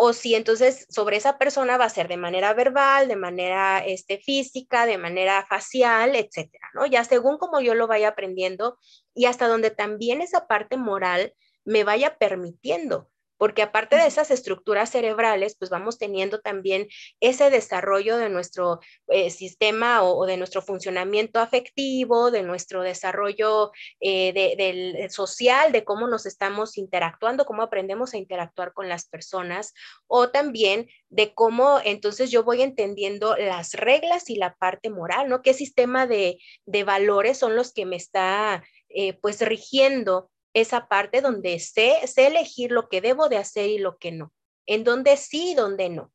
o 0.03 0.13
si 0.13 0.33
entonces 0.33 0.87
sobre 0.89 1.17
esa 1.17 1.37
persona 1.37 1.77
va 1.77 1.85
a 1.85 1.89
ser 1.89 2.07
de 2.07 2.17
manera 2.17 2.55
verbal, 2.55 3.07
de 3.07 3.15
manera 3.15 3.85
este, 3.85 4.17
física, 4.17 4.87
de 4.87 4.97
manera 4.97 5.45
facial, 5.47 6.15
etcétera, 6.15 6.69
¿no? 6.73 6.87
Ya 6.87 7.03
según 7.03 7.37
como 7.37 7.61
yo 7.61 7.75
lo 7.75 7.85
vaya 7.85 8.07
aprendiendo 8.07 8.79
y 9.13 9.25
hasta 9.25 9.47
donde 9.47 9.69
también 9.69 10.21
esa 10.21 10.47
parte 10.47 10.75
moral 10.75 11.35
me 11.65 11.83
vaya 11.83 12.17
permitiendo 12.17 13.10
porque 13.41 13.63
aparte 13.63 13.95
de 13.95 14.05
esas 14.05 14.29
estructuras 14.29 14.91
cerebrales, 14.91 15.55
pues 15.57 15.71
vamos 15.71 15.97
teniendo 15.97 16.41
también 16.41 16.87
ese 17.21 17.49
desarrollo 17.49 18.17
de 18.17 18.29
nuestro 18.29 18.81
eh, 19.07 19.31
sistema 19.31 20.03
o, 20.03 20.27
de 20.27 20.37
nuestro 20.37 20.61
funcionamiento 20.61 21.39
afectivo, 21.39 22.29
de 22.29 22.43
nuestro 22.43 22.83
desarrollo 22.83 23.71
eh, 23.99 24.31
del 24.31 25.09
social, 25.09 25.71
de 25.71 25.83
cómo 25.83 26.07
nos 26.07 26.27
estamos 26.27 26.77
interactuando, 26.77 27.45
cómo 27.45 27.63
aprendemos 27.63 28.13
a 28.13 28.17
interactuar 28.17 28.73
con 28.73 28.87
las 28.87 29.07
personas, 29.07 29.73
o 30.05 30.29
también 30.29 30.87
de 31.09 31.33
cómo 31.33 31.79
entonces 31.83 32.29
yo 32.29 32.43
voy 32.43 32.61
entendiendo 32.61 33.35
las 33.35 33.73
reglas 33.73 34.29
y 34.29 34.35
la 34.35 34.53
parte 34.53 34.91
moral, 34.91 35.29
¿no? 35.29 35.41
¿Qué 35.41 35.55
sistema 35.55 36.05
de, 36.05 36.37
valores 36.85 37.39
son 37.39 37.55
los 37.55 37.73
que 37.73 37.87
me 37.87 37.95
está 37.95 38.63
eh, 38.89 39.13
pues 39.13 39.41
rigiendo 39.41 40.29
esa 40.53 40.87
parte 40.87 41.21
donde 41.21 41.59
sé, 41.59 41.95
sé 42.05 42.27
elegir 42.27 42.71
lo 42.71 42.89
que 42.89 43.01
debo 43.01 43.29
de 43.29 43.37
hacer 43.37 43.69
y 43.69 43.77
lo 43.77 43.97
que 43.97 44.11
no, 44.11 44.33
en 44.65 44.83
donde 44.83 45.17
sí 45.17 45.51
y 45.51 45.55
donde 45.55 45.89
no. 45.89 46.11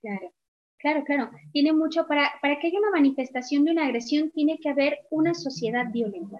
Claro, 0.00 0.32
claro, 0.78 1.04
claro. 1.04 1.30
Tiene 1.52 1.72
mucho 1.72 2.06
para, 2.06 2.32
para 2.40 2.58
que 2.58 2.68
haya 2.68 2.78
una 2.78 2.90
manifestación 2.90 3.64
de 3.64 3.72
una 3.72 3.84
agresión, 3.86 4.30
tiene 4.30 4.58
que 4.58 4.70
haber 4.70 4.98
una 5.10 5.34
sociedad 5.34 5.86
violenta. 5.92 6.38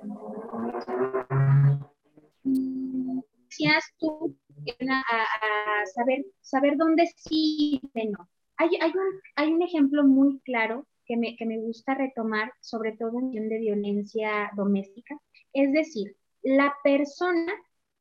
Decías 2.44 3.84
tú 3.98 4.36
a, 4.88 5.86
saber, 5.94 6.24
saber 6.40 6.76
dónde 6.76 7.06
sí 7.16 7.56
y 7.58 7.80
dónde 7.82 8.10
no. 8.10 8.28
Hay, 8.56 8.70
hay, 8.80 8.90
un, 8.90 9.20
hay 9.36 9.52
un 9.52 9.62
ejemplo 9.62 10.04
muy 10.04 10.40
claro 10.40 10.86
que 11.04 11.16
me, 11.16 11.36
que 11.36 11.46
me 11.46 11.58
gusta 11.58 11.94
retomar, 11.94 12.52
sobre 12.60 12.92
todo 12.96 13.18
en 13.18 13.48
de 13.48 13.58
violencia 13.58 14.50
doméstica. 14.56 15.18
Es 15.52 15.72
decir, 15.72 16.16
la 16.48 16.74
persona 16.82 17.52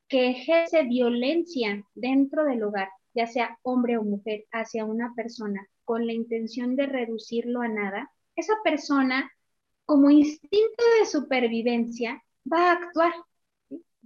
que 0.07 0.29
ejerce 0.29 0.83
violencia 0.83 1.83
dentro 1.95 2.45
del 2.45 2.63
hogar, 2.63 2.87
ya 3.13 3.27
sea 3.27 3.59
hombre 3.61 3.97
o 3.97 4.03
mujer, 4.03 4.45
hacia 4.53 4.85
una 4.85 5.13
persona 5.15 5.67
con 5.83 6.07
la 6.07 6.13
intención 6.13 6.77
de 6.77 6.85
reducirlo 6.85 7.59
a 7.59 7.67
nada, 7.67 8.09
esa 8.37 8.53
persona, 8.63 9.29
como 9.85 10.09
instinto 10.09 10.83
de 10.99 11.05
supervivencia, 11.05 12.23
va 12.49 12.71
a 12.71 12.73
actuar, 12.75 13.11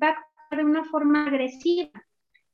va 0.01 0.07
a 0.07 0.09
actuar 0.09 0.57
de 0.57 0.65
una 0.65 0.85
forma 0.85 1.27
agresiva. 1.27 1.91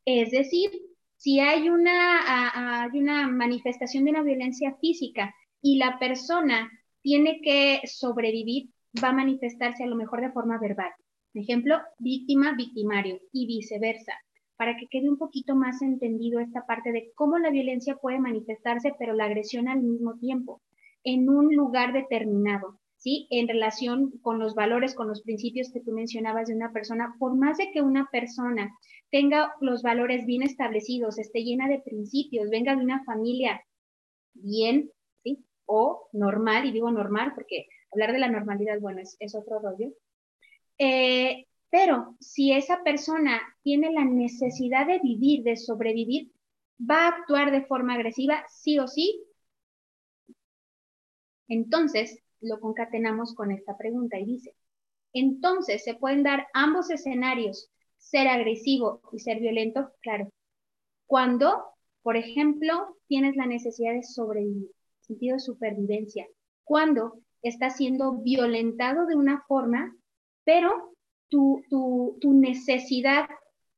Es 0.03 0.31
decir, 0.31 0.71
si 1.15 1.39
hay 1.39 1.69
una, 1.69 2.83
hay 2.83 2.99
una 2.99 3.29
manifestación 3.29 4.03
de 4.03 4.11
una 4.11 4.23
violencia 4.23 4.75
física 4.81 5.33
y 5.61 5.77
la 5.77 5.97
persona 5.99 6.69
tiene 7.01 7.39
que 7.41 7.79
sobrevivir, 7.87 8.71
va 9.01 9.09
a 9.09 9.13
manifestarse 9.13 9.85
a 9.85 9.87
lo 9.87 9.95
mejor 9.95 10.19
de 10.19 10.31
forma 10.31 10.59
verbal 10.59 10.91
ejemplo, 11.39 11.77
víctima, 11.99 12.55
victimario 12.55 13.19
y 13.31 13.47
viceversa, 13.47 14.13
para 14.57 14.75
que 14.77 14.87
quede 14.87 15.09
un 15.09 15.17
poquito 15.17 15.55
más 15.55 15.81
entendido 15.81 16.39
esta 16.39 16.65
parte 16.65 16.91
de 16.91 17.11
cómo 17.15 17.37
la 17.37 17.49
violencia 17.49 17.95
puede 17.95 18.19
manifestarse, 18.19 18.93
pero 18.97 19.13
la 19.13 19.25
agresión 19.25 19.67
al 19.67 19.81
mismo 19.81 20.17
tiempo, 20.17 20.61
en 21.03 21.29
un 21.29 21.55
lugar 21.55 21.93
determinado. 21.93 22.79
¿Sí? 22.99 23.27
En 23.29 23.47
relación 23.47 24.09
con 24.23 24.39
los 24.39 24.55
valores, 24.55 24.95
con 24.95 25.07
los 25.07 25.21
principios 25.21 25.71
que 25.71 25.81
tú 25.81 25.91
mencionabas 25.91 26.47
de 26.47 26.55
una 26.55 26.73
persona, 26.73 27.13
por 27.19 27.37
más 27.37 27.57
de 27.57 27.69
que 27.71 27.83
una 27.83 28.09
persona 28.11 28.75
tenga 29.11 29.53
los 29.61 29.83
valores 29.83 30.25
bien 30.25 30.41
establecidos, 30.41 31.19
esté 31.19 31.43
llena 31.43 31.67
de 31.67 31.79
principios, 31.79 32.49
venga 32.49 32.75
de 32.75 32.83
una 32.83 33.03
familia 33.03 33.61
bien, 34.33 34.89
¿sí? 35.23 35.45
O 35.67 36.09
normal, 36.11 36.65
y 36.65 36.71
digo 36.71 36.89
normal 36.89 37.33
porque 37.35 37.67
hablar 37.93 38.13
de 38.13 38.19
la 38.19 38.31
normalidad, 38.31 38.79
bueno, 38.79 38.99
es, 38.99 39.15
es 39.19 39.35
otro 39.35 39.59
rollo, 39.59 39.93
eh, 40.77 41.45
pero 41.69 42.15
si 42.19 42.53
esa 42.53 42.83
persona 42.83 43.41
tiene 43.61 43.91
la 43.91 44.05
necesidad 44.05 44.87
de 44.87 44.99
vivir, 44.99 45.43
de 45.43 45.57
sobrevivir, 45.57 46.31
va 46.79 47.05
a 47.05 47.07
actuar 47.09 47.51
de 47.51 47.65
forma 47.65 47.95
agresiva, 47.95 48.45
sí 48.49 48.79
o 48.79 48.87
sí. 48.87 49.23
Entonces, 51.47 52.19
lo 52.41 52.59
concatenamos 52.59 53.33
con 53.33 53.51
esta 53.51 53.77
pregunta 53.77 54.19
y 54.19 54.25
dice, 54.25 54.55
entonces, 55.13 55.83
¿se 55.83 55.95
pueden 55.95 56.23
dar 56.23 56.47
ambos 56.53 56.89
escenarios, 56.89 57.69
ser 57.97 58.27
agresivo 58.27 59.01
y 59.11 59.19
ser 59.19 59.39
violento? 59.39 59.91
Claro. 60.01 60.31
Cuando, 61.05 61.63
por 62.01 62.17
ejemplo, 62.17 62.97
tienes 63.07 63.35
la 63.35 63.45
necesidad 63.45 63.93
de 63.93 64.03
sobrevivir, 64.03 64.71
sentido 65.01 65.35
de 65.35 65.39
supervivencia, 65.39 66.27
cuando 66.63 67.19
está 67.41 67.69
siendo 67.69 68.13
violentado 68.21 69.05
de 69.05 69.15
una 69.15 69.41
forma, 69.47 69.95
pero 70.47 70.93
tu, 71.27 71.61
tu, 71.69 72.33
necesidad 72.33 73.27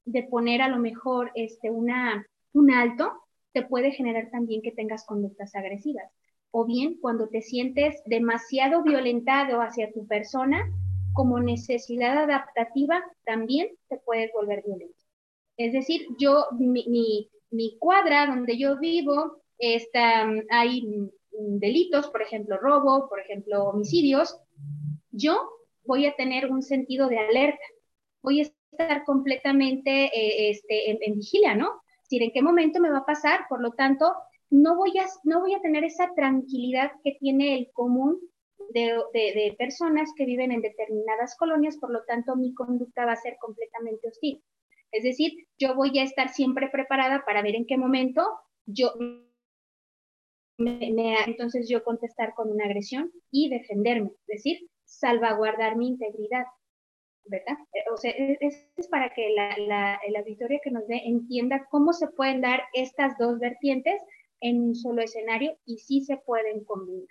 de 0.05 0.21
poner 0.21 0.61
a 0.61 0.67
lo 0.67 0.77
mejor 0.77 1.31
este, 1.33 1.71
una, 1.71 2.27
un 2.53 2.71
alto 2.71 3.11
te 3.53 3.63
puede 3.63 3.89
generar 3.89 4.29
también 4.29 4.61
que 4.61 4.71
tengas 4.71 5.03
conductas 5.07 5.55
agresivas. 5.55 6.11
O 6.51 6.65
bien 6.65 6.99
cuando 7.01 7.27
te 7.27 7.41
sientes 7.41 8.03
demasiado 8.05 8.83
violentado 8.83 9.61
hacia 9.61 9.91
tu 9.91 10.05
persona, 10.05 10.71
como 11.13 11.39
necesidad 11.39 12.15
adaptativa, 12.19 13.03
también 13.25 13.69
te 13.87 13.97
puedes 13.97 14.31
volver 14.31 14.61
violento. 14.63 15.03
Es 15.57 15.73
decir, 15.73 16.05
yo, 16.19 16.45
mi, 16.51 16.85
mi, 17.49 17.77
cuadra 17.79 18.27
donde 18.27 18.59
yo 18.59 18.77
vivo, 18.77 19.41
está, 19.57 20.29
hay 20.51 21.09
delitos, 21.31 22.11
por 22.11 22.21
ejemplo, 22.21 22.59
robo, 22.59 23.09
por 23.09 23.19
ejemplo, 23.21 23.63
homicidios, 23.63 24.37
yo 25.09 25.58
voy 25.89 26.05
a 26.05 26.15
tener 26.15 26.51
un 26.51 26.61
sentido 26.61 27.09
de 27.09 27.17
alerta, 27.17 27.65
voy 28.21 28.41
a 28.41 28.43
estar 28.43 29.03
completamente 29.05 30.05
eh, 30.05 30.51
este, 30.51 30.91
en, 30.91 31.15
vigilia, 31.15 31.55
¿no? 31.55 31.81
Es 31.97 32.03
decir, 32.03 32.21
en 32.21 32.31
qué 32.31 32.43
momento 32.43 32.79
me 32.79 32.91
va 32.91 32.99
a 32.99 33.05
pasar, 33.05 33.47
por 33.49 33.59
lo 33.59 33.71
tanto, 33.71 34.13
no 34.51 34.75
voy 34.75 34.97
a, 34.99 35.05
no 35.23 35.39
voy 35.39 35.55
a 35.55 35.61
tener 35.61 35.83
esa 35.83 36.13
tranquilidad 36.15 36.91
que 37.03 37.17
tiene 37.19 37.55
el 37.57 37.71
común 37.73 38.19
de, 38.71 39.01
de, 39.13 39.55
personas 39.57 40.11
que 40.15 40.25
viven 40.25 40.51
en 40.51 40.61
determinadas 40.61 41.35
colonias, 41.35 41.77
por 41.77 41.91
lo 41.91 42.03
tanto, 42.03 42.35
mi 42.35 42.53
conducta 42.53 43.05
va 43.05 43.13
a 43.13 43.23
ser 43.25 43.37
completamente 43.39 44.09
hostil. 44.09 44.43
Es 44.91 45.03
decir, 45.03 45.47
yo 45.57 45.73
voy 45.73 45.97
a 45.97 46.03
estar 46.03 46.29
siempre 46.29 46.69
preparada 46.69 47.23
para 47.25 47.41
ver 47.41 47.55
en 47.55 47.65
qué 47.65 47.77
momento 47.77 48.21
yo 48.67 48.93
me, 50.59 51.23
entonces 51.25 51.67
yo 51.67 51.83
contestar 51.83 52.35
con 52.35 52.51
una 52.51 52.65
agresión 52.65 53.11
y 53.31 53.49
defenderme, 53.49 54.11
es 54.27 54.43
decir, 54.43 54.69
salvaguardar 54.89 55.75
mi 55.75 55.87
integridad, 55.87 56.45
¿verdad? 57.25 57.57
Eh, 57.73 57.83
o 57.93 57.97
sea, 57.97 58.11
e, 58.11 58.37
es, 58.41 58.87
para 58.89 59.13
que 59.13 59.29
la, 59.29 59.55
la, 59.57 59.99
la 60.09 60.19
auditorio 60.19 60.59
que 60.63 60.71
nos 60.71 60.87
ve 60.87 61.01
entienda 61.05 61.67
cómo 61.69 61.93
se 61.93 62.07
pueden 62.07 62.41
dar 62.41 62.63
estas 62.73 63.17
dos 63.17 63.39
vertientes 63.39 64.01
en 64.41 64.61
un 64.61 64.75
solo 64.75 65.01
escenario 65.01 65.57
y 65.65 65.77
sí 65.77 66.01
se 66.01 66.17
pueden 66.17 66.63
combinar. 66.63 67.07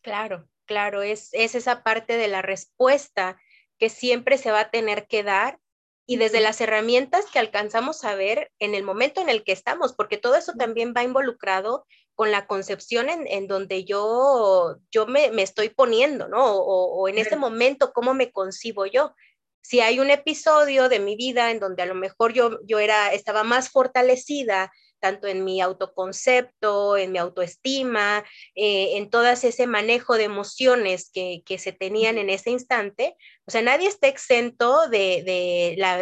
Claro, 0.00 0.48
claro, 0.66 1.02
es, 1.02 1.30
es 1.32 1.54
esa 1.54 1.82
parte 1.82 2.16
de 2.16 2.28
la 2.28 2.42
respuesta 2.42 3.38
que 3.78 3.88
siempre 3.88 4.38
se 4.38 4.50
va 4.50 4.60
a 4.60 4.70
tener 4.70 5.06
que 5.06 5.22
dar 5.22 5.58
y 6.06 6.16
desde 6.16 6.40
las 6.40 6.60
herramientas 6.60 7.24
que 7.32 7.38
alcanzamos 7.38 8.04
a 8.04 8.14
ver 8.14 8.52
en 8.58 8.74
el 8.74 8.82
momento 8.82 9.20
en 9.20 9.30
el 9.30 9.42
que 9.42 9.52
estamos, 9.52 9.94
porque 9.94 10.18
todo 10.18 10.36
eso 10.36 10.52
también 10.52 10.92
va 10.96 11.02
involucrado 11.02 11.86
con 12.14 12.30
la 12.30 12.46
concepción 12.46 13.08
en, 13.08 13.46
donde 13.48 13.84
yo, 13.84 14.76
yo 14.90 15.06
me, 15.06 15.30
estoy 15.42 15.70
poniendo, 15.70 16.28
¿no? 16.28 16.56
O, 16.56 17.08
en 17.08 17.18
ese 17.18 17.36
momento, 17.36 17.92
¿cómo 17.92 18.14
me 18.14 18.30
concibo 18.30 18.86
yo? 18.86 19.14
Si 19.62 19.80
hay 19.80 19.98
un 19.98 20.10
episodio 20.10 20.88
de 20.88 21.00
mi 21.00 21.16
vida 21.16 21.50
en 21.50 21.58
donde 21.58 21.82
a 21.82 21.86
lo 21.86 21.94
mejor 21.94 22.32
yo, 22.32 22.60
yo 22.64 22.78
era, 22.78 23.12
estaba 23.12 23.42
más 23.42 23.70
fortalecida 23.70 24.70
tanto 25.00 25.26
en 25.26 25.44
mi 25.44 25.60
autoconcepto, 25.60 26.96
en 26.96 27.12
mi 27.12 27.18
autoestima, 27.18 28.24
eh, 28.54 28.96
en 28.96 29.10
todo 29.10 29.26
ese 29.26 29.66
manejo 29.66 30.16
de 30.16 30.24
emociones 30.24 31.10
que, 31.12 31.42
se 31.58 31.72
tenían 31.72 32.16
en 32.16 32.30
ese 32.30 32.50
instante. 32.50 33.14
O 33.44 33.50
sea, 33.50 33.60
nadie 33.60 33.88
está 33.88 34.08
exento 34.08 34.88
de, 34.88 35.22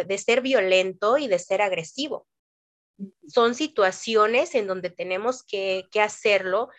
de 0.07 0.17
ser 0.17 0.39
violento 0.39 1.17
y 1.17 1.27
de 1.27 1.37
ser 1.37 1.61
agresivo. 1.61 2.27
Son 3.27 3.55
situaciones 3.55 4.55
en 4.55 4.67
donde 4.67 4.89
tenemos 4.89 5.43
que, 5.43 5.87
hacerlo 6.01 6.69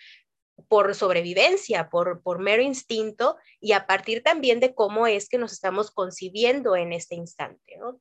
por 0.68 0.94
sobrevivencia, 0.94 1.88
por, 1.90 2.22
por 2.22 2.38
mero 2.38 2.62
instinto 2.62 3.36
y 3.60 3.72
a 3.72 3.86
partir 3.86 4.22
también 4.22 4.60
de 4.60 4.74
cómo 4.74 5.06
es 5.06 5.28
que 5.28 5.38
nos 5.38 5.52
estamos 5.52 5.90
concibiendo 5.90 6.76
en 6.76 6.92
este 6.92 7.16
instante, 7.16 7.76
¿no? 7.78 8.00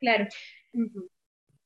Claro. 0.00 0.26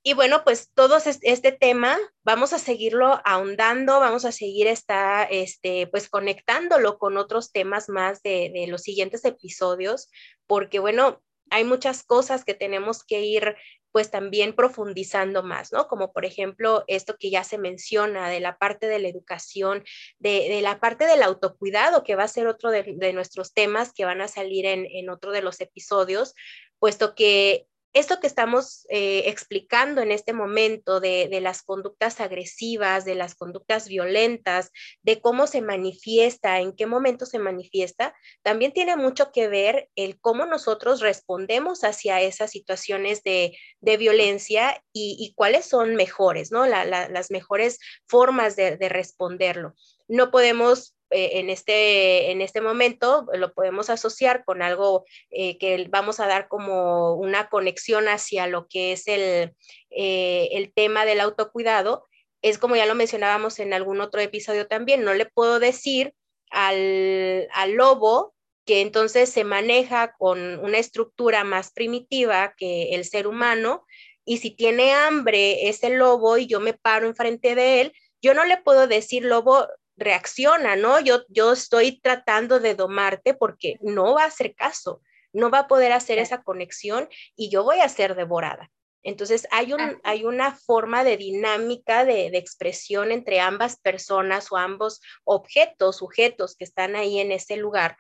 Y 0.09 0.15
bueno, 0.15 0.45
pues 0.45 0.71
todo 0.73 0.99
este 0.99 1.51
tema 1.51 1.99
vamos 2.23 2.53
a 2.53 2.61
seguirlo 2.61 3.21
ahondando, 3.25 3.99
vamos 3.99 4.25
a 4.25 4.31
seguir 4.31 4.69
esta, 4.69 5.25
este, 5.25 5.89
pues 5.89 6.09
conectándolo 6.09 6.99
con 6.99 7.17
otros 7.17 7.51
temas 7.51 7.89
más 7.89 8.23
de, 8.23 8.53
de 8.55 8.69
los 8.69 8.83
siguientes 8.83 9.25
episodios, 9.25 10.09
porque 10.47 10.79
bueno, 10.79 11.23
hay 11.51 11.65
muchas 11.65 12.05
cosas 12.05 12.45
que 12.45 12.55
tenemos 12.55 13.05
que 13.05 13.23
ir 13.23 13.57
pues 13.93 14.11
también 14.11 14.55
profundizando 14.55 15.43
más, 15.43 15.73
¿no? 15.73 15.89
Como 15.89 16.13
por 16.13 16.25
ejemplo 16.25 16.85
esto 16.87 17.17
que 17.19 17.31
ya 17.31 17.45
se 17.45 17.59
menciona 17.59 18.29
de 18.29 18.41
la 18.41 18.59
parte 18.59 18.87
de 18.89 18.99
la 18.99 19.09
educación, 19.09 19.85
de, 20.19 20.61
la 20.61 20.81
parte 20.81 21.07
del 21.07 21.23
autocuidado, 21.23 22.05
que 22.05 22.17
va 22.17 22.25
a 22.25 22.29
ser 22.29 22.47
otro 22.47 22.71
de, 22.71 23.13
nuestros 23.13 23.55
temas 23.55 23.93
que 23.93 24.05
van 24.05 24.21
a 24.21 24.29
salir 24.29 24.67
en, 24.67 24.87
en 24.87 25.09
otro 25.09 25.33
de 25.33 25.43
los 25.43 25.61
episodios, 25.61 26.35
puesto 26.79 27.15
que 27.15 27.67
esto 27.99 28.21
que 28.21 28.27
estamos 28.27 28.87
eh, 28.91 29.23
explicando 29.25 30.03
en 30.03 30.13
este 30.13 30.35
momento 30.35 31.01
de, 31.01 31.31
las 31.41 31.63
conductas 31.63 32.21
agresivas, 32.21 33.07
de 33.07 33.15
las 33.15 33.35
conductas 33.35 33.89
violentas, 33.89 34.71
de 35.03 35.23
cómo 35.23 35.47
se 35.47 35.63
manifiesta, 35.63 36.61
en 36.61 36.77
qué 36.77 36.85
momento 36.85 37.25
se 37.25 37.39
manifiesta, 37.39 38.15
también 38.43 38.73
tiene 38.73 38.97
mucho 38.97 39.33
que 39.33 39.49
ver 39.49 39.89
el 39.95 40.21
cómo 40.21 40.45
nosotros 40.45 41.01
respondemos 41.01 41.85
hacia 41.85 42.21
esas 42.21 42.51
situaciones 42.51 43.23
de, 43.23 43.57
violencia 43.81 44.83
y, 44.93 45.33
cuáles 45.35 45.65
son 45.65 45.95
mejores, 45.95 46.53
¿no? 46.53 46.67
las 46.67 47.31
mejores 47.31 47.79
formas 48.07 48.57
de, 48.57 48.77
de 48.77 48.89
responderlo. 48.91 49.75
No 50.07 50.31
podemos 50.31 50.96
en, 51.11 51.51
este, 51.51 52.31
en 52.31 52.41
este 52.41 52.61
momento 52.61 53.27
lo 53.33 53.53
podemos 53.53 53.91
asociar 53.91 54.45
con 54.45 54.63
algo 54.63 55.05
eh, 55.31 55.59
que 55.59 55.87
vamos 55.89 56.21
a 56.21 56.27
dar 56.27 56.49
como 56.49 57.15
una 57.15 57.49
conexión 57.49 58.09
hacia 58.09 58.47
lo 58.47 58.67
que 58.69 58.93
es 58.93 59.07
el, 59.09 59.55
eh, 59.91 60.49
el 60.53 60.73
tema 60.73 61.05
del 61.05 61.21
autocuidado. 61.21 62.07
Es 62.43 62.59
como 62.59 62.77
ya 62.77 62.87
lo 62.87 62.95
mencionábamos 62.95 63.59
en 63.59 63.73
algún 63.73 64.01
otro 64.01 64.21
episodio 64.21 64.67
también, 64.67 65.05
no 65.05 65.15
le 65.15 65.27
puedo 65.27 65.59
decir 65.59 66.15
al, 66.51 67.49
al 67.53 67.73
lobo 67.73 68.35
que 68.67 68.81
entonces 68.81 69.31
se 69.31 69.45
maneja 69.45 70.15
con 70.19 70.59
una 70.59 70.79
estructura 70.79 71.45
más 71.45 71.71
primitiva 71.71 72.55
que 72.57 72.95
el 72.95 73.05
ser 73.05 73.29
humano, 73.29 73.87
y 74.25 74.39
si 74.39 74.51
tiene 74.51 74.93
hambre 74.93 75.69
ese 75.69 75.89
lobo 75.91 76.37
y 76.37 76.47
yo 76.47 76.59
me 76.59 76.75
paro 76.75 77.07
enfrente 77.07 77.55
de 77.55 77.81
él, 77.81 77.93
yo 78.21 78.35
no 78.35 78.45
le 78.45 78.57
puedo 78.57 78.89
decir, 78.89 79.25
lobo, 79.25 79.69
reacciona, 79.97 80.77
¿no? 80.77 81.01
Yo, 81.01 81.23
yo 81.29 81.53
estoy 81.53 82.01
tratando 82.01 82.61
de 82.61 82.75
domarte 82.75 83.35
porque 83.35 83.77
no 83.81 84.15
va 84.15 84.25
a 84.25 84.27
hacer 84.27 84.55
caso, 84.55 85.03
no 85.33 85.51
va 85.51 85.61
a 85.61 85.69
poder 85.69 85.93
hacer 85.93 86.19
esa 86.19 86.43
conexión 86.43 87.09
y 87.35 87.51
yo 87.51 87.65
voy 87.65 87.81
a 87.81 87.89
ser 87.89 88.15
devorada. 88.15 88.71
Entonces, 89.03 89.47
hay, 89.53 89.73
un, 89.73 90.01
hay 90.03 90.25
una 90.25 90.51
forma 90.53 91.05
de 91.05 91.17
dinámica 91.17 92.05
de, 92.05 92.31
de, 92.31 92.39
expresión 92.39 93.13
entre 93.13 93.39
ambas 93.39 93.79
personas 93.79 94.51
o 94.51 94.57
ambos 94.57 95.01
objetos, 95.23 95.99
sujetos 95.99 96.57
que 96.57 96.65
están 96.65 96.97
ahí 96.97 97.21
en 97.21 97.31
ese 97.31 97.57
lugar 97.57 97.97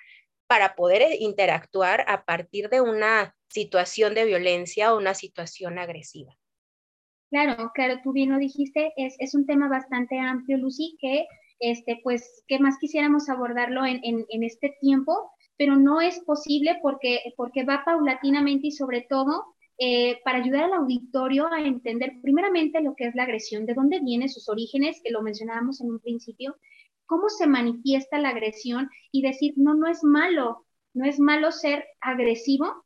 para 0.48 0.74
poder 0.74 1.06
interactuar 1.20 2.04
a 2.08 2.24
partir 2.24 2.68
de 2.70 2.80
una 2.80 3.36
situación 3.48 4.14
de 4.14 4.24
violencia 4.24 4.92
o 4.92 4.98
una 4.98 5.14
situación 5.14 5.78
agresiva. 5.78 6.36
Claro, 7.30 7.70
claro, 7.74 8.00
tú 8.02 8.12
bien 8.12 8.30
lo 8.30 8.38
dijiste, 8.38 8.92
es, 8.96 9.16
es 9.18 9.34
un 9.34 9.46
tema 9.46 9.68
bastante 9.68 10.18
amplio, 10.18 10.58
Lucy, 10.58 10.96
que 11.00 11.26
este, 11.58 12.00
pues, 12.02 12.44
¿qué 12.48 12.58
más 12.58 12.78
quisiéramos 12.78 13.28
abordarlo 13.28 13.84
en, 13.84 14.26
este 14.28 14.76
tiempo? 14.80 15.30
Pero 15.56 15.76
no 15.76 16.00
es 16.00 16.20
posible 16.20 16.78
porque, 16.82 17.20
porque 17.36 17.64
va 17.64 17.82
paulatinamente 17.84 18.68
y 18.68 18.72
sobre 18.72 19.02
todo 19.02 19.56
eh, 19.78 20.20
para 20.24 20.38
ayudar 20.38 20.64
al 20.64 20.74
auditorio 20.74 21.52
a 21.52 21.60
entender 21.60 22.14
primeramente 22.22 22.80
lo 22.80 22.94
que 22.94 23.06
es 23.06 23.14
la 23.14 23.24
agresión, 23.24 23.66
de 23.66 23.74
dónde 23.74 24.00
viene 24.00 24.28
sus 24.28 24.48
orígenes, 24.48 25.00
que 25.02 25.10
lo 25.10 25.22
mencionábamos 25.22 25.80
en 25.80 25.90
un 25.90 26.00
principio, 26.00 26.56
cómo 27.06 27.28
se 27.28 27.46
manifiesta 27.46 28.18
la 28.18 28.30
agresión 28.30 28.90
y 29.12 29.22
decir, 29.22 29.54
no, 29.56 29.74
no 29.74 29.86
es 29.86 30.02
malo, 30.02 30.66
no 30.94 31.04
es 31.04 31.18
malo 31.18 31.52
ser 31.52 31.84
agresivo 32.00 32.84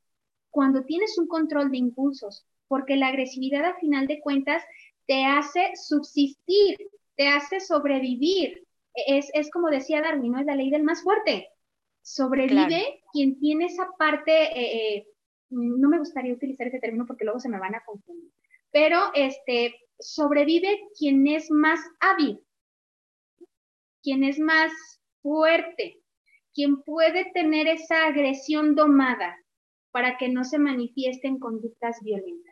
cuando 0.51 0.85
tienes 0.85 1.17
un 1.17 1.29
control 1.29 1.71
de 1.71 1.79
impulsos, 1.79 2.45
porque 2.69 2.97
la 2.97 3.09
agresividad 3.09 3.65
a 3.65 3.79
final 3.79 4.07
de 4.07 4.21
cuentas 4.21 4.63
te 5.07 5.25
hace 5.25 5.73
subsistir, 5.77 6.77
te 7.21 7.29
hace 7.29 7.61
sobrevivir. 7.61 8.67
Es, 8.95 9.29
es 9.35 9.51
como 9.51 9.69
decía 9.69 10.01
Darwin, 10.01 10.33
¿no? 10.33 10.41
Es 10.41 10.47
la 10.47 10.55
ley 10.55 10.71
del 10.71 10.85
más 10.85 11.03
fuerte. 11.03 11.51
Sobrevive 12.01 13.03
quien 13.13 13.39
tiene 13.39 13.67
esa 13.67 13.91
parte, 13.99 14.33
eh, 14.33 14.97
eh, 14.97 15.07
no 15.51 15.91
me 15.91 15.99
gustaría 15.99 16.33
utilizar 16.33 16.67
ese 16.67 16.81
término 16.81 17.07
porque 17.07 17.27
luego 17.27 17.39
se 17.39 17.51
me 17.51 17.59
van 17.59 17.75
a 17.75 17.85
confundir, 17.85 18.33
pero 18.71 19.11
este, 19.13 19.75
sobrevive 19.99 20.81
quien 20.99 21.27
es 21.27 21.51
más 21.51 21.79
hábil, 22.01 22.41
quien 24.03 24.25
es 24.25 24.39
más 24.39 24.73
fuerte, 25.21 26.01
quien 26.55 26.83
puede 26.83 27.31
tener 27.35 27.69
esa 27.69 28.07
agresión 28.07 28.75
domada 28.75 29.37
para 29.91 30.17
que 30.17 30.31
no 30.31 30.43
se 30.45 30.59
manifieste 30.59 31.29
en 31.29 31.39
conductas 31.39 31.99
violentas. 32.03 32.50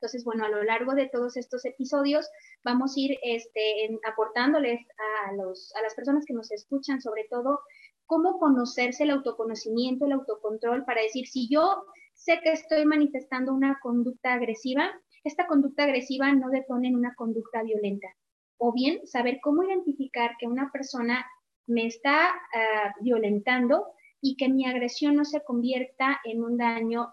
Entonces, 0.00 0.24
bueno, 0.24 0.46
a 0.46 0.48
lo 0.48 0.62
largo 0.62 0.94
de 0.94 1.10
todos 1.10 1.36
estos 1.36 1.62
episodios 1.66 2.26
vamos 2.64 2.96
a 2.96 3.00
ir 3.00 3.18
este, 3.22 3.98
aportándoles 4.10 4.80
a, 5.26 5.32
los, 5.34 5.74
a 5.76 5.82
las 5.82 5.94
personas 5.94 6.24
que 6.24 6.32
nos 6.32 6.50
escuchan, 6.50 7.02
sobre 7.02 7.26
todo, 7.28 7.60
cómo 8.06 8.38
conocerse 8.38 9.04
el 9.04 9.10
autoconocimiento, 9.10 10.06
el 10.06 10.12
autocontrol, 10.12 10.86
para 10.86 11.02
decir, 11.02 11.26
si 11.26 11.50
yo 11.50 11.84
sé 12.14 12.40
que 12.42 12.52
estoy 12.52 12.86
manifestando 12.86 13.52
una 13.52 13.78
conducta 13.82 14.32
agresiva, 14.32 14.90
esta 15.22 15.46
conducta 15.46 15.84
agresiva 15.84 16.32
no 16.32 16.48
detone 16.48 16.88
en 16.88 16.96
una 16.96 17.14
conducta 17.14 17.62
violenta. 17.62 18.08
O 18.56 18.72
bien 18.72 19.06
saber 19.06 19.38
cómo 19.42 19.64
identificar 19.64 20.30
que 20.38 20.46
una 20.46 20.72
persona 20.72 21.26
me 21.66 21.84
está 21.84 22.30
ah, 22.30 22.94
violentando 23.02 23.86
y 24.22 24.38
que 24.38 24.48
mi 24.48 24.64
agresión 24.64 25.14
no 25.16 25.26
se 25.26 25.44
convierta 25.44 26.20
en 26.24 26.42
un 26.42 26.56
daño 26.56 27.10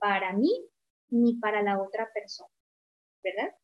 para 0.00 0.32
mí 0.32 0.50
ni 1.10 1.34
para 1.34 1.62
la 1.62 1.80
otra 1.80 2.10
persona, 2.12 2.50
¿verdad? 3.22 3.54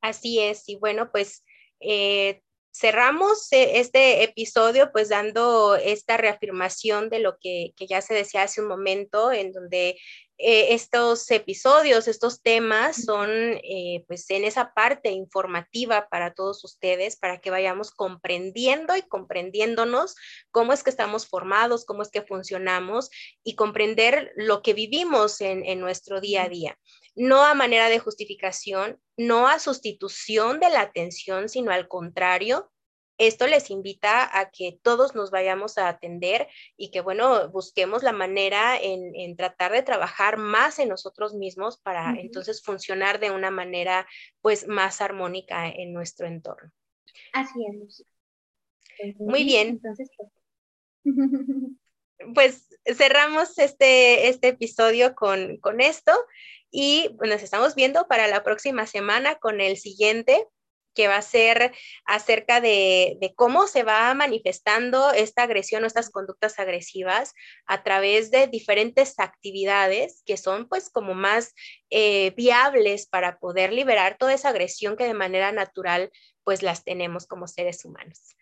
Así 0.00 0.40
es, 0.40 0.68
y 0.68 0.76
bueno, 0.76 1.10
pues 1.10 1.44
eh, 1.80 2.42
cerramos 2.72 3.50
eh, 3.52 3.80
este 3.80 4.22
episodio 4.22 4.92
pues 4.92 5.08
dando 5.08 5.76
esta 5.76 6.16
reafirmación 6.16 7.08
de 7.08 7.20
lo 7.20 7.38
que, 7.38 7.72
ya 7.78 8.00
se 8.02 8.14
decía 8.14 8.42
hace 8.42 8.60
un 8.60 8.68
momento, 8.68 9.32
en 9.32 9.52
donde 9.52 9.98
eh, 10.38 10.74
estos 10.74 11.30
episodios, 11.30 12.08
estos 12.08 12.42
temas 12.42 13.04
son 13.04 13.30
eh, 13.30 14.04
pues 14.06 14.28
en 14.30 14.44
esa 14.44 14.74
parte 14.74 15.10
informativa 15.10 16.08
para 16.10 16.34
todos 16.34 16.64
ustedes, 16.64 17.16
para 17.16 17.40
que 17.40 17.50
vayamos 17.50 17.90
comprendiendo 17.90 18.96
y 18.96 19.02
comprendiéndonos 19.02 20.14
cómo 20.50 20.72
es 20.72 20.82
que 20.82 20.90
estamos 20.90 21.26
formados, 21.26 21.84
cómo 21.84 22.02
es 22.02 22.10
que 22.10 22.22
funcionamos 22.22 23.10
y 23.42 23.54
comprender 23.54 24.32
lo 24.36 24.62
que 24.62 24.74
vivimos 24.74 25.40
en, 25.40 25.64
en 25.64 25.80
nuestro 25.80 26.20
día 26.20 26.44
a 26.44 26.48
día 26.48 26.78
no 27.16 27.42
a 27.42 27.54
manera 27.54 27.88
de 27.88 27.98
justificación, 27.98 29.00
no 29.16 29.48
a 29.48 29.58
sustitución 29.58 30.60
de 30.60 30.68
la 30.68 30.82
atención, 30.82 31.48
sino 31.48 31.72
al 31.72 31.88
contrario. 31.88 32.70
Esto 33.18 33.46
les 33.46 33.70
invita 33.70 34.38
a 34.38 34.50
que 34.50 34.78
todos 34.82 35.14
nos 35.14 35.30
vayamos 35.30 35.78
a 35.78 35.88
atender 35.88 36.48
y 36.76 36.90
que, 36.90 37.00
bueno, 37.00 37.50
busquemos 37.50 38.02
la 38.02 38.12
manera 38.12 38.78
en, 38.80 39.36
tratar 39.36 39.72
de 39.72 39.82
trabajar 39.82 40.36
más 40.36 40.78
en 40.78 40.90
nosotros 40.90 41.34
mismos 41.34 41.78
para 41.78 42.18
entonces 42.18 42.62
funcionar 42.62 43.18
de 43.18 43.30
una 43.30 43.50
manera, 43.50 44.06
pues, 44.40 44.68
más 44.68 45.00
armónica 45.00 45.68
en 45.68 45.92
nuestro 45.92 46.26
entorno. 46.26 46.70
Así 47.32 47.58
es. 47.66 48.04
Pues, 48.98 49.16
muy 49.18 49.44
bien. 49.44 49.68
Entonces, 49.68 50.10
pues, 50.16 50.30
pues 52.34 52.68
cerramos 52.96 53.58
este, 53.58 54.28
este 54.28 54.48
episodio 54.48 55.14
con, 55.14 55.56
con 55.58 55.80
esto. 55.80 56.12
Y 56.70 57.16
nos 57.20 57.42
estamos 57.42 57.74
viendo 57.74 58.06
para 58.08 58.28
la 58.28 58.42
próxima 58.42 58.86
semana 58.86 59.36
con 59.36 59.60
el 59.60 59.76
siguiente 59.76 60.46
que 60.96 61.06
va 61.06 61.18
a 61.18 61.22
ser 61.22 61.72
acerca 62.04 62.60
de, 62.60 63.18
cómo 63.36 63.68
se 63.68 63.84
va 63.84 64.12
manifestando 64.14 65.12
esta 65.12 65.44
agresión 65.44 65.84
o 65.84 65.86
estas 65.86 66.10
conductas 66.10 66.58
agresivas 66.58 67.34
a 67.66 67.84
través 67.84 68.30
de 68.32 68.48
diferentes 68.48 69.18
actividades 69.18 70.22
que 70.26 70.36
son 70.36 70.68
pues 70.68 70.90
como 70.90 71.14
más 71.14 71.54
eh, 71.90 72.32
viables 72.36 73.06
para 73.06 73.38
poder 73.38 73.72
liberar 73.72 74.16
toda 74.18 74.34
esa 74.34 74.48
agresión 74.48 74.96
que 74.96 75.04
de 75.04 75.14
manera 75.14 75.52
natural 75.52 76.10
pues 76.42 76.62
las 76.62 76.82
tenemos 76.82 77.26
como 77.26 77.46
seres 77.46 77.84
humanos. 77.84 78.36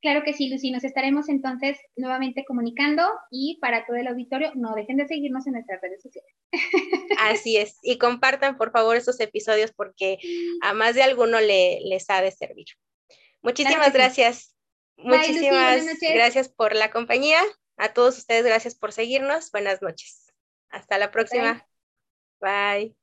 Claro 0.00 0.22
que 0.24 0.32
sí, 0.32 0.48
Lucy, 0.48 0.70
nos 0.70 0.84
estaremos 0.84 1.28
entonces 1.28 1.76
nuevamente 1.96 2.44
comunicando 2.46 3.02
y 3.30 3.58
para 3.60 3.84
todo 3.84 3.96
el 3.96 4.06
auditorio, 4.06 4.52
no 4.54 4.74
dejen 4.74 4.96
de 4.96 5.08
seguirnos 5.08 5.46
en 5.46 5.54
nuestras 5.54 5.80
redes 5.80 6.02
sociales. 6.02 6.32
Así 7.18 7.56
es, 7.56 7.78
y 7.82 7.98
compartan 7.98 8.56
por 8.56 8.70
favor 8.70 8.96
esos 8.96 9.18
episodios 9.18 9.72
porque 9.72 10.18
a 10.62 10.72
más 10.72 10.94
de 10.94 11.02
alguno 11.02 11.40
le, 11.40 11.80
les 11.82 12.08
ha 12.10 12.22
de 12.22 12.30
servir. 12.30 12.66
Muchísimas 13.42 13.92
gracias. 13.92 14.54
Muchísimas 14.96 15.84
gracias 16.00 16.48
por 16.48 16.74
la 16.74 16.90
compañía. 16.90 17.40
A 17.76 17.92
todos 17.92 18.18
ustedes, 18.18 18.44
gracias 18.44 18.74
por 18.74 18.92
seguirnos. 18.92 19.50
Buenas 19.52 19.80
noches. 19.82 20.26
Hasta 20.70 20.98
la 20.98 21.10
próxima. 21.10 21.66
Bye. 22.40 22.97